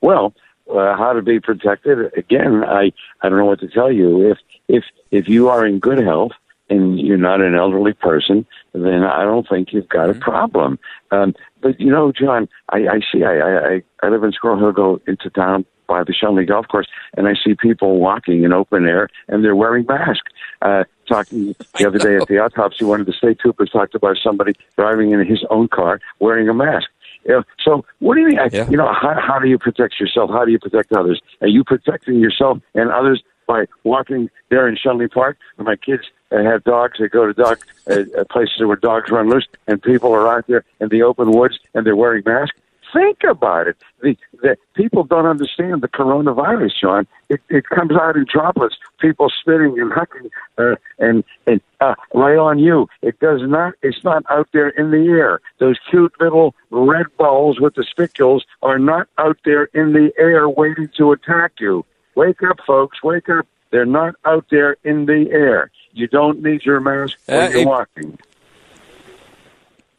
Well, 0.00 0.32
uh, 0.70 0.96
how 0.96 1.12
to 1.12 1.22
be 1.22 1.40
protected? 1.40 2.16
Again, 2.16 2.62
I 2.64 2.92
I 3.20 3.28
don't 3.28 3.38
know 3.38 3.46
what 3.46 3.60
to 3.60 3.68
tell 3.68 3.90
you. 3.90 4.30
If 4.30 4.38
if 4.68 4.84
if 5.10 5.28
you 5.28 5.48
are 5.48 5.66
in 5.66 5.80
good 5.80 5.98
health 5.98 6.32
and 6.68 7.00
you're 7.00 7.16
not 7.16 7.40
an 7.40 7.56
elderly 7.56 7.92
person, 7.92 8.46
then 8.72 9.02
I 9.02 9.24
don't 9.24 9.48
think 9.48 9.72
you've 9.72 9.88
got 9.88 10.08
a 10.08 10.14
problem. 10.14 10.78
Um, 11.10 11.34
but 11.60 11.80
you 11.80 11.90
know, 11.90 12.12
John, 12.12 12.48
I, 12.68 12.86
I 12.86 13.00
see. 13.12 13.24
I, 13.24 13.40
I 13.40 13.82
I 14.04 14.08
live 14.08 14.22
in 14.22 14.30
Squirrel 14.30 14.60
Hill. 14.60 14.72
Go 14.72 15.00
into 15.08 15.28
town 15.30 15.66
by 15.90 16.04
the 16.04 16.14
Schenley 16.14 16.46
Golf 16.46 16.68
Course, 16.68 16.86
and 17.16 17.26
I 17.26 17.34
see 17.34 17.54
people 17.56 17.98
walking 17.98 18.44
in 18.44 18.52
open 18.52 18.86
air, 18.86 19.08
and 19.28 19.44
they're 19.44 19.56
wearing 19.56 19.84
masks. 19.86 20.32
Uh, 20.62 20.84
talking 21.08 21.56
the 21.78 21.86
other 21.86 21.98
day 21.98 22.16
at 22.16 22.28
the 22.28 22.38
autopsy, 22.38 22.84
one 22.84 23.00
of 23.00 23.06
the 23.06 23.12
state 23.12 23.40
troopers 23.40 23.70
talked 23.70 23.96
about 23.96 24.16
somebody 24.22 24.52
driving 24.76 25.10
in 25.10 25.26
his 25.26 25.42
own 25.50 25.66
car 25.66 26.00
wearing 26.20 26.48
a 26.48 26.54
mask. 26.54 26.88
You 27.24 27.32
know, 27.32 27.42
so 27.62 27.84
what 27.98 28.14
do 28.14 28.20
you 28.20 28.28
mean? 28.28 28.38
I, 28.38 28.48
You 28.70 28.76
know, 28.76 28.92
how, 28.92 29.20
how 29.20 29.38
do 29.40 29.48
you 29.48 29.58
protect 29.58 29.98
yourself? 29.98 30.30
How 30.30 30.44
do 30.44 30.52
you 30.52 30.60
protect 30.60 30.92
others? 30.92 31.20
Are 31.40 31.48
you 31.48 31.64
protecting 31.64 32.20
yourself 32.20 32.60
and 32.74 32.90
others 32.90 33.22
by 33.48 33.64
walking 33.82 34.30
there 34.48 34.68
in 34.68 34.76
Schenley 34.76 35.10
Park? 35.10 35.38
When 35.56 35.66
my 35.66 35.76
kids 35.76 36.04
uh, 36.30 36.42
have 36.44 36.62
dogs, 36.62 36.98
they 37.00 37.08
go 37.08 37.26
to 37.26 37.32
dog 37.32 37.58
uh, 37.90 38.04
uh, 38.16 38.24
places 38.30 38.60
where 38.60 38.76
dogs 38.76 39.10
run 39.10 39.28
loose, 39.28 39.48
and 39.66 39.82
people 39.82 40.12
are 40.12 40.28
out 40.32 40.46
there 40.46 40.64
in 40.80 40.88
the 40.88 41.02
open 41.02 41.32
woods 41.32 41.58
and 41.74 41.84
they're 41.84 41.96
wearing 41.96 42.22
masks. 42.24 42.56
Think 42.92 43.18
about 43.28 43.68
it. 43.68 43.76
The, 44.02 44.16
the 44.42 44.56
people 44.74 45.04
don't 45.04 45.26
understand 45.26 45.80
the 45.82 45.88
coronavirus, 45.88 46.72
Sean. 46.80 47.06
It, 47.28 47.40
it 47.48 47.68
comes 47.68 47.92
out 47.92 48.16
in 48.16 48.24
droplets. 48.30 48.76
People 48.98 49.30
spitting 49.30 49.78
and 49.78 49.92
hucking, 49.92 50.30
uh, 50.58 50.74
and 50.98 51.22
and 51.46 51.60
uh, 51.80 51.94
right 52.14 52.36
on 52.36 52.58
you. 52.58 52.88
It 53.02 53.20
does 53.20 53.40
not. 53.42 53.74
It's 53.82 54.02
not 54.02 54.24
out 54.28 54.48
there 54.52 54.70
in 54.70 54.90
the 54.90 55.06
air. 55.08 55.40
Those 55.58 55.78
cute 55.88 56.12
little 56.20 56.54
red 56.70 57.06
balls 57.16 57.60
with 57.60 57.74
the 57.76 57.84
spicules 57.84 58.44
are 58.62 58.78
not 58.78 59.06
out 59.18 59.38
there 59.44 59.64
in 59.74 59.92
the 59.92 60.12
air 60.18 60.48
waiting 60.48 60.88
to 60.96 61.12
attack 61.12 61.52
you. 61.60 61.84
Wake 62.16 62.42
up, 62.42 62.58
folks. 62.66 63.02
Wake 63.04 63.28
up. 63.28 63.46
They're 63.70 63.86
not 63.86 64.16
out 64.24 64.46
there 64.50 64.76
in 64.82 65.06
the 65.06 65.28
air. 65.30 65.70
You 65.92 66.08
don't 66.08 66.42
need 66.42 66.64
your 66.64 66.80
mask 66.80 67.16
when 67.26 67.38
Uh, 67.40 67.48
you're 67.50 67.60
it- 67.60 67.66
walking. 67.68 68.18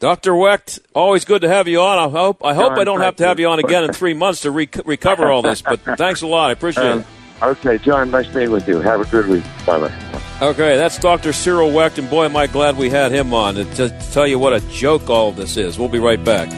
Dr. 0.02 0.36
Wecht, 0.36 0.80
always 0.96 1.26
good 1.26 1.44
to 1.44 1.48
have 1.48 1.68
you 1.68 1.80
on. 1.80 2.00
I 2.00 2.10
hope 2.12 2.44
I 2.44 2.56
hope 2.56 2.70
John, 2.72 2.80
I 2.80 2.84
don't 2.86 3.02
have 3.02 3.18
to 3.18 3.28
have 3.28 3.40
you. 3.40 3.46
you 3.46 3.52
on 3.52 3.60
again 3.60 3.84
in 3.84 3.94
three 3.94 4.16
months 4.16 4.42
to 4.42 4.50
re- 4.52 4.68
recover 4.84 5.30
all 5.32 5.44
this. 5.44 5.62
But 5.62 5.80
thanks 5.98 6.24
a 6.24 6.28
lot. 6.28 6.50
I 6.50 6.54
appreciate 6.54 6.88
Um, 6.88 7.00
it. 7.02 7.06
okay, 7.44 7.78
John. 7.78 8.10
Nice 8.10 8.26
meeting 8.34 8.50
with 8.50 8.68
you. 8.68 8.80
Have 8.82 9.00
a 9.00 9.06
good 9.06 9.28
week. 9.28 9.44
Bye 9.64 9.80
bye. 9.80 9.94
Okay, 10.42 10.76
that's 10.76 10.98
Dr. 10.98 11.32
Cyril 11.34 11.72
Wecht, 11.72 12.00
and 12.00 12.10
boy, 12.10 12.26
am 12.26 12.36
I 12.36 12.48
glad 12.48 12.78
we 12.78 12.90
had 12.90 13.12
him 13.12 13.32
on 13.32 13.54
to, 13.56 13.64
to 13.76 13.90
tell 14.12 14.26
you 14.26 14.40
what 14.40 14.54
a 14.54 14.60
joke 14.72 15.08
all 15.08 15.30
of 15.30 15.36
this 15.36 15.56
is. 15.56 15.78
We'll 15.78 15.88
be 15.88 16.00
right 16.00 16.24
back. 16.24 16.50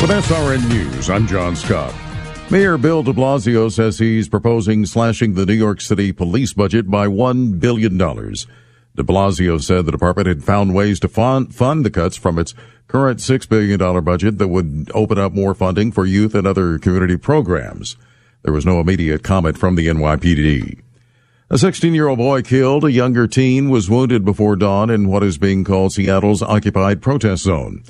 With 0.00 0.08
SRN 0.08 0.66
News, 0.70 1.10
I'm 1.10 1.26
John 1.26 1.54
Scott. 1.54 1.92
Mayor 2.50 2.76
Bill 2.76 3.04
de 3.04 3.12
Blasio 3.12 3.70
says 3.70 4.00
he's 4.00 4.28
proposing 4.28 4.84
slashing 4.84 5.34
the 5.34 5.46
New 5.46 5.54
York 5.54 5.80
City 5.80 6.10
police 6.10 6.52
budget 6.52 6.90
by 6.90 7.06
$1 7.06 7.60
billion. 7.60 7.96
De 7.96 9.04
Blasio 9.04 9.62
said 9.62 9.86
the 9.86 9.92
department 9.92 10.26
had 10.26 10.42
found 10.42 10.74
ways 10.74 10.98
to 10.98 11.06
fund, 11.06 11.54
fund 11.54 11.84
the 11.84 11.90
cuts 11.90 12.16
from 12.16 12.40
its 12.40 12.52
current 12.88 13.20
$6 13.20 13.48
billion 13.48 13.78
budget 14.02 14.38
that 14.38 14.48
would 14.48 14.90
open 14.92 15.16
up 15.16 15.32
more 15.32 15.54
funding 15.54 15.92
for 15.92 16.04
youth 16.04 16.34
and 16.34 16.44
other 16.44 16.76
community 16.80 17.16
programs. 17.16 17.96
There 18.42 18.52
was 18.52 18.66
no 18.66 18.80
immediate 18.80 19.22
comment 19.22 19.56
from 19.56 19.76
the 19.76 19.86
NYPD. 19.86 20.80
A 21.50 21.56
16 21.56 21.94
year 21.94 22.08
old 22.08 22.18
boy 22.18 22.42
killed, 22.42 22.82
a 22.82 22.90
younger 22.90 23.28
teen 23.28 23.70
was 23.70 23.88
wounded 23.88 24.24
before 24.24 24.56
dawn 24.56 24.90
in 24.90 25.06
what 25.06 25.22
is 25.22 25.38
being 25.38 25.62
called 25.62 25.92
Seattle's 25.92 26.42
occupied 26.42 27.00
protest 27.00 27.44
zone. 27.44 27.84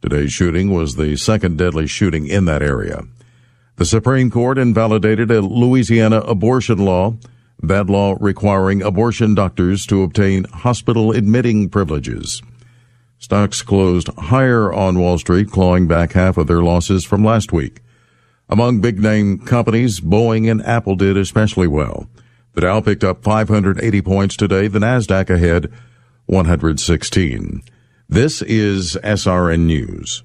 Today's 0.00 0.32
shooting 0.32 0.72
was 0.72 0.94
the 0.94 1.16
second 1.16 1.58
deadly 1.58 1.88
shooting 1.88 2.28
in 2.28 2.44
that 2.44 2.62
area. 2.62 3.02
The 3.76 3.84
Supreme 3.84 4.30
Court 4.30 4.56
invalidated 4.56 5.32
a 5.32 5.40
Louisiana 5.40 6.18
abortion 6.20 6.78
law, 6.78 7.16
that 7.60 7.86
law 7.90 8.16
requiring 8.20 8.82
abortion 8.82 9.34
doctors 9.34 9.84
to 9.86 10.02
obtain 10.02 10.44
hospital 10.44 11.10
admitting 11.10 11.68
privileges. 11.68 12.40
Stocks 13.18 13.62
closed 13.62 14.08
higher 14.16 14.72
on 14.72 15.00
Wall 15.00 15.18
Street, 15.18 15.50
clawing 15.50 15.88
back 15.88 16.12
half 16.12 16.36
of 16.36 16.46
their 16.46 16.62
losses 16.62 17.04
from 17.04 17.24
last 17.24 17.52
week. 17.52 17.80
Among 18.48 18.80
big 18.80 19.00
name 19.00 19.38
companies, 19.38 19.98
Boeing 19.98 20.48
and 20.48 20.64
Apple 20.64 20.94
did 20.94 21.16
especially 21.16 21.66
well. 21.66 22.06
The 22.52 22.60
Dow 22.60 22.80
picked 22.80 23.02
up 23.02 23.24
580 23.24 24.02
points 24.02 24.36
today, 24.36 24.68
the 24.68 24.78
Nasdaq 24.78 25.30
ahead 25.30 25.72
116. 26.26 27.62
This 28.08 28.40
is 28.42 28.96
SRN 29.02 29.60
News. 29.60 30.22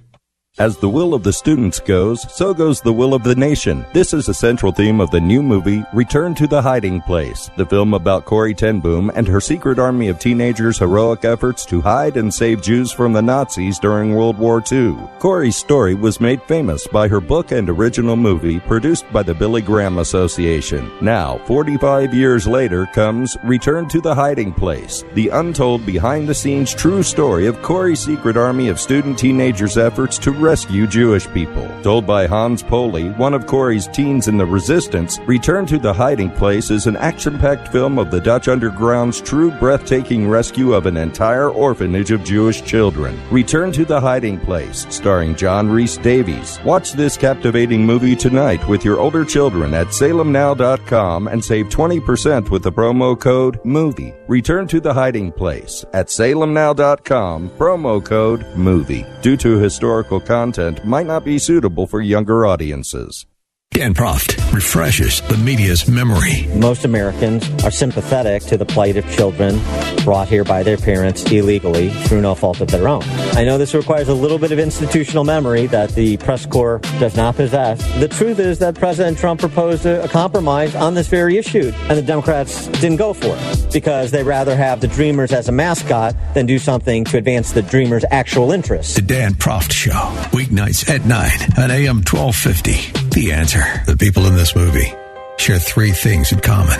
As 0.60 0.76
the 0.76 0.90
will 0.90 1.14
of 1.14 1.24
the 1.24 1.32
students 1.32 1.80
goes, 1.80 2.30
so 2.36 2.54
goes 2.54 2.82
the 2.82 2.92
will 2.92 3.14
of 3.14 3.24
the 3.24 3.34
nation. 3.34 3.86
This 3.94 4.14
is 4.14 4.28
a 4.28 4.34
central 4.34 4.74
theme 4.74 5.00
of 5.00 5.10
the 5.10 5.22
new 5.22 5.42
movie, 5.42 5.86
Return 5.94 6.36
to 6.36 6.48
the 6.48 6.62
Hiding 6.62 7.00
Place, 7.00 7.50
the 7.56 7.66
film 7.66 7.94
about 7.94 8.26
Corrie 8.26 8.54
ten 8.54 8.82
Boom 8.82 9.10
and 9.16 9.26
her 9.26 9.40
secret 9.40 9.80
army 9.80 10.10
of 10.10 10.20
teenagers' 10.20 10.78
heroic 10.78 11.24
efforts 11.24 11.66
to 11.68 11.80
hide 11.80 12.18
and 12.18 12.34
save 12.34 12.62
Jews 12.62 12.92
from 12.92 13.14
the 13.14 13.22
Nazis 13.22 13.80
during 13.80 14.14
World 14.14 14.38
War 14.38 14.62
II. 14.70 14.98
Corrie's 15.20 15.56
story 15.56 15.94
was 15.94 16.20
made 16.20 16.44
famous 16.44 16.86
by 16.88 17.08
her 17.08 17.22
book 17.22 17.54
and 17.54 17.70
original 17.70 18.18
movie 18.18 18.60
produced 18.60 19.10
by 19.14 19.24
the 19.24 19.34
Billy 19.34 19.62
Graham 19.62 20.00
Association. 20.00 20.92
Now, 21.00 21.38
45 21.46 22.14
years 22.14 22.46
later, 22.46 22.86
comes 22.88 23.38
Return 23.46 23.88
to 23.88 24.02
the 24.02 24.14
Hiding 24.14 24.52
Place, 24.52 25.06
the 25.14 25.30
untold 25.30 25.86
behind 25.86 26.28
the 26.28 26.36
scenes 26.36 26.74
true 26.74 27.02
story 27.02 27.48
of 27.48 27.62
Corrie's 27.62 28.02
secret 28.02 28.36
army 28.36 28.68
of 28.68 28.78
student 28.78 29.18
teenagers' 29.18 29.78
efforts 29.78 30.18
to 30.18 30.49
rescue 30.50 30.88
Jewish 30.88 31.28
people. 31.32 31.70
Told 31.84 32.08
by 32.08 32.26
Hans 32.26 32.64
Poley, 32.64 33.10
one 33.12 33.36
of 33.36 33.46
Corrie's 33.46 33.88
teens 33.88 34.28
in 34.28 34.36
the 34.36 34.46
resistance, 34.48 35.20
Return 35.28 35.68
to 35.68 35.78
the 35.78 35.94
Hiding 35.94 36.32
Place 36.32 36.72
is 36.72 36.88
an 36.88 36.98
action 36.98 37.38
packed 37.38 37.68
film 37.68 38.00
of 38.00 38.10
the 38.10 38.20
Dutch 38.20 38.48
underground's 38.48 39.22
true 39.22 39.52
breathtaking 39.52 40.28
rescue 40.28 40.74
of 40.74 40.88
an 40.88 40.98
entire 40.98 41.52
orphanage 41.52 42.10
of 42.10 42.24
Jewish 42.24 42.64
children. 42.64 43.20
Return 43.30 43.72
to 43.74 43.86
the 43.86 44.02
Hiding 44.02 44.40
Place, 44.40 44.88
starring 44.90 45.36
John 45.36 45.70
Rhys 45.70 45.98
Davies. 45.98 46.60
Watch 46.66 46.94
this 46.94 47.16
captivating 47.16 47.86
movie 47.86 48.16
tonight 48.16 48.68
with 48.68 48.84
your 48.84 49.00
older 49.00 49.24
children 49.24 49.76
at 49.76 49.90
salemnow.com 49.90 51.28
and 51.28 51.46
save 51.46 51.68
20% 51.68 52.50
with 52.50 52.64
the 52.64 52.72
promo 52.72 53.20
code 53.20 53.64
MOVIE. 53.64 54.16
Return 54.28 54.68
to 54.70 54.80
the 54.80 54.96
Hiding 54.96 55.32
Place 55.32 55.86
at 55.94 56.08
salemnow.com, 56.08 57.50
promo 57.52 58.04
code 58.04 58.44
MOVIE. 58.56 59.06
Due 59.22 59.38
to 59.38 59.60
historical 59.60 60.20
content 60.40 60.86
might 60.86 61.06
not 61.06 61.26
be 61.26 61.38
suitable 61.38 61.86
for 61.86 62.00
younger 62.00 62.46
audiences. 62.46 63.26
Dan 63.72 63.94
Proft 63.94 64.36
refreshes 64.52 65.22
the 65.22 65.38
media's 65.38 65.88
memory. 65.88 66.48
Most 66.56 66.86
Americans 66.86 67.48
are 67.64 67.72
sympathetic 67.72 68.42
to 68.44 68.58
the 68.58 68.66
plight 68.66 68.98
of 68.98 69.10
children 69.12 69.62
brought 70.04 70.28
here 70.28 70.44
by 70.44 70.64
their 70.64 70.76
parents 70.76 71.24
illegally 71.32 71.90
through 71.90 72.20
no 72.20 72.34
fault 72.34 72.62
of 72.62 72.70
their 72.72 72.88
own. 72.88 73.04
I 73.34 73.46
know 73.46 73.58
this 73.58 73.76
requires 73.76 74.10
a 74.10 74.14
little 74.14 74.40
bit 74.40 74.52
of 74.52 74.60
institutional 74.60 75.24
memory 75.24 75.68
that 75.68 75.92
the 75.92 76.18
press 76.18 76.46
corps 76.48 76.80
does 77.00 77.16
not 77.16 77.36
possess. 77.36 77.80
The 78.00 78.08
truth 78.08 78.40
is 78.40 78.58
that 78.60 78.76
President 78.76 79.18
Trump 79.18 79.40
proposed 79.40 79.86
a, 79.86 80.04
a 80.04 80.08
compromise 80.10 80.74
on 80.76 80.96
this 80.96 81.08
very 81.08 81.38
issue, 81.38 81.72
and 81.90 81.98
the 81.98 82.02
Democrats 82.02 82.68
didn't 82.82 82.98
go 82.98 83.14
for 83.14 83.38
it 83.38 83.72
because 83.72 84.10
they 84.10 84.24
rather 84.24 84.56
have 84.56 84.82
the 84.82 84.88
Dreamers 84.88 85.32
as 85.32 85.48
a 85.48 85.52
mascot 85.52 86.16
than 86.34 86.48
do 86.48 86.58
something 86.58 87.06
to 87.06 87.18
advance 87.18 87.52
the 87.52 87.62
Dreamers' 87.62 88.04
actual 88.10 88.52
interests. 88.52 88.96
The 88.96 89.04
Dan 89.04 89.36
Proft 89.36 89.72
Show, 89.72 89.92
weeknights 90.32 90.90
at 90.90 91.06
9 91.06 91.64
on 91.64 91.72
AM 91.72 91.98
1250. 91.98 93.09
The 93.12 93.32
answer. 93.32 93.64
The 93.86 93.98
people 93.98 94.28
in 94.28 94.36
this 94.36 94.56
movie 94.56 94.94
share 95.38 95.60
three 95.60 95.92
things 95.92 96.32
in 96.32 96.40
common. 96.40 96.80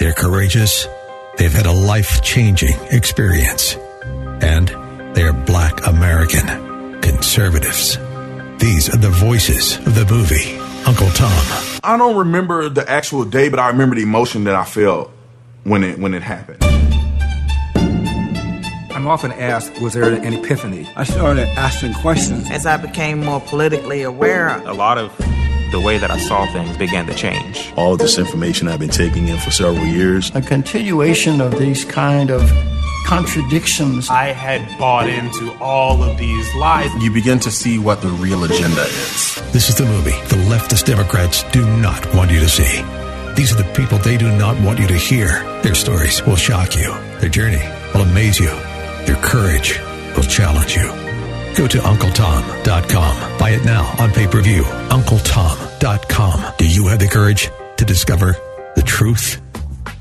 They're 0.00 0.14
courageous, 0.14 0.86
they've 1.36 1.52
had 1.52 1.66
a 1.66 1.72
life 1.72 2.22
changing 2.22 2.76
experience, 2.90 3.76
and 4.42 4.68
they're 5.14 5.32
black 5.32 5.86
American 5.86 7.00
conservatives. 7.02 7.98
These 8.58 8.88
are 8.92 8.98
the 8.98 9.10
voices 9.10 9.76
of 9.78 9.94
the 9.94 10.06
movie, 10.06 10.58
Uncle 10.86 11.10
Tom. 11.10 11.80
I 11.84 11.96
don't 11.98 12.16
remember 12.16 12.68
the 12.68 12.88
actual 12.88 13.24
day, 13.24 13.48
but 13.48 13.58
I 13.58 13.68
remember 13.68 13.96
the 13.96 14.02
emotion 14.02 14.44
that 14.44 14.54
I 14.54 14.64
felt 14.64 15.10
when 15.64 15.84
it 15.84 15.98
when 15.98 16.14
it 16.14 16.22
happened. 16.22 16.62
I'm 19.02 19.08
often 19.08 19.32
asked, 19.32 19.80
was 19.80 19.94
there 19.94 20.12
an 20.12 20.32
epiphany? 20.32 20.88
I 20.94 21.02
started 21.02 21.48
asking 21.58 21.94
questions. 21.94 22.48
As 22.52 22.66
I 22.66 22.76
became 22.76 23.18
more 23.18 23.40
politically 23.40 24.02
aware, 24.02 24.58
a 24.58 24.74
lot 24.74 24.96
of 24.96 25.10
the 25.72 25.80
way 25.84 25.98
that 25.98 26.12
I 26.12 26.18
saw 26.18 26.46
things 26.52 26.76
began 26.76 27.06
to 27.06 27.14
change. 27.14 27.72
All 27.76 27.96
this 27.96 28.16
information 28.16 28.68
I've 28.68 28.78
been 28.78 28.90
taking 28.90 29.26
in 29.26 29.38
for 29.38 29.50
several 29.50 29.84
years. 29.84 30.30
A 30.36 30.40
continuation 30.40 31.40
of 31.40 31.58
these 31.58 31.84
kind 31.84 32.30
of 32.30 32.48
contradictions. 33.04 34.08
I 34.08 34.26
had 34.26 34.78
bought 34.78 35.08
into 35.08 35.52
all 35.60 36.00
of 36.04 36.16
these 36.16 36.54
lies. 36.54 36.94
You 37.02 37.10
begin 37.10 37.40
to 37.40 37.50
see 37.50 37.80
what 37.80 38.02
the 38.02 38.08
real 38.08 38.44
agenda 38.44 38.82
is. 38.82 39.42
This 39.50 39.68
is 39.68 39.74
the 39.74 39.84
movie 39.84 40.12
the 40.28 40.40
leftist 40.46 40.84
Democrats 40.84 41.42
do 41.50 41.66
not 41.78 42.06
want 42.14 42.30
you 42.30 42.38
to 42.38 42.48
see. 42.48 42.84
These 43.34 43.52
are 43.52 43.60
the 43.60 43.68
people 43.74 43.98
they 43.98 44.16
do 44.16 44.30
not 44.36 44.60
want 44.60 44.78
you 44.78 44.86
to 44.86 44.94
hear. 44.94 45.42
Their 45.62 45.74
stories 45.74 46.24
will 46.24 46.36
shock 46.36 46.76
you. 46.76 46.94
Their 47.18 47.30
journey 47.30 47.68
will 47.92 48.02
amaze 48.02 48.38
you. 48.38 48.71
Their 49.06 49.16
courage 49.16 49.78
will 50.16 50.24
challenge 50.24 50.76
you. 50.76 50.86
Go 51.56 51.68
to 51.68 51.78
UncleTom.com. 51.78 53.38
Buy 53.38 53.50
it 53.50 53.64
now 53.64 53.94
on 53.98 54.10
pay 54.10 54.26
per 54.26 54.40
view. 54.42 54.62
UncleTom.com. 54.62 56.54
Do 56.58 56.66
you 56.66 56.86
have 56.88 56.98
the 56.98 57.08
courage 57.08 57.50
to 57.76 57.84
discover 57.84 58.36
the 58.74 58.82
truth? 58.82 59.40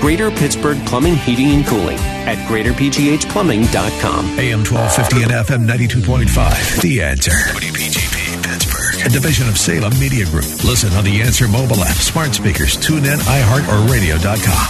Greater 0.00 0.30
Pittsburgh 0.30 0.78
Plumbing, 0.86 1.16
Heating, 1.16 1.48
and 1.52 1.66
Cooling 1.66 1.98
at 1.98 2.38
greaterpghplumbing.com. 2.48 4.24
AM 4.38 4.64
1250 4.64 5.22
and 5.22 5.32
FM 5.32 5.66
92.5. 5.66 6.82
The 6.82 7.02
Answer. 7.02 7.30
WPGP 7.30 8.42
Pittsburgh. 8.42 9.06
A 9.06 9.08
division 9.08 9.48
of 9.48 9.58
Salem 9.58 9.98
Media 9.98 10.24
Group. 10.26 10.64
Listen 10.64 10.92
on 10.94 11.04
the 11.04 11.20
Answer 11.20 11.48
mobile 11.48 11.82
app, 11.82 11.96
smart 11.96 12.34
speakers, 12.34 12.76
tune 12.76 13.04
in, 13.04 13.18
iHeart, 13.20 13.68
or 13.68 13.92
radio.com. 13.92 14.68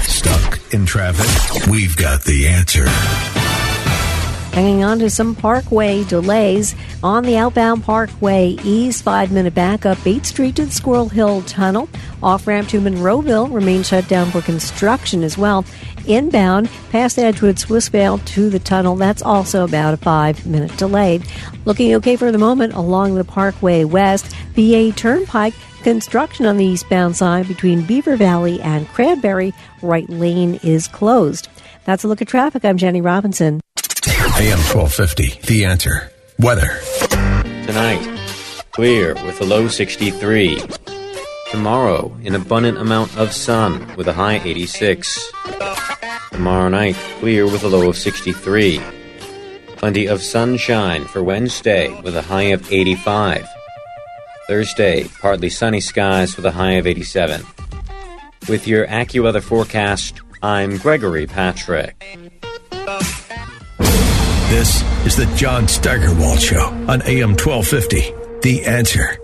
Stuck 0.00 0.60
in 0.72 0.86
traffic? 0.86 1.66
We've 1.68 1.96
got 1.96 2.22
the 2.22 2.48
answer. 2.48 2.86
Hanging 4.52 4.84
on 4.84 4.98
to 4.98 5.08
some 5.08 5.34
parkway 5.34 6.04
delays 6.04 6.74
on 7.02 7.24
the 7.24 7.38
outbound 7.38 7.84
parkway 7.84 8.58
east, 8.62 9.02
five 9.02 9.32
minute 9.32 9.54
backup, 9.54 9.96
8th 9.98 10.26
Street 10.26 10.56
to 10.56 10.66
the 10.66 10.70
Squirrel 10.70 11.08
Hill 11.08 11.40
Tunnel. 11.42 11.88
Off 12.22 12.46
ramp 12.46 12.68
to 12.68 12.80
Monroeville 12.80 13.50
remains 13.50 13.88
shut 13.88 14.06
down 14.08 14.30
for 14.30 14.42
construction 14.42 15.24
as 15.24 15.38
well. 15.38 15.64
Inbound 16.06 16.68
past 16.90 17.18
Edgewood 17.18 17.56
Swissvale 17.56 18.22
to 18.26 18.50
the 18.50 18.58
tunnel, 18.58 18.94
that's 18.94 19.22
also 19.22 19.64
about 19.64 19.94
a 19.94 19.96
five 19.96 20.44
minute 20.46 20.76
delay. 20.76 21.22
Looking 21.64 21.94
okay 21.94 22.16
for 22.16 22.30
the 22.30 22.36
moment 22.36 22.74
along 22.74 23.14
the 23.14 23.24
Parkway 23.24 23.84
West, 23.84 24.34
PA 24.54 24.90
Turnpike. 24.94 25.54
Construction 25.82 26.44
on 26.44 26.58
the 26.58 26.66
eastbound 26.66 27.16
side 27.16 27.48
between 27.48 27.86
Beaver 27.86 28.16
Valley 28.16 28.60
and 28.60 28.86
Cranberry, 28.88 29.54
right 29.80 30.08
lane 30.10 30.60
is 30.62 30.88
closed. 30.88 31.48
That's 31.84 32.04
a 32.04 32.08
look 32.08 32.20
at 32.22 32.28
traffic. 32.28 32.64
I'm 32.66 32.76
Jenny 32.76 33.00
Robinson. 33.00 33.62
AM 34.40 34.58
1250, 34.58 35.40
The 35.46 35.64
Answer. 35.64 36.10
Weather. 36.38 36.80
Tonight, 37.66 38.02
clear 38.72 39.14
with 39.14 39.40
a 39.40 39.44
low 39.44 39.68
63. 39.68 40.60
Tomorrow, 41.50 42.16
an 42.24 42.34
abundant 42.34 42.78
amount 42.78 43.16
of 43.16 43.32
sun 43.32 43.94
with 43.96 44.08
a 44.08 44.12
high 44.12 44.40
86. 44.44 45.32
Tomorrow 46.32 46.70
night, 46.70 46.96
clear 47.20 47.44
with 47.44 47.62
a 47.62 47.68
low 47.68 47.88
of 47.88 47.96
63. 47.96 48.80
Plenty 49.76 50.06
of 50.06 50.20
sunshine 50.22 51.04
for 51.04 51.22
Wednesday 51.22 51.88
with 52.02 52.16
a 52.16 52.22
high 52.22 52.50
of 52.54 52.72
85. 52.72 53.46
Thursday, 54.48 55.04
partly 55.20 55.50
sunny 55.50 55.80
skies 55.80 56.34
with 56.36 56.46
a 56.46 56.52
high 56.52 56.72
of 56.72 56.86
87. 56.86 57.46
With 58.48 58.66
your 58.66 58.88
AccuWeather 58.88 59.42
forecast, 59.42 60.20
I'm 60.42 60.78
Gregory 60.78 61.26
Patrick. 61.28 62.21
This 64.52 64.82
is 65.06 65.16
the 65.16 65.24
John 65.34 65.66
Steigerwald 65.66 66.38
Show 66.38 66.60
on 66.60 67.00
AM 67.06 67.30
1250. 67.30 68.12
The 68.42 68.66
answer. 68.66 69.16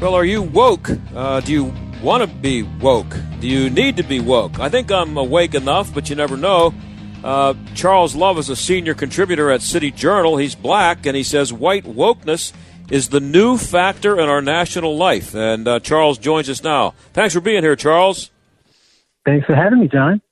Well, 0.00 0.14
are 0.14 0.24
you 0.24 0.40
woke? 0.40 0.88
Uh, 1.14 1.40
do 1.40 1.52
you 1.52 1.74
want 2.02 2.22
to 2.22 2.36
be 2.38 2.62
woke? 2.62 3.14
Do 3.40 3.46
you 3.46 3.68
need 3.68 3.98
to 3.98 4.02
be 4.02 4.18
woke? 4.18 4.58
I 4.58 4.70
think 4.70 4.90
I'm 4.90 5.18
awake 5.18 5.54
enough, 5.54 5.92
but 5.92 6.08
you 6.08 6.16
never 6.16 6.38
know. 6.38 6.72
Uh, 7.22 7.52
Charles 7.74 8.16
Love 8.16 8.38
is 8.38 8.48
a 8.48 8.56
senior 8.56 8.94
contributor 8.94 9.50
at 9.50 9.60
City 9.60 9.90
Journal. 9.90 10.38
He's 10.38 10.54
black, 10.54 11.04
and 11.04 11.14
he 11.14 11.22
says 11.22 11.52
white 11.52 11.84
wokeness 11.84 12.54
is 12.90 13.10
the 13.10 13.20
new 13.20 13.58
factor 13.58 14.18
in 14.18 14.30
our 14.30 14.40
national 14.40 14.96
life. 14.96 15.34
And 15.34 15.68
uh, 15.68 15.80
Charles 15.80 16.16
joins 16.16 16.48
us 16.48 16.62
now. 16.62 16.94
Thanks 17.12 17.34
for 17.34 17.42
being 17.42 17.62
here, 17.62 17.76
Charles. 17.76 18.30
Thanks 19.26 19.44
for 19.44 19.54
having 19.54 19.80
me, 19.80 19.88
John. 19.88 20.22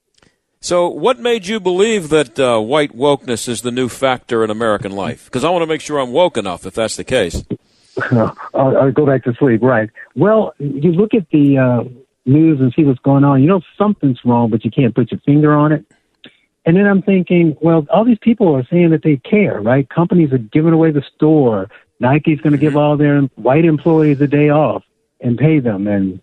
So, 0.66 0.88
what 0.88 1.20
made 1.20 1.46
you 1.46 1.60
believe 1.60 2.08
that 2.08 2.40
uh, 2.40 2.58
white 2.58 2.90
wokeness 2.90 3.48
is 3.48 3.62
the 3.62 3.70
new 3.70 3.88
factor 3.88 4.42
in 4.42 4.50
American 4.50 4.90
life? 4.90 5.26
Because 5.26 5.44
I 5.44 5.50
want 5.50 5.62
to 5.62 5.66
make 5.68 5.80
sure 5.80 6.00
I'm 6.00 6.10
woke 6.10 6.36
enough, 6.36 6.66
if 6.66 6.74
that's 6.74 6.96
the 6.96 7.04
case. 7.04 7.44
I'll, 8.10 8.36
I'll, 8.52 8.90
go 8.90 9.06
back 9.06 9.22
to 9.26 9.34
sleep. 9.34 9.62
Right. 9.62 9.88
Well, 10.16 10.54
you 10.58 10.90
look 10.90 11.14
at 11.14 11.30
the 11.30 11.56
uh, 11.56 11.84
news 12.24 12.58
and 12.58 12.72
see 12.74 12.82
what's 12.82 12.98
going 12.98 13.22
on. 13.22 13.42
You 13.42 13.46
know 13.46 13.60
something's 13.78 14.18
wrong, 14.24 14.50
but 14.50 14.64
you 14.64 14.72
can't 14.72 14.92
put 14.92 15.12
your 15.12 15.20
finger 15.20 15.54
on 15.54 15.70
it. 15.70 15.84
And 16.64 16.76
then 16.76 16.88
I'm 16.88 17.00
thinking, 17.00 17.56
well, 17.60 17.86
all 17.88 18.04
these 18.04 18.18
people 18.20 18.52
are 18.56 18.66
saying 18.68 18.90
that 18.90 19.04
they 19.04 19.18
care, 19.18 19.60
right? 19.60 19.88
Companies 19.88 20.32
are 20.32 20.38
giving 20.38 20.72
away 20.72 20.90
the 20.90 21.04
store. 21.14 21.70
Nike's 22.00 22.40
going 22.40 22.54
to 22.54 22.58
give 22.58 22.76
all 22.76 22.96
their 22.96 23.20
white 23.36 23.64
employees 23.64 24.20
a 24.20 24.26
day 24.26 24.48
off 24.48 24.82
and 25.20 25.38
pay 25.38 25.60
them. 25.60 25.86
And 25.86 26.20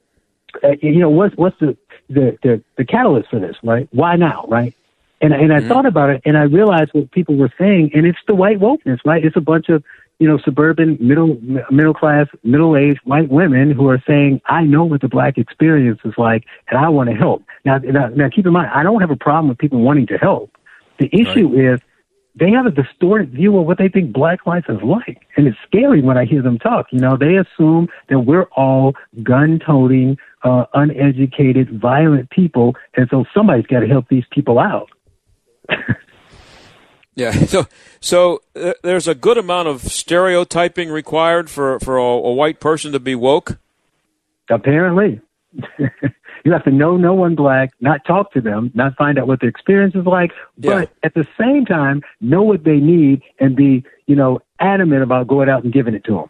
uh, 0.61 0.75
you 0.81 0.99
know 0.99 1.09
what's 1.09 1.35
what's 1.37 1.57
the, 1.59 1.77
the 2.09 2.37
the 2.43 2.61
the 2.77 2.85
catalyst 2.85 3.29
for 3.29 3.39
this, 3.39 3.55
right? 3.63 3.87
Why 3.91 4.15
now, 4.15 4.45
right? 4.47 4.75
And 5.21 5.33
and 5.33 5.53
I 5.53 5.59
mm-hmm. 5.59 5.69
thought 5.69 5.85
about 5.85 6.09
it, 6.09 6.21
and 6.25 6.37
I 6.37 6.43
realized 6.43 6.91
what 6.93 7.11
people 7.11 7.35
were 7.35 7.51
saying, 7.57 7.91
and 7.93 8.05
it's 8.05 8.19
the 8.27 8.35
white 8.35 8.59
wokeness, 8.59 8.99
right? 9.05 9.23
It's 9.23 9.37
a 9.37 9.41
bunch 9.41 9.69
of 9.69 9.83
you 10.19 10.27
know, 10.27 10.37
suburban, 10.37 10.97
middle, 11.01 11.37
middle 11.69 11.93
class, 11.93 12.27
middle 12.43 12.77
aged 12.77 13.01
white 13.03 13.29
women 13.29 13.71
who 13.71 13.89
are 13.89 14.01
saying, 14.07 14.41
I 14.45 14.63
know 14.63 14.85
what 14.85 15.01
the 15.01 15.09
black 15.09 15.37
experience 15.37 15.99
is 16.05 16.13
like 16.17 16.45
and 16.69 16.79
I 16.79 16.87
want 16.89 17.09
to 17.09 17.15
help. 17.15 17.43
Now, 17.65 17.79
now, 17.79 18.07
now 18.07 18.29
keep 18.29 18.45
in 18.45 18.53
mind, 18.53 18.71
I 18.73 18.83
don't 18.83 19.01
have 19.01 19.11
a 19.11 19.17
problem 19.17 19.49
with 19.49 19.57
people 19.57 19.81
wanting 19.81 20.07
to 20.07 20.17
help. 20.17 20.51
The 20.99 21.09
issue 21.11 21.47
right. 21.47 21.73
is 21.73 21.79
they 22.35 22.51
have 22.51 22.65
a 22.65 22.71
distorted 22.71 23.31
view 23.31 23.57
of 23.57 23.65
what 23.65 23.77
they 23.77 23.89
think 23.89 24.11
black 24.11 24.45
life 24.47 24.65
is 24.67 24.81
like. 24.83 25.27
And 25.37 25.47
it's 25.47 25.57
scary 25.67 26.01
when 26.01 26.17
I 26.17 26.25
hear 26.25 26.41
them 26.41 26.57
talk. 26.57 26.87
You 26.91 26.99
know, 26.99 27.15
they 27.15 27.35
assume 27.35 27.89
that 28.09 28.19
we're 28.19 28.47
all 28.55 28.93
gun 29.21 29.59
toting, 29.65 30.17
uh, 30.43 30.65
uneducated, 30.73 31.79
violent 31.79 32.29
people. 32.31 32.75
And 32.95 33.07
so 33.09 33.25
somebody's 33.33 33.67
got 33.67 33.81
to 33.81 33.87
help 33.87 34.07
these 34.09 34.25
people 34.31 34.59
out. 34.59 34.89
Yeah, 37.15 37.31
so 37.31 37.67
so 37.99 38.41
uh, 38.55 38.73
there's 38.81 39.07
a 39.07 39.13
good 39.13 39.37
amount 39.37 39.67
of 39.67 39.81
stereotyping 39.81 40.89
required 40.89 41.49
for 41.49 41.79
for 41.79 41.97
a, 41.97 42.03
a 42.03 42.33
white 42.33 42.59
person 42.59 42.91
to 42.91 42.99
be 42.99 43.13
woke. 43.13 43.59
Apparently, 44.49 45.21
you 46.43 46.51
have 46.51 46.63
to 46.63 46.71
know 46.71 46.97
no 46.97 47.13
one 47.13 47.35
black, 47.35 47.71
not 47.79 48.05
talk 48.05 48.31
to 48.33 48.41
them, 48.41 48.71
not 48.73 48.95
find 48.95 49.17
out 49.17 49.27
what 49.27 49.39
their 49.39 49.49
experience 49.49 49.95
is 49.95 50.05
like, 50.05 50.31
but 50.57 50.89
at 51.03 51.13
the 51.13 51.27
same 51.39 51.65
time 51.65 52.01
know 52.21 52.41
what 52.41 52.63
they 52.63 52.77
need 52.77 53.21
and 53.39 53.55
be 53.55 53.83
you 54.05 54.15
know 54.15 54.41
adamant 54.59 55.03
about 55.03 55.27
going 55.27 55.49
out 55.49 55.63
and 55.63 55.73
giving 55.73 55.93
it 55.93 56.03
to 56.05 56.13
them. 56.13 56.29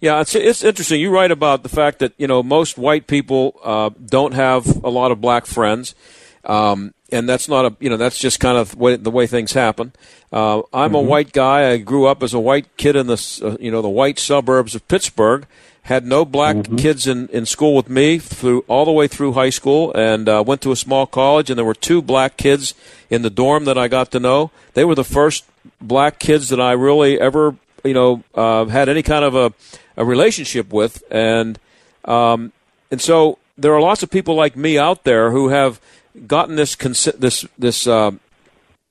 Yeah, 0.00 0.20
it's 0.20 0.34
it's 0.34 0.64
interesting. 0.64 1.00
You 1.00 1.10
write 1.10 1.30
about 1.30 1.62
the 1.62 1.68
fact 1.68 1.98
that 1.98 2.12
you 2.16 2.26
know 2.26 2.42
most 2.42 2.78
white 2.78 3.06
people 3.06 3.58
uh, 3.62 3.90
don't 4.04 4.32
have 4.32 4.66
a 4.82 4.88
lot 4.88 5.12
of 5.12 5.20
black 5.20 5.46
friends. 5.46 5.94
Um, 6.42 6.94
and 7.12 7.28
that's 7.28 7.48
not 7.48 7.64
a 7.66 7.76
you 7.80 7.90
know 7.90 7.96
that's 7.96 8.18
just 8.18 8.40
kind 8.40 8.56
of 8.56 8.70
the 8.70 8.78
way, 8.78 8.96
the 8.96 9.10
way 9.10 9.26
things 9.26 9.52
happen. 9.52 9.92
Uh, 10.32 10.58
I'm 10.72 10.88
mm-hmm. 10.88 10.94
a 10.94 11.02
white 11.02 11.32
guy. 11.32 11.70
I 11.70 11.76
grew 11.78 12.06
up 12.06 12.22
as 12.22 12.32
a 12.32 12.40
white 12.40 12.76
kid 12.76 12.96
in 12.96 13.08
the 13.08 13.40
uh, 13.44 13.56
you 13.60 13.70
know 13.70 13.82
the 13.82 13.90
white 13.90 14.18
suburbs 14.18 14.74
of 14.74 14.86
Pittsburgh. 14.88 15.46
Had 15.82 16.06
no 16.06 16.24
black 16.24 16.56
mm-hmm. 16.56 16.76
kids 16.76 17.06
in, 17.06 17.28
in 17.28 17.46
school 17.46 17.74
with 17.74 17.88
me 17.88 18.18
through 18.18 18.64
all 18.68 18.84
the 18.84 18.92
way 18.92 19.08
through 19.08 19.32
high 19.32 19.50
school, 19.50 19.92
and 19.94 20.28
uh, 20.28 20.44
went 20.46 20.60
to 20.62 20.72
a 20.72 20.76
small 20.76 21.06
college. 21.06 21.50
And 21.50 21.58
there 21.58 21.64
were 21.64 21.74
two 21.74 22.00
black 22.02 22.36
kids 22.36 22.74
in 23.08 23.22
the 23.22 23.30
dorm 23.30 23.64
that 23.64 23.78
I 23.78 23.88
got 23.88 24.10
to 24.12 24.20
know. 24.20 24.50
They 24.74 24.84
were 24.84 24.94
the 24.94 25.04
first 25.04 25.44
black 25.80 26.18
kids 26.18 26.48
that 26.50 26.60
I 26.60 26.72
really 26.72 27.20
ever 27.20 27.56
you 27.84 27.94
know 27.94 28.22
uh, 28.34 28.66
had 28.66 28.88
any 28.88 29.02
kind 29.02 29.24
of 29.24 29.34
a, 29.34 29.52
a 29.96 30.04
relationship 30.04 30.72
with, 30.72 31.02
and 31.10 31.58
um, 32.04 32.52
and 32.90 33.00
so 33.00 33.38
there 33.56 33.74
are 33.74 33.80
lots 33.80 34.02
of 34.02 34.10
people 34.10 34.34
like 34.34 34.56
me 34.56 34.78
out 34.78 35.04
there 35.04 35.30
who 35.30 35.48
have 35.48 35.80
gotten 36.26 36.56
this 36.56 36.74
this 36.76 37.44
this 37.58 37.86
uh, 37.86 38.12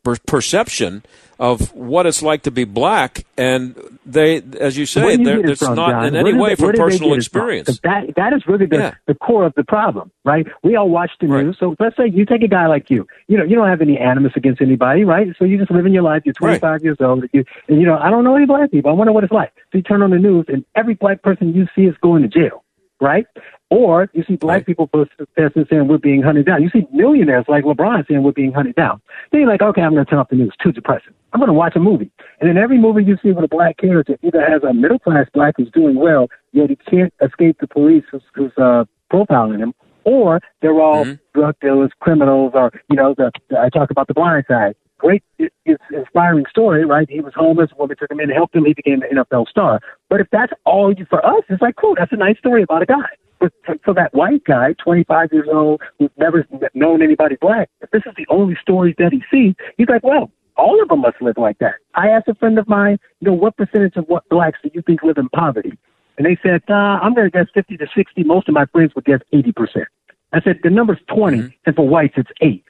per- 0.04 0.18
perception 0.26 1.04
of 1.40 1.74
what 1.74 2.06
it's 2.06 2.22
like 2.22 2.44
to 2.44 2.52
be 2.52 2.66
black, 2.66 3.26
and 3.38 3.74
they, 4.06 4.42
as 4.60 4.78
you 4.78 4.86
say, 4.86 5.16
you 5.16 5.42
it's 5.50 5.64
from, 5.64 5.76
not 5.76 5.92
John? 5.92 6.06
in 6.08 6.16
any 6.18 6.34
way 6.34 6.50
they, 6.50 6.56
from 6.56 6.74
personal 6.74 7.14
experience. 7.14 7.80
That 7.84 8.14
that 8.18 8.34
is 8.34 8.46
really 8.46 8.66
the, 8.66 8.76
yeah. 8.76 8.94
the 9.08 9.16
core 9.16 9.46
of 9.46 9.54
the 9.56 9.64
problem, 9.64 10.12
right? 10.26 10.46
We 10.64 10.76
all 10.76 10.90
watch 10.90 11.12
the 11.22 11.28
right. 11.28 11.46
news. 11.46 11.58
So 11.58 11.78
let's 11.80 11.96
say 11.96 12.10
you 12.10 12.26
take 12.26 12.44
a 12.44 12.48
guy 12.50 12.68
like 12.68 12.90
you. 12.90 13.08
You 13.28 13.38
know, 13.38 13.46
you 13.46 13.56
don't 13.56 13.70
have 13.70 13.80
any 13.82 13.98
animus 13.98 14.34
against 14.36 14.62
anybody, 14.62 15.06
right? 15.06 15.28
So 15.40 15.46
you 15.46 15.58
just 15.58 15.72
live 15.72 15.86
in 15.86 15.94
your 15.94 16.04
life. 16.04 16.24
You're 16.26 16.34
25 16.34 16.62
right. 16.62 16.82
years 16.84 16.98
old, 17.00 17.24
you, 17.32 17.46
and 17.70 17.80
you 17.80 17.88
know, 17.88 17.98
I 17.98 18.10
don't 18.10 18.26
know 18.26 18.36
any 18.36 18.46
black 18.46 18.70
people. 18.70 18.92
I 18.92 18.94
wonder 18.94 19.14
what 19.14 19.24
it's 19.24 19.32
like. 19.32 19.54
So 19.72 19.78
you 19.78 19.82
turn 19.82 20.02
on 20.02 20.10
the 20.10 20.20
news, 20.20 20.46
and 20.50 20.66
every 20.76 20.96
black 20.96 21.22
person 21.22 21.54
you 21.54 21.68
see 21.74 21.84
is 21.84 21.96
going 22.02 22.22
to 22.24 22.28
jail 22.28 22.64
right? 23.02 23.26
Or 23.70 24.10
you 24.14 24.24
see 24.28 24.36
black 24.36 24.58
right. 24.58 24.66
people 24.66 24.88
protesting 24.88 25.66
saying 25.70 25.88
we're 25.88 26.00
being 26.00 26.24
hunted 26.24 26.48
down. 26.48 26.64
You 26.64 26.70
see 26.72 26.88
millionaires 26.92 27.46
like 27.48 27.66
LeBron 27.66 28.08
saying 28.08 28.24
we're 28.24 28.32
being 28.32 28.52
hunted 28.52 28.76
down. 28.76 29.00
Then 29.32 29.42
you're 29.42 29.50
like, 29.50 29.62
okay, 29.62 29.82
I'm 29.82 29.94
going 29.94 30.06
to 30.06 30.10
turn 30.10 30.20
off 30.20 30.30
the 30.30 30.38
news. 30.38 30.54
Too 30.62 30.72
depressing. 30.72 31.14
I'm 31.34 31.40
going 31.40 31.50
to 31.50 31.54
watch 31.54 31.76
a 31.76 31.80
movie. 31.80 32.12
And 32.42 32.50
in 32.50 32.58
every 32.58 32.80
movie 32.80 33.04
you 33.04 33.18
see 33.22 33.32
with 33.32 33.44
a 33.44 33.48
black 33.48 33.78
character, 33.78 34.18
either 34.24 34.42
has 34.42 34.64
a 34.64 34.74
middle 34.74 34.98
class 34.98 35.28
black 35.34 35.56
who's 35.58 35.70
doing 35.72 35.96
well, 35.96 36.30
yet 36.52 36.72
he 36.72 36.78
can't 36.78 37.14
escape 37.22 37.58
the 37.60 37.68
police 37.68 38.04
who's, 38.12 38.24
who's 38.34 38.52
uh, 38.58 38.86
profiling 39.14 39.60
him, 39.60 39.74
or 40.04 40.40
they're 40.62 40.80
all 40.80 41.06
mm-hmm. 41.06 41.40
drug 41.40 41.56
dealers, 41.62 41.92
criminals, 42.00 42.54
or 42.56 42.72
you 42.90 42.96
know, 42.96 43.14
the, 43.16 43.32
the 43.50 43.60
I 43.60 43.70
talk 43.70 43.92
about 43.92 44.08
the 44.08 44.14
blind 44.14 44.46
side. 44.48 44.76
Great, 44.98 45.24
it's 45.38 45.84
inspiring 45.94 46.46
story, 46.50 46.84
right? 46.84 47.10
He 47.10 47.22
was 47.22 47.34
homeless, 47.34 47.70
woman 47.78 47.96
took 47.98 48.12
him 48.12 48.20
in, 48.20 48.30
helped 48.30 48.54
him, 48.54 48.66
he 48.66 48.74
became 48.74 49.02
an 49.02 49.18
NFL 49.18 49.48
star. 49.48 49.80
But 50.10 50.20
if 50.20 50.28
that's 50.30 50.52
all 50.66 50.92
you 50.92 51.06
for 51.10 51.26
us, 51.26 51.44
it's 51.48 51.62
like 51.62 51.78
cool. 51.78 51.96
That's 51.98 52.12
a 52.12 52.18
nice 52.18 52.38
story 52.38 52.64
about 52.64 52.82
a 52.82 52.86
guy. 52.86 53.08
But 53.66 53.82
for, 53.86 53.94
that 53.94 54.14
white 54.14 54.44
guy, 54.44 54.74
25 54.84 55.30
years 55.32 55.48
old, 55.52 55.82
who's 55.98 56.10
never 56.18 56.46
known 56.74 57.02
anybody 57.02 57.38
black, 57.40 57.70
if 57.82 57.90
this 57.92 58.04
is 58.06 58.14
the 58.18 58.28
only 58.30 58.58
story 58.62 58.94
that 58.98 59.14
he 59.14 59.24
sees, 59.32 59.56
he's 59.78 59.88
like, 59.88 60.04
well, 60.04 60.30
all 60.58 60.82
of 60.82 60.90
them 60.90 61.02
must 61.02 61.22
live 61.22 61.38
like 61.38 61.58
that. 61.60 61.76
I 61.96 62.10
asked 62.10 62.28
a 62.28 62.36
friend 62.36 62.60
of 62.60 62.68
mine, 62.68 63.00
you 63.22 63.30
know, 63.30 63.34
what 63.34 63.56
percentage 63.56 63.96
of 63.96 64.06
what 64.08 64.28
blacks 64.30 64.60
do 64.62 64.70
you 64.74 64.82
think 64.82 65.04
live 65.04 65.18
in 65.18 65.30
poverty? 65.30 65.78
And 66.18 66.26
they 66.26 66.38
said, 66.44 66.62
uh, 66.70 66.74
I'm 66.74 67.14
going 67.14 67.32
to 67.32 67.32
guess 67.32 67.48
50 67.54 67.78
to 67.78 67.88
60. 67.96 68.24
Most 68.26 68.50
of 68.50 68.54
my 68.54 68.66
friends 68.66 68.94
would 68.94 69.06
guess 69.06 69.22
80%. 69.34 69.86
I 70.34 70.42
said, 70.42 70.60
the 70.62 70.70
number's 70.70 71.00
20, 71.08 71.38
mm-hmm. 71.38 71.48
and 71.66 71.76
for 71.76 71.88
whites, 71.88 72.16
it's 72.18 72.30
8. 72.42 72.64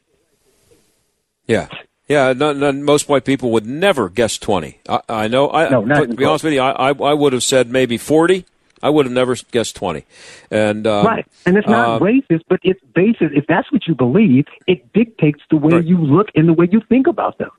Yeah. 1.48 1.68
Yeah, 2.08 2.34
no, 2.34 2.54
no, 2.54 2.72
most 2.72 3.10
white 3.10 3.26
people 3.26 3.52
would 3.52 3.66
never 3.66 4.10
guess 4.10 4.38
20. 4.38 4.80
I, 4.88 5.02
I 5.10 5.28
know. 5.28 5.50
I, 5.50 5.70
no, 5.70 5.84
not 5.84 6.10
to 6.10 6.16
be 6.16 6.26
honest 6.26 6.44
with 6.44 6.54
you, 6.54 6.62
I, 6.62 6.90
I, 6.90 6.92
I 6.92 7.14
would 7.14 7.34
have 7.34 7.44
said 7.44 7.70
maybe 7.70 7.98
40. 7.98 8.46
I 8.82 8.90
would 8.90 9.06
have 9.06 9.14
never 9.14 9.36
guessed 9.52 9.76
20. 9.76 10.06
And 10.52 10.88
um, 10.88 11.06
Right. 11.06 11.26
And 11.46 11.58
it's 11.58 11.68
not 11.68 12.02
uh, 12.02 12.06
racist, 12.06 12.42
but 12.48 12.60
it's 12.64 12.82
basis. 12.94 13.32
If 13.34 13.46
that's 13.48 13.72
what 13.72 13.88
you 13.88 13.96
believe, 13.96 14.46
it 14.68 14.92
dictates 14.94 15.42
the 15.50 15.58
way 15.58 15.78
right. 15.78 15.86
you 15.86 15.98
look 15.98 16.30
and 16.36 16.48
the 16.48 16.54
way 16.54 16.68
you 16.72 16.82
think 16.90 17.08
about 17.08 17.38
them. 17.38 17.52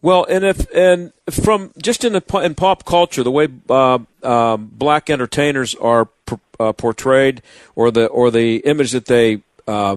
Well, 0.00 0.24
and 0.28 0.44
if 0.44 0.70
and 0.72 1.12
from 1.28 1.72
just 1.82 2.04
in 2.04 2.12
the 2.12 2.40
in 2.44 2.54
pop 2.54 2.84
culture, 2.84 3.24
the 3.24 3.32
way 3.32 3.48
uh, 3.68 3.98
uh, 4.22 4.56
black 4.56 5.10
entertainers 5.10 5.74
are 5.74 6.08
uh, 6.60 6.72
portrayed, 6.72 7.42
or 7.74 7.90
the 7.90 8.06
or 8.06 8.30
the 8.30 8.58
image 8.58 8.92
that 8.92 9.06
they 9.06 9.42
uh, 9.66 9.96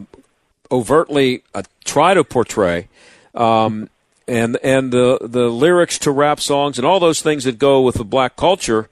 overtly 0.72 1.44
uh, 1.54 1.62
try 1.86 2.16
to 2.16 2.24
portray, 2.24 2.88
um, 3.36 3.90
and 4.28 4.58
and 4.64 4.91
the 4.91 5.20
the 5.22 5.49
lyrics 5.49 5.99
to 5.99 6.12
rap 6.12 6.39
songs 6.39 6.80
and 6.80 6.88
all 6.88 6.99
those 6.99 7.22
things 7.22 7.43
that 7.43 7.60
go 7.60 7.82
with 7.82 7.95
the 7.95 8.04
black 8.04 8.36
culture, 8.36 8.89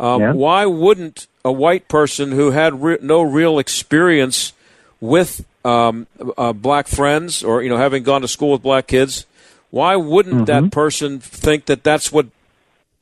um, 0.00 0.20
Yeah. 0.20 0.32
why 0.32 0.66
wouldn't 0.66 1.26
a 1.44 1.52
white 1.52 1.88
person 1.88 2.32
who 2.32 2.50
had 2.52 2.82
re- 2.82 2.98
no 3.00 3.22
real 3.22 3.58
experience 3.58 4.52
with 5.00 5.44
um, 5.64 6.06
uh, 6.36 6.52
black 6.52 6.88
friends, 6.88 7.42
or 7.44 7.62
you 7.62 7.68
know, 7.68 7.76
having 7.76 8.02
gone 8.02 8.20
to 8.22 8.28
school 8.28 8.52
with 8.52 8.62
black 8.62 8.86
kids? 8.86 9.26
Why 9.70 9.96
wouldn't 9.96 10.46
Mm-hmm. 10.48 10.64
that 10.66 10.70
person 10.72 11.20
think 11.20 11.66
that 11.66 11.84
that's 11.84 12.10
what 12.10 12.26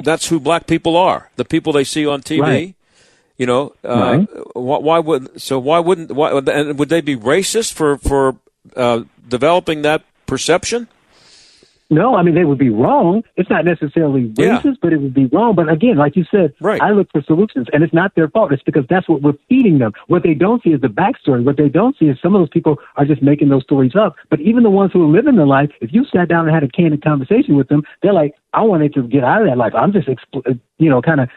that's 0.03 0.28
who 0.28 0.40
black 0.40 0.66
people 0.66 0.97
are? 0.97 1.30
The 1.36 1.44
people 1.44 1.72
they 1.72 1.84
see 1.84 2.07
on 2.07 2.22
TV. 2.22 2.40
Right. 2.40 2.74
You 3.38 3.47
know, 3.47 3.72
uh, 3.84 4.01
Right. 4.26 4.28
why, 4.57 4.78
why 4.78 4.99
would 4.99 5.40
so? 5.40 5.59
Why 5.59 5.78
wouldn't? 5.78 6.11
Why, 6.12 6.32
and 6.38 6.78
would 6.78 6.88
they 6.88 7.01
be 7.03 7.16
racist 7.16 7.72
for 7.74 7.99
for 7.99 8.36
uh, 8.74 9.03
developing 9.28 9.82
that 9.82 10.03
perception? 10.26 10.88
No, 11.89 12.16
I 12.16 12.22
mean 12.22 12.34
they 12.34 12.45
would 12.45 12.59
be 12.59 12.70
wrong. 12.70 13.22
It's 13.37 13.49
not 13.49 13.64
necessarily 13.64 14.32
Yeah. 14.37 14.59
racist, 14.61 14.78
but 14.82 14.93
it 14.93 15.01
would 15.01 15.14
be 15.14 15.26
wrong. 15.26 15.55
But 15.55 15.68
again, 15.70 15.97
like 15.97 16.16
you 16.16 16.24
said, 16.30 16.53
Right. 16.61 16.80
I 16.82 16.91
look 16.91 17.09
for 17.12 17.22
solutions, 17.22 17.68
and 17.72 17.84
it's 17.84 17.93
not 17.95 18.14
their 18.16 18.28
fault. 18.28 18.53
It's 18.53 18.62
because 18.62 18.84
that's 18.89 19.09
what 19.09 19.22
we're 19.22 19.34
feeding 19.49 19.78
them. 19.78 19.93
What 20.09 20.22
they 20.24 20.34
don't 20.34 20.62
see 20.62 20.70
is 20.70 20.80
the 20.80 20.89
backstory. 20.89 21.45
What 21.45 21.57
they 21.57 21.68
don't 21.68 21.97
see 21.97 22.07
is 22.09 22.18
some 22.20 22.34
of 22.34 22.41
those 22.41 22.49
people 22.49 22.78
are 22.97 23.05
just 23.05 23.22
making 23.22 23.51
those 23.51 23.62
stories 23.62 23.95
up. 23.95 24.16
But 24.30 24.41
even 24.41 24.62
the 24.64 24.70
ones 24.70 24.93
who 24.93 25.03
are 25.05 25.07
living 25.09 25.37
the 25.37 25.47
life, 25.47 25.70
if 25.80 25.93
you 25.93 26.05
sat 26.05 26.28
down 26.28 26.47
and 26.47 26.55
had 26.55 26.64
a 26.64 26.68
candid 26.68 27.03
conversation 27.03 27.57
with 27.57 27.68
them, 27.68 27.84
they're 28.03 28.12
like, 28.12 28.34
"I 28.53 28.62
wanted 28.62 28.93
to 28.95 29.03
get 29.03 29.22
out 29.22 29.43
of 29.43 29.47
that 29.49 29.57
life. 29.59 29.74
I'm 29.74 29.93
just, 29.93 30.09
expl- 30.09 30.59
you 30.78 30.91
know, 30.91 31.01
kind 31.01 31.20
of." 31.20 31.28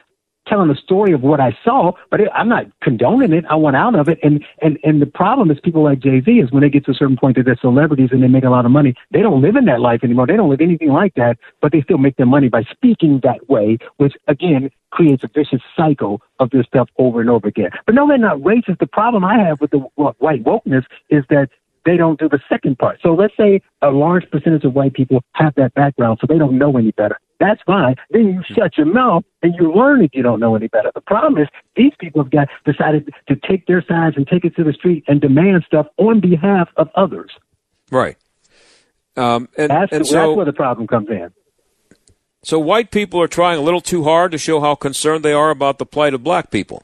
Telling 0.50 0.68
the 0.68 0.76
story 0.76 1.14
of 1.14 1.22
what 1.22 1.39
I 1.39 1.58
saw, 1.64 1.93
but 2.10 2.20
it, 2.20 2.30
I'm 2.34 2.50
not 2.50 2.66
condoning 2.82 3.32
it. 3.32 3.45
I 3.50 3.56
want 3.56 3.76
out 3.76 3.95
of 3.95 4.10
it. 4.10 4.20
And, 4.24 4.43
and, 4.62 4.78
and 4.84 5.02
the 5.02 5.06
problem 5.06 5.52
is 5.52 5.60
people 5.60 5.84
like 5.84 6.00
Jay-Z 6.00 6.30
is 6.32 6.52
when 6.52 6.62
they 6.62 6.70
get 6.70 6.86
to 6.86 6.91
a 6.91 6.95
certain 6.95 7.18
point 7.18 7.38
that 7.38 7.45
they're 7.45 7.58
celebrities 7.62 8.10
and 8.12 8.22
they 8.22 8.28
make 8.28 8.43
a 8.43 8.50
lot 8.50 8.66
of 8.66 8.72
money, 8.72 8.95
they 9.12 9.22
don't 9.22 9.41
live 9.41 9.56
in 9.56 9.66
that 9.66 9.80
life 9.80 10.04
anymore. 10.04 10.28
They 10.28 10.36
don't 10.36 10.50
live 10.50 10.62
anything 10.62 10.89
like 10.89 11.14
that, 11.16 11.38
but 11.62 11.72
they 11.72 11.82
still 11.82 12.00
make 12.00 12.18
their 12.18 12.26
money 12.26 12.50
by 12.50 12.64
speaking 12.64 13.22
that 13.24 13.50
way, 13.50 13.78
which 13.97 14.16
again 14.28 14.72
creates 14.91 15.24
a 15.24 15.28
vicious 15.28 15.62
cycle 15.78 16.22
of 16.39 16.50
this 16.50 16.66
stuff 16.66 16.89
over 16.97 17.22
and 17.22 17.30
over 17.30 17.47
again. 17.47 17.70
But 17.86 17.95
no, 17.95 18.08
they're 18.08 18.18
not 18.18 18.39
racist. 18.39 18.80
The 18.80 18.88
problem 18.88 19.24
I 19.24 19.38
have 19.38 19.62
with 19.62 19.72
the 19.72 19.78
white 19.78 20.43
wokeness 20.43 20.86
is 21.10 21.24
that 21.30 21.50
they 21.86 21.97
don't 21.97 22.20
do 22.20 22.28
the 22.28 22.39
second 22.50 22.78
part. 22.78 23.00
So 23.02 23.14
let's 23.14 23.36
say 23.38 23.62
a 23.82 23.91
large 23.91 24.30
percentage 24.30 24.64
of 24.64 24.74
white 24.74 24.93
people 24.93 25.24
have 25.34 25.56
that 25.56 25.74
background, 25.74 26.20
so 26.20 26.28
they 26.28 26.38
don't 26.38 26.58
know 26.58 26.76
any 26.78 26.91
better. 26.91 27.20
That's 27.39 27.61
fine. 27.65 27.95
Then 28.09 28.25
you 28.27 28.43
shut 28.53 28.77
your 28.77 28.85
mouth 28.87 29.23
and 29.41 29.53
you 29.57 29.71
learn 29.73 30.03
if 30.03 30.11
you 30.13 30.21
don't 30.21 30.39
know 30.41 30.55
any 30.55 30.67
better. 30.67 30.91
The 30.93 31.01
problem 31.01 31.41
is 31.41 31.47
these 31.75 31.93
people 31.99 32.21
have 32.21 32.31
got 32.31 32.49
decided 32.65 33.09
to 33.29 33.35
take 33.37 33.65
their 33.65 33.81
sides 33.87 34.17
and 34.17 34.27
take 34.27 34.43
it 34.43 34.55
to 34.57 34.63
the 34.63 34.73
street 34.73 35.05
and 35.07 35.21
demand 35.21 35.63
stuff 35.65 35.87
on 35.97 36.19
behalf 36.19 36.67
of 36.75 36.89
others. 36.95 37.31
Right. 37.91 38.17
Um, 39.15 39.47
and 39.57 39.69
That's, 39.69 39.91
and 39.91 40.01
that's 40.01 40.09
so 40.09 40.33
where 40.33 40.45
the 40.45 40.53
problem 40.53 40.85
comes 40.87 41.09
in. 41.09 41.31
so 42.43 42.59
white 42.59 42.91
people 42.91 43.21
are 43.21 43.27
trying 43.27 43.57
a 43.57 43.61
little 43.61 43.81
too 43.81 44.03
hard 44.03 44.31
to 44.33 44.37
show 44.37 44.59
how 44.59 44.75
concerned 44.75 45.23
they 45.23 45.33
are 45.33 45.49
about 45.49 45.77
the 45.77 45.85
plight 45.85 46.13
of 46.13 46.23
black 46.23 46.51
people. 46.51 46.83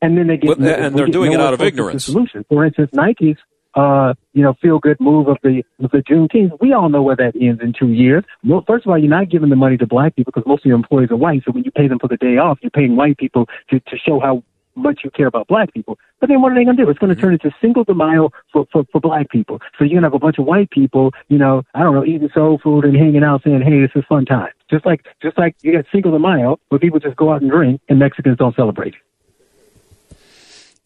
And 0.00 0.16
then 0.16 0.28
they 0.28 0.36
get 0.36 0.56
But- 0.56 0.58
and 0.60 0.94
we 0.94 0.98
they're 0.98 1.06
get 1.06 1.12
doing 1.12 1.32
it 1.32 1.40
out 1.40 1.52
of 1.52 1.58
the 1.58 1.66
ignorance. 1.66 2.04
Solution. 2.04 2.44
For 2.48 2.64
instance, 2.64 2.90
Nike's 2.92 3.38
uh, 3.78 4.14
you 4.32 4.42
know, 4.42 4.54
feel 4.60 4.80
good 4.80 4.98
move 4.98 5.28
of 5.28 5.36
the 5.42 5.62
of 5.82 5.90
the 5.92 5.98
Juneteenth. 5.98 6.60
We 6.60 6.72
all 6.72 6.88
know 6.88 7.02
where 7.02 7.16
that 7.16 7.34
ends 7.40 7.62
in 7.62 7.72
two 7.72 7.92
years. 7.92 8.24
Well, 8.44 8.64
first 8.66 8.84
of 8.84 8.90
all, 8.90 8.98
you're 8.98 9.08
not 9.08 9.30
giving 9.30 9.50
the 9.50 9.56
money 9.56 9.76
to 9.76 9.86
black 9.86 10.16
people 10.16 10.32
because 10.34 10.48
most 10.48 10.62
of 10.62 10.66
your 10.66 10.76
employees 10.76 11.10
are 11.12 11.16
white. 11.16 11.42
So 11.44 11.52
when 11.52 11.62
you 11.62 11.70
pay 11.70 11.86
them 11.86 12.00
for 12.00 12.08
the 12.08 12.16
day 12.16 12.38
off, 12.38 12.58
you're 12.60 12.70
paying 12.70 12.96
white 12.96 13.18
people 13.18 13.46
to, 13.70 13.78
to 13.78 13.96
show 13.96 14.18
how 14.18 14.42
much 14.74 15.00
you 15.04 15.10
care 15.10 15.26
about 15.26 15.46
black 15.46 15.72
people. 15.72 15.96
But 16.20 16.28
then 16.28 16.40
what 16.40 16.52
are 16.52 16.54
they 16.56 16.64
going 16.64 16.76
to 16.76 16.84
do? 16.84 16.90
It's 16.90 16.98
going 16.98 17.14
to 17.14 17.20
turn 17.20 17.34
into 17.34 17.50
Cinco 17.60 17.84
de 17.84 17.94
Mayo 17.94 18.30
for, 18.52 18.66
for, 18.72 18.84
for 18.90 19.00
black 19.00 19.28
people. 19.30 19.60
So 19.78 19.84
you're 19.84 20.00
going 20.00 20.02
to 20.02 20.06
have 20.06 20.14
a 20.14 20.18
bunch 20.18 20.38
of 20.38 20.46
white 20.46 20.70
people, 20.70 21.12
you 21.28 21.38
know, 21.38 21.62
I 21.74 21.80
don't 21.80 21.94
know, 21.94 22.04
eating 22.04 22.28
soul 22.34 22.60
food 22.62 22.84
and 22.84 22.96
hanging 22.96 23.24
out 23.24 23.42
saying, 23.44 23.62
hey, 23.62 23.80
this 23.80 23.90
is 23.94 24.04
fun 24.08 24.24
time. 24.24 24.50
Just 24.70 24.86
like, 24.86 25.04
just 25.22 25.36
like 25.38 25.56
you 25.62 25.72
got 25.72 25.84
Cinco 25.92 26.10
de 26.10 26.18
Mayo 26.18 26.58
where 26.68 26.78
people 26.78 26.98
just 27.00 27.16
go 27.16 27.32
out 27.32 27.42
and 27.42 27.50
drink 27.50 27.80
and 27.88 27.98
Mexicans 27.98 28.38
don't 28.38 28.54
celebrate. 28.54 28.94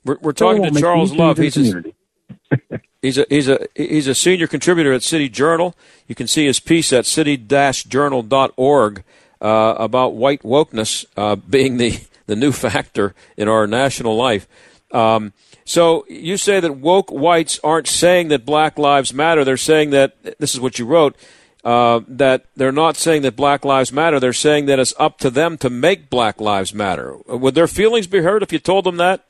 We're, 0.05 0.19
we're 0.21 0.33
talking 0.33 0.63
They 0.63 0.71
to 0.71 0.81
Charles 0.81 1.13
Love. 1.13 1.39
He's 1.39 1.55
the 1.55 1.61
a, 1.61 1.65
community. 1.65 1.95
He's 3.03 3.19
a 3.19 3.27
he's 3.29 3.49
a 3.49 3.67
he's 3.75 4.07
a 4.09 4.15
senior 4.15 4.47
contributor 4.47 4.93
at 4.93 5.03
City 5.03 5.29
Journal. 5.29 5.75
You 6.07 6.15
can 6.15 6.27
see 6.27 6.47
his 6.47 6.61
piece 6.61 6.93
at 6.93 7.07
city-journal.org 7.07 9.05
uh, 9.41 9.75
about 9.79 10.15
white 10.15 10.43
wokeness 10.43 11.05
uh, 11.17 11.37
being 11.37 11.77
the 11.77 12.01
the 12.27 12.37
new 12.37 12.53
factor 12.53 13.15
in 13.37 13.49
our 13.49 13.67
national 13.67 14.17
life. 14.17 14.47
Um, 14.93 15.33
so 15.65 16.05
you 16.09 16.37
say 16.37 16.61
that 16.61 16.77
woke 16.77 17.11
whites 17.11 17.59
aren't 17.63 17.89
saying 17.89 18.29
that 18.29 18.45
Black 18.45 18.79
Lives 18.79 19.15
Matter. 19.15 19.45
They're 19.45 19.57
saying 19.57 19.91
that 19.91 20.39
this 20.39 20.55
is 20.55 20.61
what 20.61 20.79
you 20.79 20.87
wrote. 20.87 21.17
Uh, 21.65 22.01
that 22.09 22.47
they're 22.57 22.73
not 22.73 22.97
saying 22.97 23.23
that 23.23 23.37
Black 23.37 23.65
Lives 23.65 23.93
Matter. 23.93 24.19
They're 24.19 24.33
saying 24.33 24.67
that 24.67 24.81
it's 24.81 24.95
up 24.99 25.19
to 25.19 25.31
them 25.31 25.57
to 25.59 25.71
make 25.71 26.11
Black 26.11 26.41
Lives 26.41 26.75
Matter. 26.75 27.17
Would 27.29 27.55
their 27.55 27.69
feelings 27.69 28.09
be 28.09 28.21
hurt 28.21 28.43
if 28.43 28.53
you 28.53 28.59
told 28.59 28.85
them 28.85 28.97
that? 28.97 29.25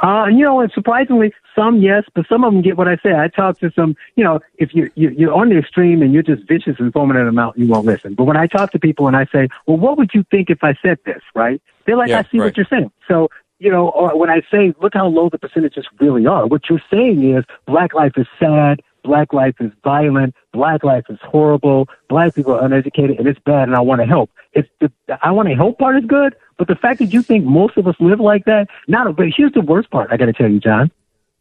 Uh, 0.00 0.26
you 0.26 0.44
know, 0.44 0.60
and 0.60 0.70
surprisingly, 0.74 1.32
some 1.56 1.78
yes, 1.78 2.04
but 2.14 2.26
some 2.28 2.44
of 2.44 2.52
them 2.52 2.62
get 2.62 2.76
what 2.76 2.86
I 2.86 2.96
say. 3.02 3.14
I 3.14 3.28
talk 3.28 3.58
to 3.60 3.72
some, 3.72 3.96
you 4.14 4.22
know, 4.22 4.40
if 4.58 4.74
you, 4.74 4.90
you 4.94 5.10
you're 5.10 5.34
on 5.34 5.48
the 5.48 5.58
extreme 5.58 6.02
and 6.02 6.12
you're 6.12 6.22
just 6.22 6.46
vicious 6.46 6.76
and 6.78 6.92
foaming 6.92 7.16
at 7.16 7.24
the 7.24 7.32
mouth, 7.32 7.54
you 7.56 7.66
won't 7.66 7.86
listen. 7.86 8.14
But 8.14 8.24
when 8.24 8.36
I 8.36 8.46
talk 8.46 8.70
to 8.72 8.78
people 8.78 9.08
and 9.08 9.16
I 9.16 9.26
say, 9.32 9.48
well, 9.66 9.78
what 9.78 9.98
would 9.98 10.10
you 10.14 10.24
think 10.30 10.50
if 10.50 10.62
I 10.62 10.74
said 10.82 10.98
this, 11.04 11.22
right? 11.34 11.60
They're 11.86 11.96
like, 11.96 12.10
Yeah, 12.10 12.20
I 12.20 12.22
see 12.30 12.38
right. 12.38 12.46
what 12.46 12.56
you're 12.56 12.66
saying. 12.66 12.92
So, 13.08 13.30
you 13.58 13.70
know, 13.70 13.88
or 13.88 14.18
when 14.18 14.28
I 14.28 14.42
say, 14.50 14.74
look 14.82 14.94
how 14.94 15.06
low 15.06 15.30
the 15.30 15.38
percentages 15.38 15.86
really 15.98 16.26
are. 16.26 16.46
What 16.46 16.68
you're 16.68 16.82
saying 16.90 17.34
is 17.34 17.44
black 17.66 17.94
life 17.94 18.12
is 18.16 18.26
sad. 18.38 18.82
Black 19.02 19.32
life 19.32 19.54
is 19.60 19.70
violent. 19.84 20.34
Black 20.52 20.82
life 20.82 21.04
is 21.08 21.18
horrible. 21.22 21.88
Black 22.08 22.34
people 22.34 22.54
are 22.54 22.64
uneducated 22.64 23.18
and 23.18 23.26
it's 23.26 23.38
bad 23.40 23.68
and 23.68 23.76
I 23.76 23.80
want 23.80 24.00
to 24.00 24.06
help. 24.06 24.30
It's 24.52 24.68
the, 24.80 24.90
I 25.22 25.30
want 25.30 25.48
to 25.48 25.54
help 25.54 25.78
part 25.78 25.96
is 25.96 26.04
good, 26.04 26.34
but 26.58 26.66
the 26.66 26.74
fact 26.74 26.98
that 26.98 27.12
you 27.12 27.22
think 27.22 27.44
most 27.44 27.76
of 27.76 27.86
us 27.86 27.94
live 28.00 28.20
like 28.20 28.44
that, 28.46 28.68
not, 28.88 29.14
but 29.16 29.26
here's 29.34 29.52
the 29.52 29.60
worst 29.60 29.90
part 29.90 30.10
I 30.12 30.16
got 30.16 30.26
to 30.26 30.32
tell 30.32 30.50
you, 30.50 30.60
John. 30.60 30.90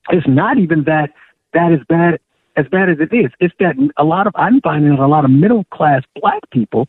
It's 0.09 0.27
not 0.27 0.57
even 0.57 0.83
that 0.85 1.11
that 1.53 1.71
is 1.71 1.79
bad 1.87 2.19
as 2.57 2.65
bad 2.71 2.89
as 2.89 2.97
it 2.99 3.13
is. 3.13 3.31
It's 3.39 3.53
that 3.59 3.75
a 3.97 4.03
lot 4.03 4.27
of 4.27 4.33
I'm 4.35 4.61
finding 4.61 4.91
that 4.91 4.99
a 4.99 5.07
lot 5.07 5.25
of 5.25 5.31
middle 5.31 5.65
class 5.65 6.03
black 6.21 6.41
people 6.51 6.87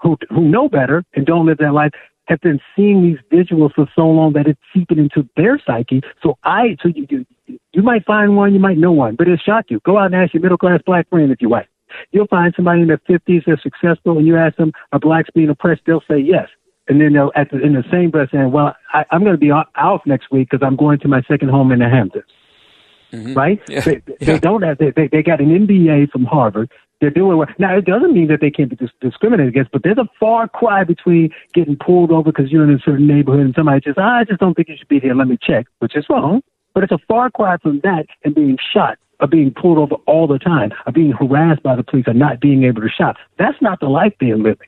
who 0.00 0.16
who 0.30 0.42
know 0.42 0.68
better 0.68 1.04
and 1.14 1.26
don't 1.26 1.46
live 1.46 1.58
that 1.58 1.72
life 1.72 1.92
have 2.26 2.40
been 2.40 2.60
seeing 2.74 3.02
these 3.02 3.18
visuals 3.30 3.74
for 3.74 3.86
so 3.94 4.06
long 4.06 4.32
that 4.32 4.46
it's 4.46 4.60
seeping 4.74 4.98
into 4.98 5.28
their 5.36 5.60
psyche. 5.66 6.02
So 6.22 6.38
I 6.44 6.76
so 6.82 6.88
you 6.88 7.06
you, 7.10 7.26
you 7.72 7.82
might 7.82 8.04
find 8.04 8.36
one, 8.36 8.54
you 8.54 8.60
might 8.60 8.78
know 8.78 8.92
one, 8.92 9.16
but 9.16 9.26
it'll 9.26 9.36
shock 9.38 9.66
you. 9.68 9.80
Go 9.84 9.98
out 9.98 10.06
and 10.06 10.14
ask 10.14 10.32
your 10.32 10.42
middle 10.42 10.58
class 10.58 10.80
black 10.86 11.08
friend 11.08 11.30
if 11.30 11.40
you 11.40 11.48
white. 11.48 11.68
You'll 12.10 12.26
find 12.26 12.52
somebody 12.56 12.82
in 12.82 12.88
their 12.88 13.00
fifties 13.06 13.42
that's 13.46 13.62
successful 13.62 14.18
and 14.18 14.26
you 14.26 14.36
ask 14.36 14.56
them 14.56 14.72
are 14.92 14.98
blacks 14.98 15.30
being 15.34 15.50
oppressed, 15.50 15.82
they'll 15.86 16.02
say 16.08 16.18
yes. 16.18 16.48
And 16.88 17.00
then 17.00 17.12
they'll 17.14 17.32
at 17.34 17.50
the, 17.50 17.60
in 17.62 17.72
the 17.72 17.84
same 17.90 18.10
breath 18.10 18.28
saying, 18.32 18.50
"Well, 18.52 18.74
I, 18.92 19.04
I'm 19.10 19.20
going 19.20 19.32
to 19.34 19.38
be 19.38 19.50
o- 19.52 19.64
out 19.76 20.06
next 20.06 20.30
week 20.30 20.50
because 20.50 20.64
I'm 20.66 20.76
going 20.76 20.98
to 21.00 21.08
my 21.08 21.22
second 21.22 21.48
home 21.48 21.72
in 21.72 21.78
the 21.78 21.88
Hamptons." 21.88 22.24
right? 23.34 23.60
Yeah. 23.68 23.80
They, 23.80 24.02
Yeah. 24.20 24.26
they 24.34 24.38
don't 24.40 24.62
have. 24.62 24.78
They, 24.78 24.90
they 24.90 25.06
they 25.08 25.22
got 25.22 25.40
an 25.40 25.48
MBA 25.66 26.10
from 26.10 26.24
Harvard. 26.24 26.70
They're 27.00 27.10
doing 27.10 27.36
well. 27.36 27.48
Now 27.58 27.76
it 27.76 27.84
doesn't 27.84 28.12
mean 28.12 28.28
that 28.28 28.40
they 28.40 28.50
can't 28.50 28.70
be 28.70 28.76
dis- 28.76 28.90
discriminated 29.00 29.48
against, 29.48 29.70
but 29.72 29.82
there's 29.82 29.98
a 29.98 30.08
far 30.18 30.48
cry 30.48 30.84
between 30.84 31.30
getting 31.52 31.76
pulled 31.76 32.10
over 32.10 32.32
because 32.32 32.50
you're 32.50 32.64
in 32.64 32.74
a 32.74 32.78
certain 32.80 33.06
neighborhood 33.06 33.44
and 33.46 33.54
somebody 33.54 33.80
just, 33.80 33.98
"Ah, 33.98 34.18
I 34.18 34.24
just 34.24 34.40
don't 34.40 34.54
think 34.54 34.68
you 34.68 34.76
should 34.76 34.88
be 34.88 35.00
here. 35.00 35.14
Let 35.14 35.28
me 35.28 35.38
check, 35.40 35.66
which 35.80 35.96
is 35.96 36.06
wrong. 36.10 36.42
But 36.74 36.82
it's 36.82 36.92
a 36.92 36.98
far 37.06 37.30
cry 37.30 37.56
from 37.58 37.80
that 37.84 38.06
and 38.24 38.34
being 38.34 38.58
shot 38.72 38.98
or 39.20 39.28
being 39.28 39.52
pulled 39.52 39.78
over 39.78 39.94
all 40.06 40.26
the 40.26 40.38
time 40.40 40.72
or 40.86 40.92
being 40.92 41.12
harassed 41.12 41.62
by 41.62 41.76
the 41.76 41.84
police 41.84 42.08
or 42.08 42.14
not 42.14 42.40
being 42.40 42.64
able 42.64 42.82
to 42.82 42.88
shop. 42.88 43.16
That's 43.38 43.60
not 43.62 43.78
the 43.80 43.88
life 43.88 44.12
they're 44.20 44.36
living. 44.36 44.66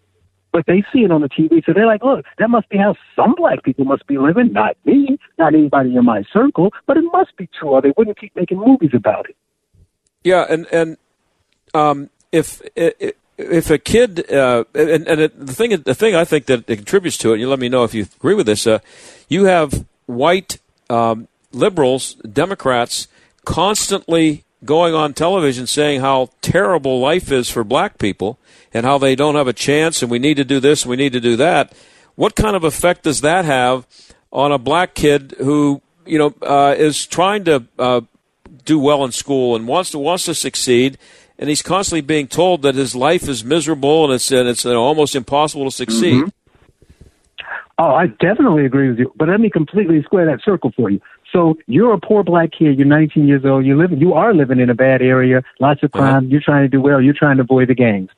But 0.57 0.64
they 0.64 0.82
see 0.90 1.00
it 1.00 1.11
on 1.11 1.20
the 1.20 1.28
TV, 1.28 1.62
so 1.66 1.74
they're 1.74 1.84
like, 1.84 2.02
look, 2.02 2.24
that 2.38 2.48
must 2.48 2.70
be 2.70 2.78
how 2.78 2.94
some 3.14 3.34
black 3.36 3.62
people 3.62 3.84
must 3.84 4.07
be 4.07 4.16
living. 4.16 4.54
Not 4.54 4.74
me, 4.86 5.18
not 5.38 5.52
anybody 5.52 5.94
in 5.94 6.02
my 6.02 6.24
circle, 6.32 6.72
but 6.86 6.96
it 6.96 7.04
must 7.12 7.36
be 7.36 7.46
true, 7.61 7.72
or 7.72 7.82
they 7.82 7.92
wouldn't 7.94 8.18
keep 8.18 8.34
making 8.34 8.61
movies 8.61 8.92
about 8.94 9.28
it. 9.28 9.36
Yeah, 10.24 10.46
and 10.48 10.66
and 10.72 10.96
um, 11.74 12.09
if 12.32 12.62
if 12.74 13.12
if 13.36 13.68
a 13.68 13.76
kid 13.76 14.32
uh, 14.32 14.64
and 14.74 15.07
and 15.07 15.20
it, 15.20 15.46
the 15.46 15.52
thing 15.52 15.78
the 15.82 15.94
thing 15.94 16.14
I 16.14 16.24
think 16.24 16.46
that 16.46 16.61
it 16.70 16.76
contributes 16.76 17.18
to 17.18 17.34
it, 17.34 17.38
you 17.38 17.50
let 17.50 17.59
me 17.59 17.68
know 17.68 17.84
if 17.84 17.92
you 17.92 18.07
agree 18.16 18.34
with 18.34 18.46
this. 18.46 18.66
Uh, 18.66 18.78
you 19.28 19.44
have 19.44 19.84
white 20.07 20.57
um, 20.88 21.28
liberals, 21.52 22.14
Democrats, 22.14 23.09
constantly 23.44 24.45
going 24.67 24.95
on 24.95 25.14
television 25.14 25.67
saying 25.67 26.01
how 26.01 26.31
terrible 26.43 27.01
life 27.01 27.33
is 27.33 27.49
for 27.49 27.64
black 27.64 27.99
people 27.99 28.39
and 28.75 28.85
how 28.85 28.99
they 28.99 29.14
don't 29.14 29.37
have 29.37 29.49
a 29.49 29.53
chance, 29.53 30.03
and 30.03 30.11
we 30.11 30.19
need 30.19 30.37
to 30.37 30.45
do 30.45 30.61
this, 30.61 30.83
and 30.83 30.91
we 30.91 30.97
need 30.97 31.12
to 31.12 31.21
do 31.21 31.37
that. 31.37 31.73
What 32.14 32.35
kind 32.35 32.55
of 32.57 32.64
effect 32.64 33.05
does 33.05 33.23
that 33.23 33.45
have 33.45 33.87
on 34.33 34.53
a 34.53 34.59
black 34.59 34.95
kid 34.95 35.35
who 35.39 35.81
you 36.05 36.19
know 36.19 36.35
uh, 36.43 36.75
is 36.77 37.07
trying 37.07 37.45
to 37.45 37.64
uh, 37.79 38.01
do 38.64 38.79
well 38.79 39.05
in 39.05 39.12
school 39.12 39.57
and 39.57 39.67
wants 39.67 39.91
to 39.93 39.99
wants 39.99 40.25
to 40.27 40.35
succeed, 40.35 40.99
and 41.39 41.49
he's 41.49 41.62
constantly 41.62 42.01
being 42.03 42.29
told 42.29 42.62
that 42.62 42.75
his 42.75 42.95
life 42.95 43.29
is 43.29 43.45
miserable 43.45 44.05
and 44.05 44.14
it's 44.14 44.31
and 44.31 44.49
it's 44.49 44.64
you 44.64 44.73
know, 44.73 44.83
almost 44.83 45.14
impossible 45.14 45.64
to 45.64 45.71
succeed. 45.71 46.25
Oh, 47.79 47.95
I 47.95 48.07
definitely 48.07 48.64
agree 48.64 48.89
with 48.89 48.99
you. 48.99 49.12
But 49.17 49.29
let 49.29 49.39
me 49.39 49.51
completely 49.51 50.03
square 50.03 50.25
that 50.27 50.43
circle 50.43 50.73
for 50.75 50.89
you. 50.91 51.01
So 51.33 51.57
you're 51.66 51.93
a 51.93 52.01
poor 52.01 52.22
black 52.22 52.53
kid. 52.53 52.79
You're 52.79 52.87
19 52.87 53.27
years 53.27 53.45
old. 53.45 53.66
You 53.66 53.77
live. 53.77 53.91
You 53.93 54.14
are 54.14 54.33
living 54.33 54.61
in 54.61 54.70
a 54.70 54.74
bad 54.74 55.03
area. 55.03 55.43
Lots 55.61 55.83
of 55.83 55.93
crime. 55.93 56.29
You're 56.29 56.41
trying 56.41 56.62
to 56.62 56.68
do 56.68 56.81
well. 56.81 57.01
You're 57.01 57.14
trying 57.14 57.37
to 57.39 57.43
avoid 57.43 57.68
the 57.68 57.74
gangs, 57.74 58.11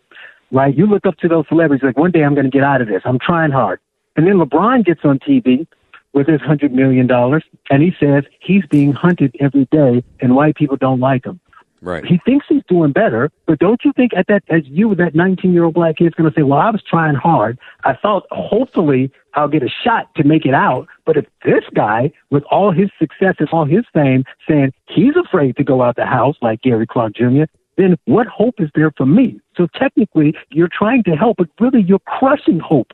right? 0.50 0.76
You 0.76 0.86
look 0.86 1.06
up 1.06 1.16
to 1.18 1.28
those 1.28 1.46
celebrities 1.48 1.82
like 1.84 1.96
one 1.96 2.10
day 2.10 2.22
I'm 2.22 2.34
going 2.34 2.44
to 2.44 2.50
get 2.50 2.62
out 2.62 2.80
of 2.80 2.88
this. 2.88 3.02
I'm 3.04 3.18
trying 3.18 3.50
hard. 3.50 3.80
And 4.16 4.26
then 4.26 4.34
LeBron 4.34 4.84
gets 4.84 5.00
on 5.04 5.18
TV 5.20 5.66
with 6.12 6.26
his 6.26 6.40
hundred 6.40 6.72
million 6.72 7.06
dollars, 7.06 7.44
and 7.70 7.82
he 7.82 7.92
says 8.00 8.24
he's 8.40 8.64
being 8.66 8.92
hunted 8.92 9.34
every 9.40 9.66
day, 9.70 10.02
and 10.20 10.34
white 10.34 10.56
people 10.56 10.76
don't 10.76 11.00
like 11.00 11.24
him. 11.24 11.40
Right. 11.80 12.04
He 12.04 12.18
thinks 12.24 12.46
he's 12.48 12.62
doing 12.68 12.92
better, 12.92 13.30
but 13.46 13.58
don't 13.58 13.80
you 13.84 13.92
think 13.92 14.12
at 14.16 14.26
that 14.26 14.42
as 14.48 14.62
you 14.66 14.94
that 14.96 15.14
19 15.14 15.52
year 15.52 15.64
old 15.64 15.74
black 15.74 15.96
kid's 15.96 16.14
going 16.14 16.30
to 16.30 16.34
say, 16.34 16.42
"Well, 16.42 16.58
I 16.58 16.70
was 16.70 16.82
trying 16.82 17.14
hard. 17.14 17.58
I 17.84 17.94
thought 17.94 18.26
hopefully 18.30 19.12
I'll 19.34 19.48
get 19.48 19.62
a 19.62 19.68
shot 19.68 20.12
to 20.16 20.24
make 20.24 20.44
it 20.44 20.54
out." 20.54 20.88
But 21.06 21.16
if 21.16 21.26
this 21.44 21.64
guy, 21.74 22.10
with 22.30 22.42
all 22.50 22.72
his 22.72 22.90
success 22.98 23.36
and 23.38 23.48
all 23.50 23.64
his 23.64 23.84
fame, 23.94 24.24
saying 24.48 24.72
he's 24.88 25.14
afraid 25.16 25.56
to 25.56 25.64
go 25.64 25.82
out 25.82 25.96
the 25.96 26.06
house 26.06 26.36
like 26.42 26.62
Gary 26.62 26.86
Clark 26.86 27.14
Jr., 27.14 27.44
then 27.76 27.96
what 28.06 28.26
hope 28.26 28.56
is 28.58 28.70
there 28.74 28.90
for 28.96 29.06
me? 29.06 29.40
So 29.56 29.68
technically, 29.74 30.34
you're 30.50 30.68
trying 30.76 31.04
to 31.04 31.12
help, 31.12 31.36
but 31.36 31.48
really 31.60 31.82
you're 31.82 32.00
crushing 32.00 32.58
hope 32.58 32.92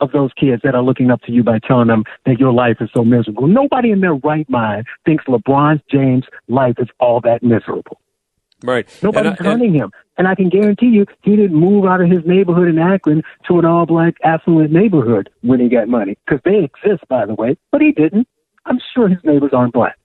of 0.00 0.12
those 0.12 0.30
kids 0.38 0.60
that 0.62 0.74
are 0.74 0.82
looking 0.82 1.10
up 1.10 1.22
to 1.22 1.32
you 1.32 1.42
by 1.42 1.58
telling 1.58 1.88
them 1.88 2.04
that 2.26 2.38
your 2.38 2.52
life 2.52 2.76
is 2.80 2.90
so 2.94 3.02
miserable. 3.02 3.46
Nobody 3.46 3.90
in 3.90 4.02
their 4.02 4.14
right 4.14 4.48
mind 4.50 4.86
thinks 5.06 5.24
LeBron 5.24 5.80
James' 5.90 6.24
life 6.48 6.74
is 6.78 6.88
all 7.00 7.20
that 7.22 7.42
miserable. 7.42 7.98
Right. 8.62 8.86
Nobody's 9.02 9.26
And 9.26 9.28
I- 9.28 9.36
and- 9.38 9.46
hunting 9.46 9.74
him. 9.74 9.92
And 10.18 10.26
I 10.26 10.34
can 10.34 10.48
guarantee 10.48 10.86
you, 10.86 11.04
he 11.22 11.36
didn't 11.36 11.54
move 11.58 11.84
out 11.84 12.00
of 12.00 12.10
his 12.10 12.24
neighborhood 12.24 12.68
in 12.68 12.78
Akron 12.78 13.22
to 13.48 13.58
an 13.58 13.66
all 13.66 13.84
black 13.84 14.14
affluent 14.24 14.72
neighborhood 14.72 15.28
when 15.42 15.60
he 15.60 15.68
got 15.68 15.88
money. 15.88 16.16
Because 16.24 16.40
they 16.42 16.64
exist, 16.64 17.06
by 17.08 17.26
the 17.26 17.34
way, 17.34 17.58
but 17.70 17.82
he 17.82 17.92
didn't. 17.92 18.26
I'm 18.64 18.78
sure 18.94 19.08
his 19.08 19.22
neighbors 19.24 19.52
aren't 19.52 19.74
black. 19.74 19.98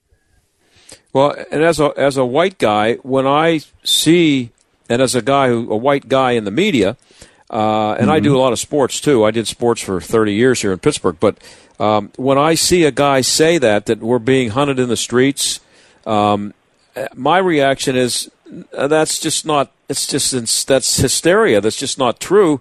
Well, 1.14 1.34
and 1.50 1.62
as 1.62 1.80
a 1.80 1.92
as 1.96 2.16
a 2.16 2.24
white 2.24 2.58
guy, 2.58 2.94
when 2.96 3.26
I 3.26 3.60
see, 3.84 4.50
and 4.88 5.00
as 5.02 5.14
a 5.14 5.22
guy 5.22 5.48
who 5.48 5.70
a 5.70 5.76
white 5.76 6.08
guy 6.08 6.32
in 6.32 6.44
the 6.44 6.50
media, 6.50 6.96
uh, 7.50 7.92
and 7.92 8.10
I 8.10 8.20
do 8.20 8.36
a 8.36 8.40
lot 8.40 8.52
of 8.52 8.58
sports 8.58 9.00
too. 9.00 9.24
I 9.24 9.30
did 9.30 9.46
sports 9.48 9.80
for 9.82 10.00
thirty 10.00 10.34
years 10.34 10.60
here 10.62 10.72
in 10.72 10.78
Pittsburgh. 10.78 11.16
But 11.18 11.38
um, 11.80 12.12
when 12.16 12.38
I 12.38 12.54
see 12.54 12.84
a 12.84 12.90
guy 12.90 13.22
say 13.22 13.58
that 13.58 13.86
that 13.86 14.00
we're 14.00 14.18
being 14.18 14.50
hunted 14.50 14.78
in 14.78 14.88
the 14.88 14.96
streets, 14.96 15.60
um, 16.06 16.54
my 17.14 17.38
reaction 17.38 17.96
is 17.96 18.30
Uh, 18.74 18.88
that's 18.88 19.18
just 19.18 19.46
not. 19.46 19.72
It's 19.88 20.06
just 20.06 20.66
that's 20.66 20.96
hysteria. 20.96 21.60
That's 21.60 21.78
just 21.78 21.98
not 21.98 22.20
true. 22.20 22.60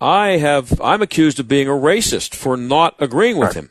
I 0.00 0.38
have 0.38 0.80
I'm 0.80 1.02
accused 1.02 1.38
of 1.38 1.46
being 1.48 1.68
a 1.68 1.72
racist 1.72 2.34
for 2.34 2.56
not 2.56 2.96
agreeing 2.98 3.38
with 3.38 3.54
him. 3.54 3.70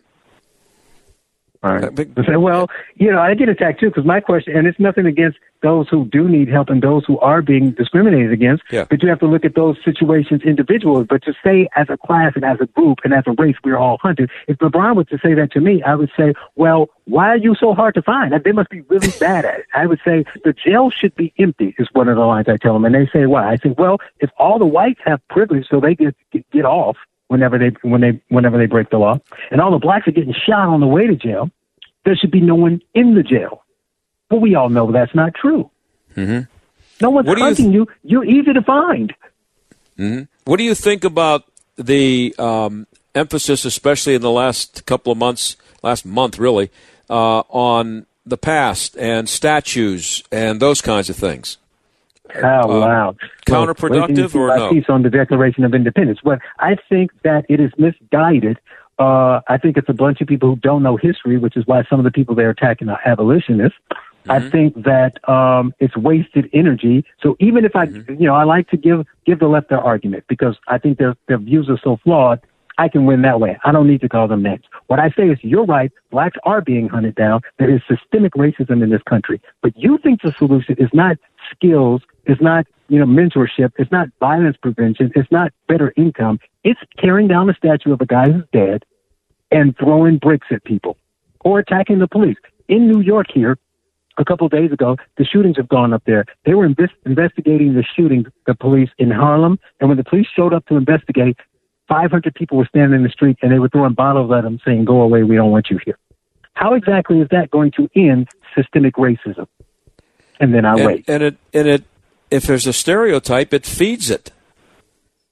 All 1.64 1.74
right. 1.76 1.84
Uh, 1.84 2.24
Say, 2.26 2.38
well, 2.38 2.70
you 2.96 3.12
know, 3.12 3.20
I 3.20 3.36
get 3.36 3.50
attacked 3.50 3.80
too 3.82 3.90
because 3.90 4.06
my 4.06 4.20
question, 4.20 4.56
and 4.56 4.66
it's 4.66 4.80
nothing 4.80 5.06
against 5.06 5.38
those 5.62 5.88
who 5.90 6.06
do 6.06 6.28
need 6.28 6.48
help 6.50 6.70
and 6.70 6.82
those 6.82 7.06
who 7.06 7.20
are 7.20 7.42
being 7.42 7.72
discriminated 7.72 8.32
against, 8.32 8.64
Yeah. 8.72 8.86
but 8.90 9.02
you 9.04 9.10
have 9.10 9.20
to 9.20 9.28
look 9.28 9.46
at 9.46 9.56
those 9.56 9.78
situations 9.84 10.42
individually. 10.44 11.04
But 11.04 11.24
to 11.24 11.34
say 11.44 11.68
as 11.76 11.88
a 11.90 11.98
class 11.98 12.34
and 12.36 12.44
as 12.44 12.58
a 12.62 12.66
group 12.66 13.00
and 13.04 13.14
as 13.14 13.24
a 13.28 13.32
race, 13.34 13.56
we're 13.64 13.78
all 13.78 13.98
hunted. 14.02 14.30
If 14.48 14.58
LeBron 14.58 14.96
was 14.96 15.08
to 15.08 15.20
say 15.24 15.34
that 15.36 15.52
to 15.54 15.60
me, 15.62 15.82
I 15.84 15.96
would 15.96 16.12
say, 16.18 16.34
well, 16.56 16.90
why 17.06 17.28
are 17.30 17.38
you 17.38 17.56
so 17.56 17.74
hard 17.74 17.94
to 17.96 18.02
find? 18.02 18.34
They 18.44 18.52
must 18.52 18.70
be 18.70 18.82
really 18.82 19.10
bad 19.20 19.46
at 19.46 19.60
it. 19.60 19.66
I 19.74 19.86
would 19.86 20.00
say 20.06 20.26
the 20.44 20.54
jail 20.54 20.90
should 20.90 21.16
be 21.16 21.34
empty 21.38 21.76
is 21.78 21.88
one 21.94 22.08
of 22.08 22.16
the 22.16 22.26
lines 22.26 22.48
I 22.50 22.58
tell 22.58 22.74
them. 22.74 22.86
And 22.86 22.96
they 22.96 23.08
say, 23.14 23.26
why? 23.26 23.52
I 23.52 23.58
say, 23.58 23.74
well, 23.78 24.00
if 24.20 24.30
all 24.38 24.60
the 24.60 24.66
whites 24.66 25.00
have 25.06 25.20
privilege 25.30 25.68
so 25.70 25.80
they 25.80 25.96
get, 25.96 26.16
get, 26.32 26.50
get 26.52 26.66
off, 26.66 26.98
whenever 27.28 27.58
they 27.58 27.70
when 27.84 28.02
they 28.02 28.22
whenever 28.28 28.58
they 28.58 28.66
break 28.66 28.90
the 28.90 28.98
law, 28.98 29.18
and 29.52 29.62
all 29.62 29.72
the 29.72 29.78
blacks 29.80 30.06
are 30.06 30.12
getting 30.12 30.34
shot 30.34 30.68
on 30.68 30.82
the 30.82 30.88
way 30.88 31.08
to 31.08 31.16
jail. 31.16 31.50
There 32.04 32.16
should 32.16 32.32
be 32.32 32.42
no 32.42 32.56
one 32.56 32.82
in 32.94 33.14
the 33.16 33.24
jail. 33.24 33.64
But 34.32 34.38
we 34.38 34.56
all 34.56 34.70
know 34.70 34.90
that's 34.94 35.14
not 35.14 35.36
true. 35.36 35.70
Mm-hmm. 36.16 36.50
No 37.02 37.10
one's 37.10 37.28
What 37.28 37.36
do 37.36 37.42
you 37.42 37.48
hunting 37.48 37.74
you. 37.74 37.86
You're 38.02 38.24
easy 38.24 38.54
to 38.54 38.62
find. 38.62 39.14
hmm 39.98 40.22
What 40.46 40.56
do 40.56 40.64
you 40.64 40.74
think 40.74 41.04
about 41.04 41.44
the 41.76 42.34
um, 42.40 42.88
emphasis, 43.14 43.66
especially 43.66 44.16
in 44.16 44.22
the 44.22 44.32
last 44.32 44.86
couple 44.86 45.12
of 45.12 45.18
months, 45.18 45.58
last 45.84 46.06
month 46.06 46.40
really, 46.40 46.72
uh, 47.10 47.40
on 47.50 48.06
the 48.26 48.38
past 48.38 48.96
and 48.98 49.28
statues 49.28 50.24
and 50.32 50.62
those 50.62 50.80
kinds 50.80 51.10
of 51.10 51.18
things? 51.18 51.58
Oh 52.34 52.80
wow! 52.80 53.18
counterproductive 53.46 54.34
Well, 54.34 54.44
or 54.44 54.58
no? 54.58 54.70
Piece 54.70 54.86
on 54.88 55.02
the 55.04 55.10
Declaration 55.10 55.66
of 55.66 55.74
Independence. 55.74 56.20
But 56.24 56.40
I 56.58 56.78
think 56.88 57.12
that 57.24 57.46
it 57.50 57.60
is 57.60 57.72
misguided. 57.78 58.58
Uh, 58.98 59.42
I 59.50 59.58
think 59.58 59.76
it's 59.76 59.90
a 59.90 59.94
bunch 59.94 60.22
of 60.22 60.28
people 60.28 60.48
who 60.48 60.56
don't 60.56 60.84
know 60.84 60.96
history, 60.96 61.38
which 61.38 61.58
is 61.58 61.68
why 61.68 61.84
some 61.90 62.00
of 62.00 62.06
the 62.06 62.12
people 62.12 62.36
they're 62.36 62.52
attacking 62.52 62.88
are 62.88 63.00
abolitionists. 63.04 63.78
I 64.30 64.40
Mm-hmm. 64.40 64.50
think 64.50 64.84
that 64.84 65.30
um, 65.30 65.74
it's 65.80 65.96
wasted 65.98 66.50
energy. 66.54 67.06
So 67.22 67.36
even 67.40 67.66
if 67.66 67.76
I, 67.76 67.88
Mm-hmm. 67.88 68.14
you 68.22 68.28
know, 68.28 68.36
I 68.36 68.44
like 68.44 68.70
to 68.70 68.78
give 68.78 69.06
give 69.26 69.40
the 69.40 69.48
left 69.48 69.70
their 69.70 69.80
argument 69.82 70.26
because 70.28 70.58
I 70.68 70.78
think 70.78 70.98
their 70.98 71.16
their 71.28 71.38
views 71.40 71.70
are 71.70 71.80
so 71.84 71.98
flawed. 72.04 72.40
I 72.78 72.88
can 72.88 73.06
win 73.06 73.22
that 73.24 73.40
way. 73.40 73.58
I 73.64 73.72
don't 73.72 73.86
need 73.88 74.02
to 74.02 74.10
call 74.10 74.28
them 74.28 74.42
names. 74.42 74.64
What 74.88 75.00
I 75.00 75.10
say 75.12 75.30
is, 75.30 75.38
you're 75.44 75.66
right. 75.66 75.92
Blacks 76.10 76.38
are 76.46 76.62
being 76.62 76.88
hunted 76.88 77.16
down. 77.16 77.42
There 77.60 77.70
is 77.70 77.82
systemic 77.88 78.34
racism 78.34 78.82
in 78.82 78.90
this 78.90 79.04
country. 79.04 79.42
But 79.62 79.74
you 79.78 79.98
think 80.00 80.22
the 80.22 80.34
solution 80.38 80.76
is 80.80 80.90
not 80.94 81.18
skills, 81.54 82.02
it's 82.26 82.42
not, 82.42 82.66
you 82.88 82.98
know, 82.98 83.06
mentorship, 83.06 83.72
it's 83.78 83.92
not 83.92 84.08
violence 84.20 84.58
prevention, 84.58 85.12
it's 85.16 85.32
not 85.32 85.52
better 85.68 85.94
income. 85.96 86.40
It's 86.64 86.80
tearing 86.98 87.28
down 87.28 87.48
the 87.48 87.54
statue 87.56 87.92
of 87.94 88.02
a 88.02 88.06
guy 88.06 88.32
who's 88.32 88.46
dead 88.52 88.84
and 89.52 89.78
throwing 89.78 90.18
bricks 90.18 90.48
at 90.50 90.64
people 90.64 90.98
or 91.42 91.60
attacking 91.60 92.00
the 92.00 92.08
police. 92.08 92.38
In 92.68 92.88
New 92.88 93.02
York 93.02 93.28
here, 93.32 93.58
a 94.18 94.26
couple 94.26 94.46
of 94.46 94.52
days 94.52 94.72
ago, 94.72 94.98
the 95.18 95.26
shootings 95.26 95.58
have 95.58 95.70
gone 95.70 95.94
up 95.94 96.04
there. 96.06 96.26
They 96.46 96.54
were 96.54 96.68
inves- 96.68 96.90
investigating 97.06 97.74
the 97.74 97.84
shooting, 97.96 98.26
the 98.46 98.56
police 98.56 98.90
in 98.98 99.12
Harlem, 99.12 99.60
and 99.80 99.90
when 99.90 99.98
the 99.98 100.04
police 100.04 100.28
showed 100.36 100.54
up 100.54 100.66
to 100.68 100.76
investigate, 100.76 101.38
500 101.88 102.34
people 102.36 102.58
were 102.58 102.66
standing 102.66 103.00
in 103.00 103.04
the 103.04 103.10
street 103.10 103.38
and 103.42 103.52
they 103.52 103.60
were 103.60 103.70
throwing 103.70 103.94
bottles 103.94 104.32
at 104.32 104.44
them 104.44 104.60
saying, 104.66 104.86
go 104.86 105.02
away, 105.02 105.24
we 105.24 105.36
don't 105.36 105.52
want 105.52 105.70
you 105.70 105.80
here. 105.84 105.98
How 106.54 106.74
exactly 106.74 107.20
is 107.20 107.28
that 107.32 107.50
going 107.52 107.72
to 107.72 107.90
end 107.96 108.30
systemic 108.56 108.96
racism? 108.96 109.48
And 110.40 110.54
then 110.54 110.66
I 110.66 110.74
and, 110.74 110.86
wait. 110.86 111.06
And 111.08 111.24
it 111.24 111.38
and 111.54 111.68
it 111.68 111.84
if 112.30 112.44
there's 112.44 112.66
a 112.66 112.74
stereotype, 112.74 113.54
it 113.54 113.66
feeds 113.66 114.10
it. 114.10 114.32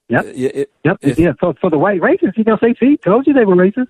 Yep. 0.10 0.26
It- 0.26 0.56
it- 0.56 0.72
Yep. 0.84 0.98
yeah. 1.18 1.34
So 1.40 1.54
for 1.62 1.70
the 1.70 1.78
white 1.78 2.02
racists, 2.02 2.38
you 2.38 2.44
gonna 2.44 2.60
say, 2.62 2.74
"See, 2.80 2.98
told 2.98 3.28
you 3.28 3.34
they 3.34 3.46
were 3.46 3.56
racist." 3.56 3.88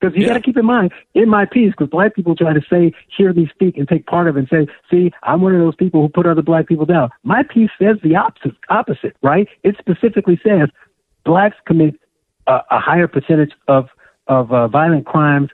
Because 0.00 0.16
you 0.16 0.26
got 0.26 0.34
to 0.34 0.40
keep 0.40 0.56
in 0.56 0.64
mind 0.64 0.92
in 1.14 1.28
my 1.28 1.44
piece, 1.44 1.72
because 1.72 1.88
black 1.88 2.14
people 2.14 2.36
try 2.36 2.52
to 2.52 2.60
say, 2.70 2.92
hear 3.16 3.32
me 3.32 3.48
speak, 3.52 3.76
and 3.76 3.88
take 3.88 4.06
part 4.06 4.28
of 4.28 4.36
it, 4.36 4.40
and 4.40 4.48
say, 4.48 4.72
"See, 4.90 5.12
I'm 5.24 5.40
one 5.40 5.54
of 5.54 5.60
those 5.60 5.74
people 5.74 6.02
who 6.02 6.08
put 6.08 6.24
other 6.24 6.42
black 6.42 6.68
people 6.68 6.86
down." 6.86 7.10
My 7.24 7.42
piece 7.42 7.70
says 7.80 7.96
the 8.02 8.14
opposite. 8.14 8.56
Opposite, 8.68 9.16
right? 9.22 9.48
It 9.64 9.76
specifically 9.78 10.40
says 10.46 10.68
blacks 11.24 11.56
commit 11.66 11.96
a, 12.46 12.60
a 12.70 12.78
higher 12.78 13.08
percentage 13.08 13.52
of 13.66 13.88
of 14.28 14.52
uh, 14.52 14.68
violent 14.68 15.06
crimes 15.06 15.50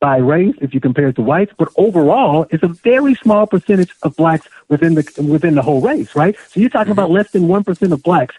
by 0.00 0.16
race 0.18 0.54
if 0.60 0.74
you 0.74 0.80
compare 0.80 1.08
it 1.08 1.16
to 1.16 1.22
whites, 1.22 1.52
but 1.58 1.68
overall, 1.76 2.46
it's 2.50 2.62
a 2.62 2.68
very 2.68 3.14
small 3.14 3.46
percentage 3.46 3.94
of 4.02 4.14
blacks 4.16 4.46
within 4.68 4.94
the 4.94 5.26
within 5.30 5.54
the 5.54 5.62
whole 5.62 5.80
race, 5.80 6.14
right? 6.14 6.36
So 6.50 6.60
you're 6.60 6.70
talking 6.70 6.92
about 6.92 7.10
less 7.10 7.30
than 7.30 7.48
one 7.48 7.64
percent 7.64 7.92
of 7.92 8.02
blacks 8.02 8.34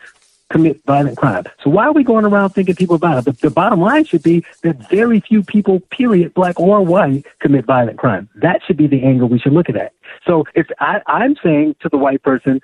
commit 0.49 0.81
violent 0.85 1.17
crime. 1.17 1.43
So 1.63 1.69
why 1.69 1.85
are 1.85 1.91
we 1.91 2.03
going 2.03 2.25
around 2.25 2.51
thinking 2.51 2.75
people 2.75 2.95
about 2.95 3.19
it? 3.19 3.25
The, 3.25 3.31
the 3.47 3.49
bottom 3.49 3.81
line 3.81 4.05
should 4.05 4.23
be 4.23 4.45
that 4.63 4.89
very 4.89 5.19
few 5.19 5.43
people, 5.43 5.79
period, 5.79 6.33
black 6.33 6.59
or 6.59 6.81
white, 6.81 7.25
commit 7.39 7.65
violent 7.65 7.97
crime. 7.97 8.29
That 8.35 8.61
should 8.65 8.77
be 8.77 8.87
the 8.87 9.03
angle 9.03 9.27
we 9.27 9.39
should 9.39 9.53
look 9.53 9.69
at. 9.69 9.93
So 10.25 10.45
if 10.55 10.67
I, 10.79 11.01
I'm 11.07 11.35
saying 11.43 11.75
to 11.81 11.89
the 11.89 11.97
white 11.97 12.23
person, 12.23 12.61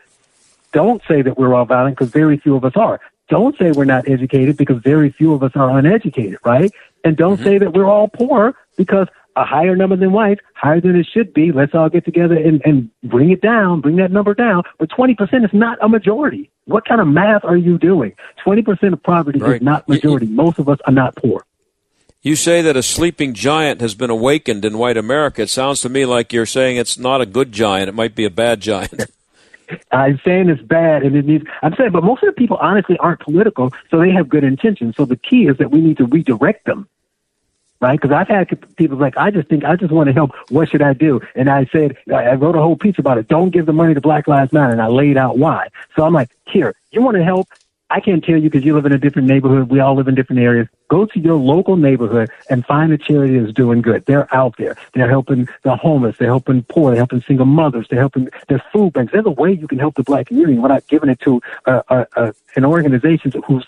don't 0.71 1.01
say 1.07 1.21
that 1.21 1.37
we're 1.37 1.53
all 1.53 1.65
violent 1.65 1.97
because 1.97 2.11
very 2.11 2.37
few 2.37 2.55
of 2.55 2.65
us 2.65 2.73
are. 2.75 2.99
Don't 3.29 3.57
say 3.57 3.71
we're 3.71 3.85
not 3.85 4.07
educated 4.07 4.57
because 4.57 4.81
very 4.81 5.11
few 5.11 5.33
of 5.33 5.43
us 5.43 5.51
are 5.55 5.77
uneducated, 5.77 6.39
right? 6.43 6.71
And 7.03 7.15
don't 7.15 7.35
mm-hmm. 7.35 7.43
say 7.43 7.57
that 7.57 7.73
we're 7.73 7.85
all 7.85 8.07
poor 8.07 8.55
because 8.75 9.07
a 9.35 9.43
higher 9.45 9.75
number 9.75 9.95
than 9.95 10.11
whites, 10.11 10.41
higher 10.53 10.79
than 10.81 10.95
it 10.95 11.07
should 11.11 11.33
be. 11.33 11.51
Let's 11.51 11.73
all 11.73 11.89
get 11.89 12.05
together 12.05 12.35
and, 12.35 12.61
and 12.65 12.89
bring 13.03 13.31
it 13.31 13.41
down, 13.41 13.81
bring 13.81 13.95
that 13.97 14.11
number 14.11 14.33
down. 14.33 14.63
But 14.79 14.89
20% 14.89 15.43
is 15.43 15.53
not 15.53 15.77
a 15.81 15.89
majority. 15.89 16.49
What 16.65 16.85
kind 16.85 17.01
of 17.01 17.07
math 17.07 17.43
are 17.43 17.57
you 17.57 17.77
doing? 17.77 18.13
20% 18.45 18.93
of 18.93 19.03
poverty 19.03 19.39
Right. 19.39 19.55
is 19.55 19.61
not 19.61 19.87
majority. 19.89 20.27
Most 20.27 20.59
of 20.59 20.69
us 20.69 20.79
are 20.85 20.93
not 20.93 21.15
poor. 21.15 21.43
You 22.21 22.37
say 22.37 22.61
that 22.61 22.77
a 22.77 22.83
sleeping 22.83 23.33
giant 23.33 23.81
has 23.81 23.95
been 23.95 24.09
awakened 24.09 24.63
in 24.63 24.77
white 24.77 24.95
America. 24.95 25.41
It 25.41 25.49
sounds 25.49 25.81
to 25.81 25.89
me 25.89 26.05
like 26.05 26.31
you're 26.31 26.45
saying 26.45 26.77
it's 26.77 26.97
not 26.97 27.19
a 27.19 27.25
good 27.25 27.51
giant. 27.51 27.89
It 27.89 27.95
might 27.95 28.15
be 28.15 28.23
a 28.23 28.29
bad 28.29 28.61
giant. 28.61 28.93
I'm 29.91 30.19
saying 30.23 30.49
it's 30.49 30.61
bad 30.61 31.03
and 31.03 31.15
it 31.15 31.25
needs, 31.25 31.45
I'm 31.63 31.73
saying, 31.75 31.91
but 31.91 32.03
most 32.03 32.23
of 32.23 32.27
the 32.27 32.33
people 32.33 32.57
honestly 32.61 32.97
aren't 32.99 33.19
political, 33.21 33.71
so 33.89 33.99
they 33.99 34.11
have 34.11 34.29
good 34.29 34.43
intentions. 34.43 34.95
So 34.95 35.03
the 35.05 35.15
key 35.17 35.47
is 35.47 35.57
that 35.57 35.71
we 35.71 35.81
need 35.81 35.97
to 35.97 36.05
redirect 36.05 36.65
them. 36.65 36.87
Right? 37.83 37.99
Because 37.99 38.15
I've 38.15 38.29
had 38.29 38.47
people 38.77 38.97
like, 38.97 39.17
I 39.17 39.29
just 39.29 39.49
think, 39.49 39.65
I 39.65 39.75
just 39.75 39.91
want 39.91 40.07
to 40.07 40.13
help. 40.13 40.31
What 40.47 40.69
should 40.69 40.81
I 40.81 40.93
do? 40.93 41.19
And 41.35 41.49
I 41.49 41.65
said, 41.65 41.97
I 42.09 42.35
wrote 42.35 42.55
a 42.55 42.61
whole 42.61 42.77
piece 42.77 42.97
about 42.97 43.17
it. 43.17 43.27
Don't 43.27 43.49
give 43.49 43.65
the 43.65 43.73
money 43.73 43.93
to 43.93 43.99
Black 43.99 44.25
Lives 44.25 44.53
Matter. 44.53 44.71
And 44.71 44.81
I 44.81 44.87
laid 44.87 45.17
out 45.17 45.37
why. 45.37 45.67
So 45.97 46.05
I'm 46.05 46.13
like, 46.13 46.29
here, 46.45 46.73
you 46.91 47.01
want 47.01 47.17
to 47.17 47.25
help? 47.25 47.49
I 47.89 47.99
can't 47.99 48.23
tell 48.23 48.37
you 48.37 48.49
because 48.49 48.63
you 48.63 48.73
live 48.73 48.85
in 48.85 48.93
a 48.93 48.97
different 48.97 49.27
neighborhood. 49.27 49.69
We 49.69 49.81
all 49.81 49.95
live 49.95 50.07
in 50.07 50.15
different 50.15 50.41
areas. 50.41 50.69
Go 50.87 51.05
to 51.05 51.19
your 51.19 51.35
local 51.35 51.75
neighborhood 51.75 52.29
and 52.49 52.65
find 52.65 52.93
a 52.93 52.97
charity 52.97 53.37
that's 53.37 53.51
doing 53.51 53.81
good. 53.81 54.05
They're 54.05 54.33
out 54.33 54.55
there. 54.57 54.77
They're 54.93 55.09
helping 55.09 55.49
the 55.63 55.75
homeless. 55.75 56.15
They're 56.17 56.29
helping 56.29 56.63
poor. 56.63 56.91
They're 56.91 57.01
helping 57.01 57.21
single 57.21 57.45
mothers. 57.45 57.87
They're 57.89 57.99
helping. 57.99 58.29
There's 58.47 58.61
food 58.71 58.93
banks. 58.93 59.11
There's 59.11 59.25
a 59.25 59.29
way 59.29 59.51
you 59.51 59.67
can 59.67 59.77
help 59.77 59.95
the 59.95 60.03
black 60.03 60.27
community 60.27 60.57
without 60.57 60.87
giving 60.87 61.09
it 61.09 61.19
to 61.19 61.41
uh, 61.65 61.81
uh, 61.89 62.05
uh, 62.15 62.31
an 62.55 62.63
organization 62.63 63.33
whose 63.45 63.65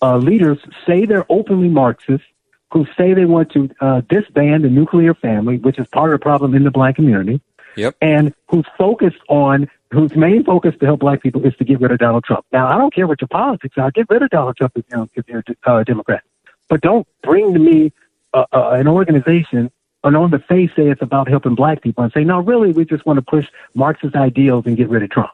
uh, 0.00 0.16
leaders 0.16 0.58
say 0.86 1.04
they're 1.04 1.26
openly 1.28 1.68
Marxist, 1.68 2.24
who 2.72 2.86
say 2.96 3.14
they 3.14 3.24
want 3.24 3.50
to 3.52 3.70
uh, 3.80 4.02
disband 4.08 4.64
the 4.64 4.68
nuclear 4.68 5.14
family, 5.14 5.58
which 5.58 5.78
is 5.78 5.86
part 5.88 6.12
of 6.12 6.20
the 6.20 6.22
problem 6.22 6.54
in 6.54 6.64
the 6.64 6.70
black 6.70 6.96
community 6.96 7.40
Yep. 7.76 7.96
and 8.00 8.34
who's 8.48 8.66
focused 8.76 9.20
on 9.28 9.70
whose 9.92 10.14
main 10.16 10.44
focus 10.44 10.74
to 10.80 10.86
help 10.86 11.00
black 11.00 11.22
people 11.22 11.46
is 11.46 11.54
to 11.56 11.64
get 11.64 11.80
rid 11.80 11.92
of 11.92 11.98
Donald 11.98 12.24
Trump. 12.24 12.44
Now, 12.52 12.66
I 12.66 12.76
don't 12.76 12.92
care 12.92 13.06
what 13.06 13.20
your 13.20 13.28
politics 13.28 13.78
are. 13.78 13.90
Get 13.90 14.10
rid 14.10 14.20
of 14.22 14.30
Donald 14.30 14.56
Trump 14.56 14.72
if 14.74 14.84
you're, 14.90 15.08
if 15.14 15.28
you're 15.28 15.44
uh, 15.66 15.76
a 15.76 15.84
Democrat, 15.84 16.24
but 16.68 16.80
don't 16.80 17.06
bring 17.22 17.54
to 17.54 17.60
me 17.60 17.92
uh, 18.34 18.44
uh, 18.52 18.70
an 18.70 18.88
organization 18.88 19.70
and 20.04 20.16
on 20.16 20.30
the 20.30 20.38
face 20.38 20.70
say 20.76 20.88
it's 20.88 21.02
about 21.02 21.28
helping 21.28 21.54
black 21.54 21.82
people 21.82 22.04
and 22.04 22.12
say 22.12 22.24
no, 22.24 22.40
really, 22.40 22.72
we 22.72 22.84
just 22.84 23.04
want 23.06 23.18
to 23.18 23.22
push 23.22 23.48
Marxist 23.74 24.14
ideals 24.14 24.66
and 24.66 24.76
get 24.76 24.88
rid 24.88 25.02
of 25.02 25.10
Trump. 25.10 25.30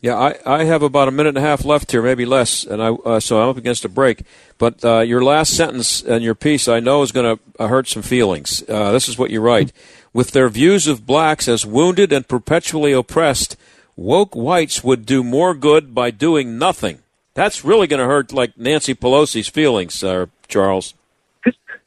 Yeah, 0.00 0.14
I, 0.14 0.36
I 0.46 0.64
have 0.64 0.82
about 0.82 1.08
a 1.08 1.10
minute 1.10 1.30
and 1.30 1.38
a 1.38 1.48
half 1.48 1.64
left 1.64 1.90
here, 1.90 2.02
maybe 2.02 2.24
less, 2.24 2.62
and 2.64 2.80
I 2.80 2.90
uh, 2.90 3.18
so 3.18 3.40
I'm 3.40 3.48
up 3.48 3.56
against 3.56 3.84
a 3.84 3.88
break. 3.88 4.22
But 4.56 4.84
uh, 4.84 5.00
your 5.00 5.24
last 5.24 5.56
sentence 5.56 6.02
and 6.02 6.22
your 6.22 6.36
piece, 6.36 6.68
I 6.68 6.78
know, 6.78 7.02
is 7.02 7.10
going 7.10 7.36
to 7.36 7.42
uh, 7.58 7.66
hurt 7.66 7.88
some 7.88 8.02
feelings. 8.02 8.62
Uh, 8.68 8.92
this 8.92 9.08
is 9.08 9.18
what 9.18 9.30
you 9.30 9.40
write: 9.40 9.72
With 10.12 10.30
their 10.30 10.48
views 10.48 10.86
of 10.86 11.04
blacks 11.04 11.48
as 11.48 11.66
wounded 11.66 12.12
and 12.12 12.28
perpetually 12.28 12.92
oppressed, 12.92 13.56
woke 13.96 14.36
whites 14.36 14.84
would 14.84 15.04
do 15.04 15.24
more 15.24 15.52
good 15.52 15.96
by 15.96 16.12
doing 16.12 16.58
nothing. 16.58 17.00
That's 17.34 17.64
really 17.64 17.88
going 17.88 18.00
to 18.00 18.06
hurt, 18.06 18.32
like 18.32 18.56
Nancy 18.56 18.94
Pelosi's 18.94 19.48
feelings, 19.48 20.04
uh, 20.04 20.26
Charles. 20.46 20.94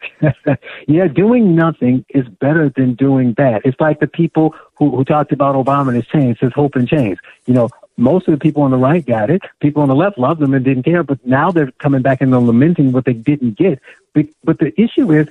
yeah, 0.88 1.08
doing 1.08 1.56
nothing 1.56 2.06
is 2.10 2.28
better 2.28 2.70
than 2.70 2.95
doing 2.95 3.34
bad. 3.34 3.62
It's 3.66 3.80
like 3.80 3.99
the 3.99 4.08
people 4.08 4.56
who, 4.76 4.95
who 4.95 5.04
talked 5.04 5.32
about 5.32 5.56
Obama 5.56 5.89
and 5.89 5.97
his 5.97 6.08
change, 6.08 6.39
his 6.39 6.54
hope 6.54 6.76
and 6.76 6.88
change. 6.88 7.20
You 7.45 7.54
know, 7.54 7.70
most 7.97 8.28
of 8.28 8.34
the 8.34 8.39
people 8.39 8.64
on 8.64 8.72
the 8.72 8.78
right 8.78 9.06
got 9.06 9.30
it. 9.30 9.41
People 9.60 9.82
on 9.82 9.89
the 9.89 9.95
left 9.95 10.18
loved 10.18 10.39
them 10.39 10.54
and 10.54 10.64
didn't 10.66 10.84
care, 10.84 11.04
but 11.04 11.26
now 11.26 11.52
they're 11.52 11.72
coming 11.74 12.02
back 12.02 12.22
and 12.22 12.32
they're 12.32 12.39
lamenting 12.39 12.91
what 12.91 13.06
they 13.06 13.14
didn't 13.14 13.58
get. 13.58 13.80
But, 14.14 14.28
but 14.43 14.60
the 14.60 14.74
issue 14.82 15.12
is 15.12 15.28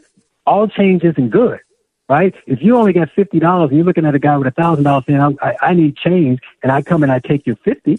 all 0.46 0.68
change 0.68 1.04
isn't 1.04 1.30
good, 1.30 1.60
right? 2.08 2.34
If 2.46 2.62
you 2.62 2.76
only 2.76 2.92
got 2.92 3.10
fifty 3.12 3.38
dollars 3.38 3.68
and 3.68 3.78
you're 3.78 3.86
looking 3.86 4.06
at 4.06 4.14
a 4.14 4.18
guy 4.18 4.36
with 4.36 4.46
a 4.46 4.52
thousand 4.52 4.84
dollars 4.84 5.04
saying, 5.06 5.38
I, 5.42 5.56
I 5.60 5.74
need 5.74 5.96
change, 5.96 6.40
and 6.62 6.72
I 6.72 6.82
come 6.82 7.02
and 7.02 7.12
I 7.12 7.18
take 7.18 7.46
your 7.46 7.56
fifty, 7.56 7.98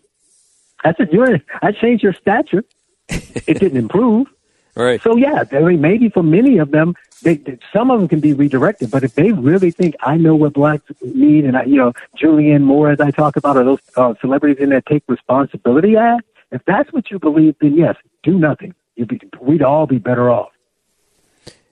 I 0.84 0.94
said, 0.94 1.12
you're, 1.12 1.40
I 1.62 1.72
changed 1.72 2.04
your 2.04 2.14
stature. 2.14 2.64
it 3.10 3.60
didn't 3.60 3.78
improve. 3.78 4.28
Right. 4.76 5.02
So 5.02 5.16
yeah, 5.18 5.44
I 5.52 5.60
mean, 5.60 5.82
maybe 5.82 6.10
for 6.10 6.24
many 6.24 6.58
of 6.58 6.72
them, 6.72 6.96
they, 7.24 7.36
they, 7.36 7.60
some 7.74 7.92
of 7.92 8.00
them 8.00 8.08
can 8.08 8.20
be 8.20 8.34
redirected. 8.34 8.90
But 8.90 9.04
if 9.04 9.16
they 9.16 9.32
really 9.32 9.72
think 9.72 9.96
I 10.02 10.18
know 10.18 10.36
what 10.36 10.54
blacks 10.54 10.84
need, 11.02 11.46
and 11.46 11.58
I, 11.58 11.64
you 11.64 11.78
know, 11.78 11.94
Julianne 12.18 12.62
Moore, 12.62 12.90
as 12.90 13.00
I 13.00 13.12
talk 13.12 13.36
about, 13.36 13.58
are 13.58 13.64
those 13.64 13.80
uh, 13.96 14.14
celebrities 14.22 14.58
in 14.60 14.70
that 14.70 14.86
take 14.86 15.04
responsibility 15.08 15.98
act. 15.98 16.24
If 16.52 16.64
that's 16.66 16.92
what 16.92 17.12
you 17.12 17.20
believe, 17.20 17.56
then 17.62 17.76
yes, 17.76 17.96
do 18.24 18.38
nothing. 18.38 18.74
You'd 18.96 19.08
be, 19.10 19.22
we'd 19.40 19.62
all 19.62 19.88
be 19.88 19.98
better 20.00 20.30
off. 20.30 20.52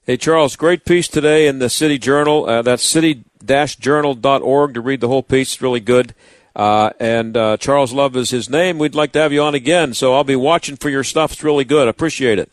Hey, 0.05 0.17
Charles, 0.17 0.55
great 0.55 0.85
piece 0.85 1.07
today 1.07 1.47
in 1.47 1.59
the 1.59 1.69
City 1.69 1.99
Journal. 1.99 2.45
Uh, 2.45 2.61
that's 2.63 2.83
city-journal.org 2.83 4.73
to 4.73 4.81
read 4.81 5.01
the 5.01 5.07
whole 5.07 5.21
piece. 5.21 5.53
It's 5.53 5.61
really 5.61 5.81
good. 5.81 6.15
Uh, 6.55 6.91
and 6.99 7.37
uh, 7.37 7.57
Charles 7.57 7.93
Love 7.93 8.15
is 8.15 8.31
his 8.31 8.49
name. 8.49 8.79
We'd 8.79 8.95
like 8.95 9.11
to 9.11 9.19
have 9.19 9.31
you 9.31 9.43
on 9.43 9.53
again, 9.53 9.93
so 9.93 10.15
I'll 10.15 10.23
be 10.23 10.35
watching 10.35 10.77
for 10.77 10.89
your 10.89 11.03
stuff. 11.03 11.33
It's 11.33 11.43
really 11.43 11.63
good. 11.63 11.87
Appreciate 11.87 12.39
it. 12.39 12.51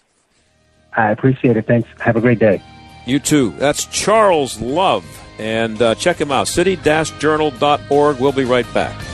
I 0.96 1.10
appreciate 1.10 1.56
it. 1.56 1.66
Thanks. 1.66 1.88
Have 2.00 2.16
a 2.16 2.20
great 2.20 2.38
day. 2.38 2.62
You 3.04 3.18
too. 3.20 3.50
That's 3.52 3.84
Charles 3.86 4.60
Love. 4.60 5.04
And 5.38 5.80
uh, 5.80 5.94
check 5.94 6.18
him 6.20 6.32
out, 6.32 6.48
city-journal.org. 6.48 8.20
We'll 8.20 8.32
be 8.32 8.44
right 8.44 8.74
back. 8.74 9.06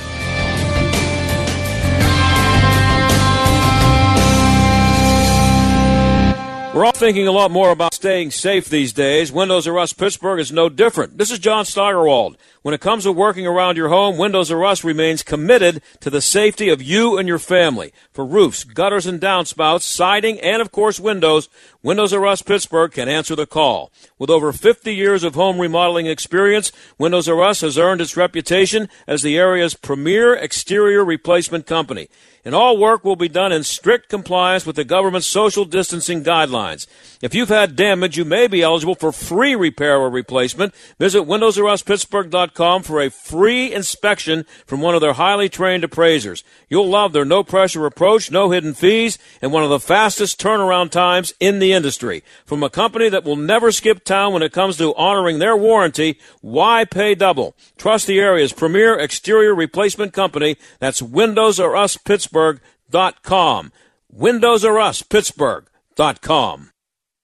We're 6.74 6.86
all 6.86 6.92
thinking 6.92 7.28
a 7.28 7.32
lot 7.32 7.50
more 7.50 7.70
about 7.70 7.92
staying 7.92 8.30
safe 8.30 8.66
these 8.66 8.94
days. 8.94 9.30
Windows 9.30 9.68
R 9.68 9.78
Us 9.78 9.92
Pittsburgh 9.92 10.40
is 10.40 10.50
no 10.50 10.70
different. 10.70 11.18
This 11.18 11.30
is 11.30 11.38
John 11.38 11.66
Steigerwald. 11.66 12.38
When 12.62 12.72
it 12.72 12.80
comes 12.80 13.04
to 13.04 13.12
working 13.12 13.46
around 13.46 13.76
your 13.76 13.90
home, 13.90 14.16
Windows 14.16 14.50
R 14.50 14.64
Us 14.64 14.82
remains 14.82 15.22
committed 15.22 15.82
to 16.00 16.08
the 16.08 16.22
safety 16.22 16.70
of 16.70 16.80
you 16.80 17.18
and 17.18 17.28
your 17.28 17.38
family. 17.38 17.92
For 18.14 18.24
roofs, 18.24 18.64
gutters 18.64 19.04
and 19.04 19.20
downspouts, 19.20 19.82
siding, 19.82 20.40
and 20.40 20.62
of 20.62 20.72
course 20.72 20.98
windows, 20.98 21.50
Windows 21.84 22.12
R 22.12 22.24
Us 22.26 22.42
Pittsburgh 22.42 22.92
can 22.92 23.08
answer 23.08 23.34
the 23.34 23.46
call. 23.46 23.90
With 24.16 24.30
over 24.30 24.52
50 24.52 24.94
years 24.94 25.24
of 25.24 25.34
home 25.34 25.60
remodeling 25.60 26.06
experience, 26.06 26.70
Windows 26.96 27.28
R 27.28 27.42
Us 27.42 27.62
has 27.62 27.76
earned 27.76 28.00
its 28.00 28.16
reputation 28.16 28.88
as 29.08 29.22
the 29.22 29.36
area's 29.36 29.74
premier 29.74 30.32
exterior 30.32 31.04
replacement 31.04 31.66
company 31.66 32.08
and 32.44 32.54
all 32.54 32.76
work 32.76 33.04
will 33.04 33.16
be 33.16 33.28
done 33.28 33.52
in 33.52 33.62
strict 33.62 34.08
compliance 34.08 34.66
with 34.66 34.76
the 34.76 34.84
government's 34.84 35.26
social 35.26 35.64
distancing 35.64 36.24
guidelines. 36.24 36.86
If 37.20 37.34
you've 37.34 37.48
had 37.48 37.76
damage, 37.76 38.16
you 38.16 38.24
may 38.24 38.48
be 38.48 38.62
eligible 38.62 38.96
for 38.96 39.12
free 39.12 39.54
repair 39.54 39.98
or 39.98 40.10
replacement. 40.10 40.74
Visit 40.98 41.22
WindowsRUsPittsburgh.com 41.22 42.82
for 42.82 43.00
a 43.00 43.10
free 43.10 43.72
inspection 43.72 44.44
from 44.66 44.80
one 44.80 44.94
of 44.94 45.00
their 45.00 45.12
highly 45.12 45.48
trained 45.48 45.84
appraisers. 45.84 46.42
You'll 46.68 46.88
love 46.88 47.12
their 47.12 47.24
no 47.24 47.44
pressure 47.44 47.86
approach, 47.86 48.30
no 48.30 48.50
hidden 48.50 48.74
fees, 48.74 49.18
and 49.40 49.52
one 49.52 49.62
of 49.62 49.70
the 49.70 49.80
fastest 49.80 50.40
turnaround 50.40 50.90
times 50.90 51.32
in 51.38 51.60
the 51.60 51.71
industry. 51.72 52.22
From 52.44 52.62
a 52.62 52.70
company 52.70 53.08
that 53.08 53.24
will 53.24 53.36
never 53.36 53.72
skip 53.72 54.04
town 54.04 54.32
when 54.32 54.42
it 54.42 54.52
comes 54.52 54.76
to 54.76 54.94
honoring 54.94 55.38
their 55.38 55.56
warranty, 55.56 56.18
why 56.40 56.84
pay 56.84 57.14
double? 57.14 57.54
Trust 57.76 58.06
the 58.06 58.20
area's 58.20 58.52
premier 58.52 58.98
exterior 58.98 59.54
replacement 59.54 60.12
company. 60.12 60.56
That's 60.78 61.02
Windows 61.02 61.58
R 61.58 61.76
Us 61.76 61.96
Pittsburgh.com. 61.96 63.72
Windows 64.10 64.64
R 64.64 64.78
Us 64.78 65.02
Pittsburgh.com. 65.02 66.70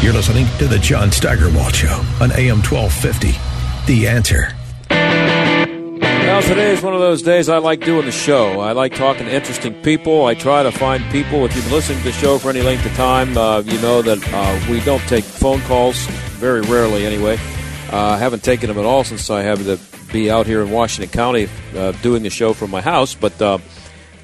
You're 0.00 0.14
listening 0.14 0.46
to 0.56 0.68
the 0.68 0.78
John 0.78 1.12
Steigerwald 1.12 1.74
Show 1.74 2.02
on 2.18 2.32
AM 2.32 2.62
1250. 2.62 3.92
The 3.92 4.08
answer. 4.08 4.56
Well, 6.26 6.42
today 6.42 6.72
is 6.72 6.82
one 6.82 6.92
of 6.92 6.98
those 6.98 7.22
days 7.22 7.48
I 7.48 7.58
like 7.58 7.84
doing 7.84 8.04
the 8.04 8.10
show. 8.10 8.58
I 8.58 8.72
like 8.72 8.96
talking 8.96 9.26
to 9.26 9.32
interesting 9.32 9.80
people. 9.82 10.24
I 10.24 10.34
try 10.34 10.64
to 10.64 10.72
find 10.72 11.04
people. 11.12 11.44
If 11.44 11.54
you've 11.54 11.70
listening 11.70 11.98
to 11.98 12.04
the 12.04 12.12
show 12.12 12.36
for 12.36 12.50
any 12.50 12.62
length 12.62 12.84
of 12.84 12.92
time, 12.94 13.38
uh, 13.38 13.60
you 13.60 13.80
know 13.80 14.02
that 14.02 14.18
uh, 14.34 14.70
we 14.70 14.80
don't 14.80 15.00
take 15.02 15.22
phone 15.22 15.60
calls, 15.62 16.04
very 16.34 16.62
rarely 16.62 17.06
anyway. 17.06 17.38
Uh, 17.92 18.08
I 18.08 18.18
haven't 18.18 18.42
taken 18.42 18.66
them 18.66 18.76
at 18.76 18.84
all 18.84 19.04
since 19.04 19.30
I 19.30 19.42
have 19.42 19.64
to 19.66 19.78
be 20.12 20.28
out 20.28 20.46
here 20.46 20.62
in 20.62 20.72
Washington 20.72 21.12
County 21.16 21.48
uh, 21.76 21.92
doing 22.02 22.24
the 22.24 22.30
show 22.30 22.52
from 22.52 22.72
my 22.72 22.80
house. 22.80 23.14
But 23.14 23.40
uh, 23.40 23.58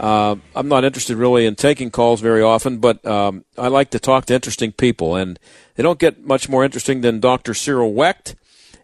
uh, 0.00 0.34
I'm 0.56 0.68
not 0.68 0.82
interested 0.82 1.16
really 1.16 1.46
in 1.46 1.54
taking 1.54 1.92
calls 1.92 2.20
very 2.20 2.42
often, 2.42 2.78
but 2.78 3.06
um, 3.06 3.44
I 3.56 3.68
like 3.68 3.90
to 3.90 4.00
talk 4.00 4.26
to 4.26 4.34
interesting 4.34 4.72
people. 4.72 5.14
And 5.14 5.38
they 5.76 5.84
don't 5.84 6.00
get 6.00 6.26
much 6.26 6.48
more 6.48 6.64
interesting 6.64 7.02
than 7.02 7.20
Dr. 7.20 7.54
Cyril 7.54 7.92
Wecht 7.92 8.34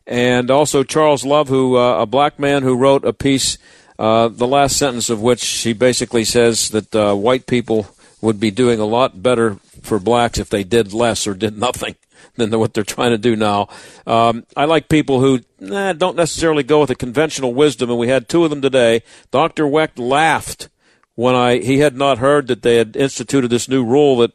and 0.08 0.50
also 0.50 0.82
Charles 0.82 1.24
Love, 1.24 1.48
who 1.48 1.76
uh, 1.76 2.00
a 2.00 2.06
black 2.06 2.38
man 2.38 2.62
who 2.62 2.74
wrote 2.74 3.04
a 3.04 3.12
piece, 3.12 3.58
uh, 3.98 4.28
the 4.28 4.46
last 4.46 4.76
sentence 4.76 5.10
of 5.10 5.20
which 5.20 5.46
he 5.46 5.74
basically 5.74 6.24
says 6.24 6.70
that 6.70 6.96
uh, 6.96 7.14
white 7.14 7.46
people 7.46 7.86
would 8.22 8.40
be 8.40 8.50
doing 8.50 8.80
a 8.80 8.86
lot 8.86 9.22
better 9.22 9.56
for 9.82 9.98
blacks 9.98 10.38
if 10.38 10.48
they 10.48 10.64
did 10.64 10.94
less 10.94 11.26
or 11.26 11.34
did 11.34 11.58
nothing 11.66 11.94
than 12.36 12.58
what 12.58 12.72
they're 12.72 12.84
trying 12.84 13.10
to 13.10 13.18
do 13.18 13.36
now. 13.36 13.68
Um, 14.06 14.46
I 14.56 14.64
like 14.64 14.88
people 14.88 15.20
who 15.20 15.40
nah, 15.60 15.92
don't 15.92 16.16
necessarily 16.16 16.62
go 16.62 16.80
with 16.80 16.88
the 16.88 16.94
conventional 16.94 17.52
wisdom, 17.52 17.90
and 17.90 17.98
we 17.98 18.08
had 18.08 18.28
two 18.28 18.44
of 18.44 18.50
them 18.50 18.62
today. 18.62 19.02
Dr. 19.30 19.66
Wecht 19.66 19.98
laughed 19.98 20.70
when 21.16 21.34
I 21.34 21.58
he 21.58 21.80
had 21.80 21.96
not 21.96 22.18
heard 22.18 22.46
that 22.46 22.62
they 22.62 22.76
had 22.76 22.96
instituted 22.96 23.48
this 23.48 23.68
new 23.68 23.84
rule 23.84 24.16
that 24.18 24.32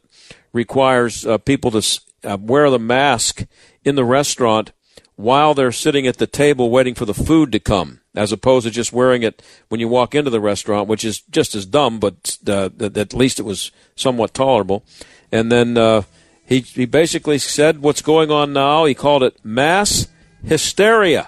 requires 0.52 1.26
uh, 1.26 1.40
people 1.40 1.72
to 1.72 2.02
uh, 2.24 2.38
wear 2.40 2.70
the 2.70 2.78
mask 2.78 3.46
in 3.84 3.96
the 3.96 4.06
restaurant 4.06 4.72
while 5.16 5.54
they're 5.54 5.72
sitting 5.72 6.08
at 6.08 6.18
the 6.18 6.28
table 6.28 6.70
waiting 6.70 6.96
for 6.96 7.06
the 7.06 7.14
food 7.14 7.52
to 7.52 7.60
come, 7.60 8.02
as 8.16 8.32
opposed 8.32 8.66
to 8.66 8.72
just 8.72 8.94
wearing 8.94 9.24
it 9.24 9.42
when 9.70 9.80
you 9.80 9.88
walk 9.88 10.16
into 10.16 10.30
the 10.30 10.42
restaurant, 10.42 10.88
which 10.88 11.06
is 11.06 11.22
just 11.22 11.56
as 11.56 11.66
dumb, 11.66 12.00
but 12.00 12.38
uh, 12.48 12.70
at 12.80 13.14
least 13.14 13.40
it 13.40 13.44
was 13.44 13.72
somewhat 13.96 14.34
tolerable. 14.34 14.84
And 15.32 15.52
then 15.52 15.78
uh, 15.78 16.04
he 16.46 16.62
he 16.62 16.86
basically 16.86 17.38
said 17.38 17.82
what's 17.82 18.02
going 18.02 18.32
on 18.32 18.54
now. 18.54 18.86
He 18.86 18.94
called 18.94 19.24
it 19.24 19.38
mass 19.44 20.08
hysteria. 20.44 21.28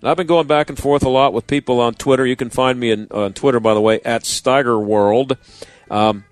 And 0.00 0.10
I've 0.10 0.16
been 0.16 0.26
going 0.26 0.48
back 0.48 0.68
and 0.68 0.78
forth 0.78 1.04
a 1.04 1.08
lot 1.08 1.32
with 1.32 1.46
people 1.46 1.80
on 1.80 1.94
Twitter. 1.94 2.26
You 2.26 2.36
can 2.36 2.50
find 2.50 2.78
me 2.78 2.90
in, 2.90 3.06
on 3.12 3.34
Twitter, 3.34 3.60
by 3.60 3.72
the 3.74 3.80
way, 3.80 4.00
at 4.00 4.22
Steigerworld. 4.22 5.38
Um, 5.90 6.24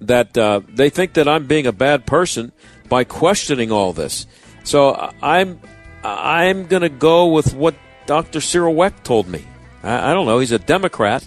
that 0.00 0.36
uh, 0.36 0.60
they 0.68 0.90
think 0.90 1.14
that 1.14 1.28
I'm 1.28 1.46
being 1.46 1.66
a 1.66 1.72
bad 1.72 2.06
person 2.06 2.52
by 2.88 3.04
questioning 3.04 3.70
all 3.70 3.92
this. 3.92 4.26
So 4.64 5.12
I'm 5.22 5.60
I'm 6.02 6.66
going 6.66 6.82
to 6.82 6.88
go 6.88 7.28
with 7.28 7.54
what 7.54 7.74
Dr. 8.06 8.40
Cyril 8.40 8.74
Wecht 8.74 9.04
told 9.04 9.28
me. 9.28 9.44
I, 9.82 10.10
I, 10.10 10.14
don't 10.14 10.26
know. 10.26 10.38
He's 10.38 10.52
a 10.52 10.58
Democrat, 10.58 11.26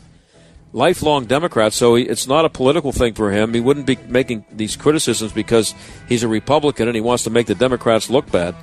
lifelong 0.71 1.25
Democrat, 1.25 1.73
so 1.73 1.95
he, 1.95 2.03
it's 2.03 2.27
not 2.27 2.45
a 2.45 2.49
political 2.49 2.91
thing 2.91 3.13
for 3.13 3.31
him. 3.31 3.53
He 3.53 3.59
wouldn't 3.59 3.85
be 3.85 3.97
making 4.07 4.45
these 4.51 4.75
criticisms 4.75 5.31
because 5.31 5.73
he's 6.09 6.23
a 6.23 6.27
Republican 6.27 6.87
and 6.87 6.95
he 6.95 7.01
wants 7.01 7.23
to 7.23 7.29
make 7.29 7.47
the 7.47 7.55
Democrats 7.55 8.09
look 8.09 8.29
bad. 8.31 8.55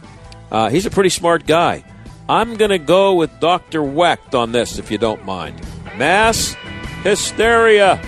Uh, 0.51 0.69
he's 0.69 0.87
a 0.87 0.91
pretty 0.91 1.11
smart 1.11 1.47
guy. 1.47 1.85
I'm 2.29 2.57
going 2.57 2.71
to 2.71 2.79
go 2.79 3.15
with 3.15 3.41
Dr. 3.41 3.83
Wecht 3.83 4.35
on 4.35 4.53
this, 4.53 4.79
if 4.79 4.91
you 4.91 4.99
don't 4.99 5.25
mind. 5.25 5.61
Mass 5.97 6.55
hysteria. 7.03 8.01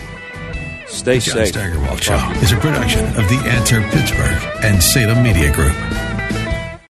Stay 0.86 1.18
the 1.18 1.24
John 1.24 1.34
safe. 1.34 1.48
Steigerwald 1.48 2.02
Show 2.02 2.30
is 2.42 2.52
a 2.52 2.56
production 2.56 3.06
of 3.06 3.28
The 3.28 3.42
Answer 3.46 3.80
Pittsburgh 3.90 4.62
and 4.62 4.82
Salem 4.82 5.22
Media 5.22 5.52
Group. 5.52 5.74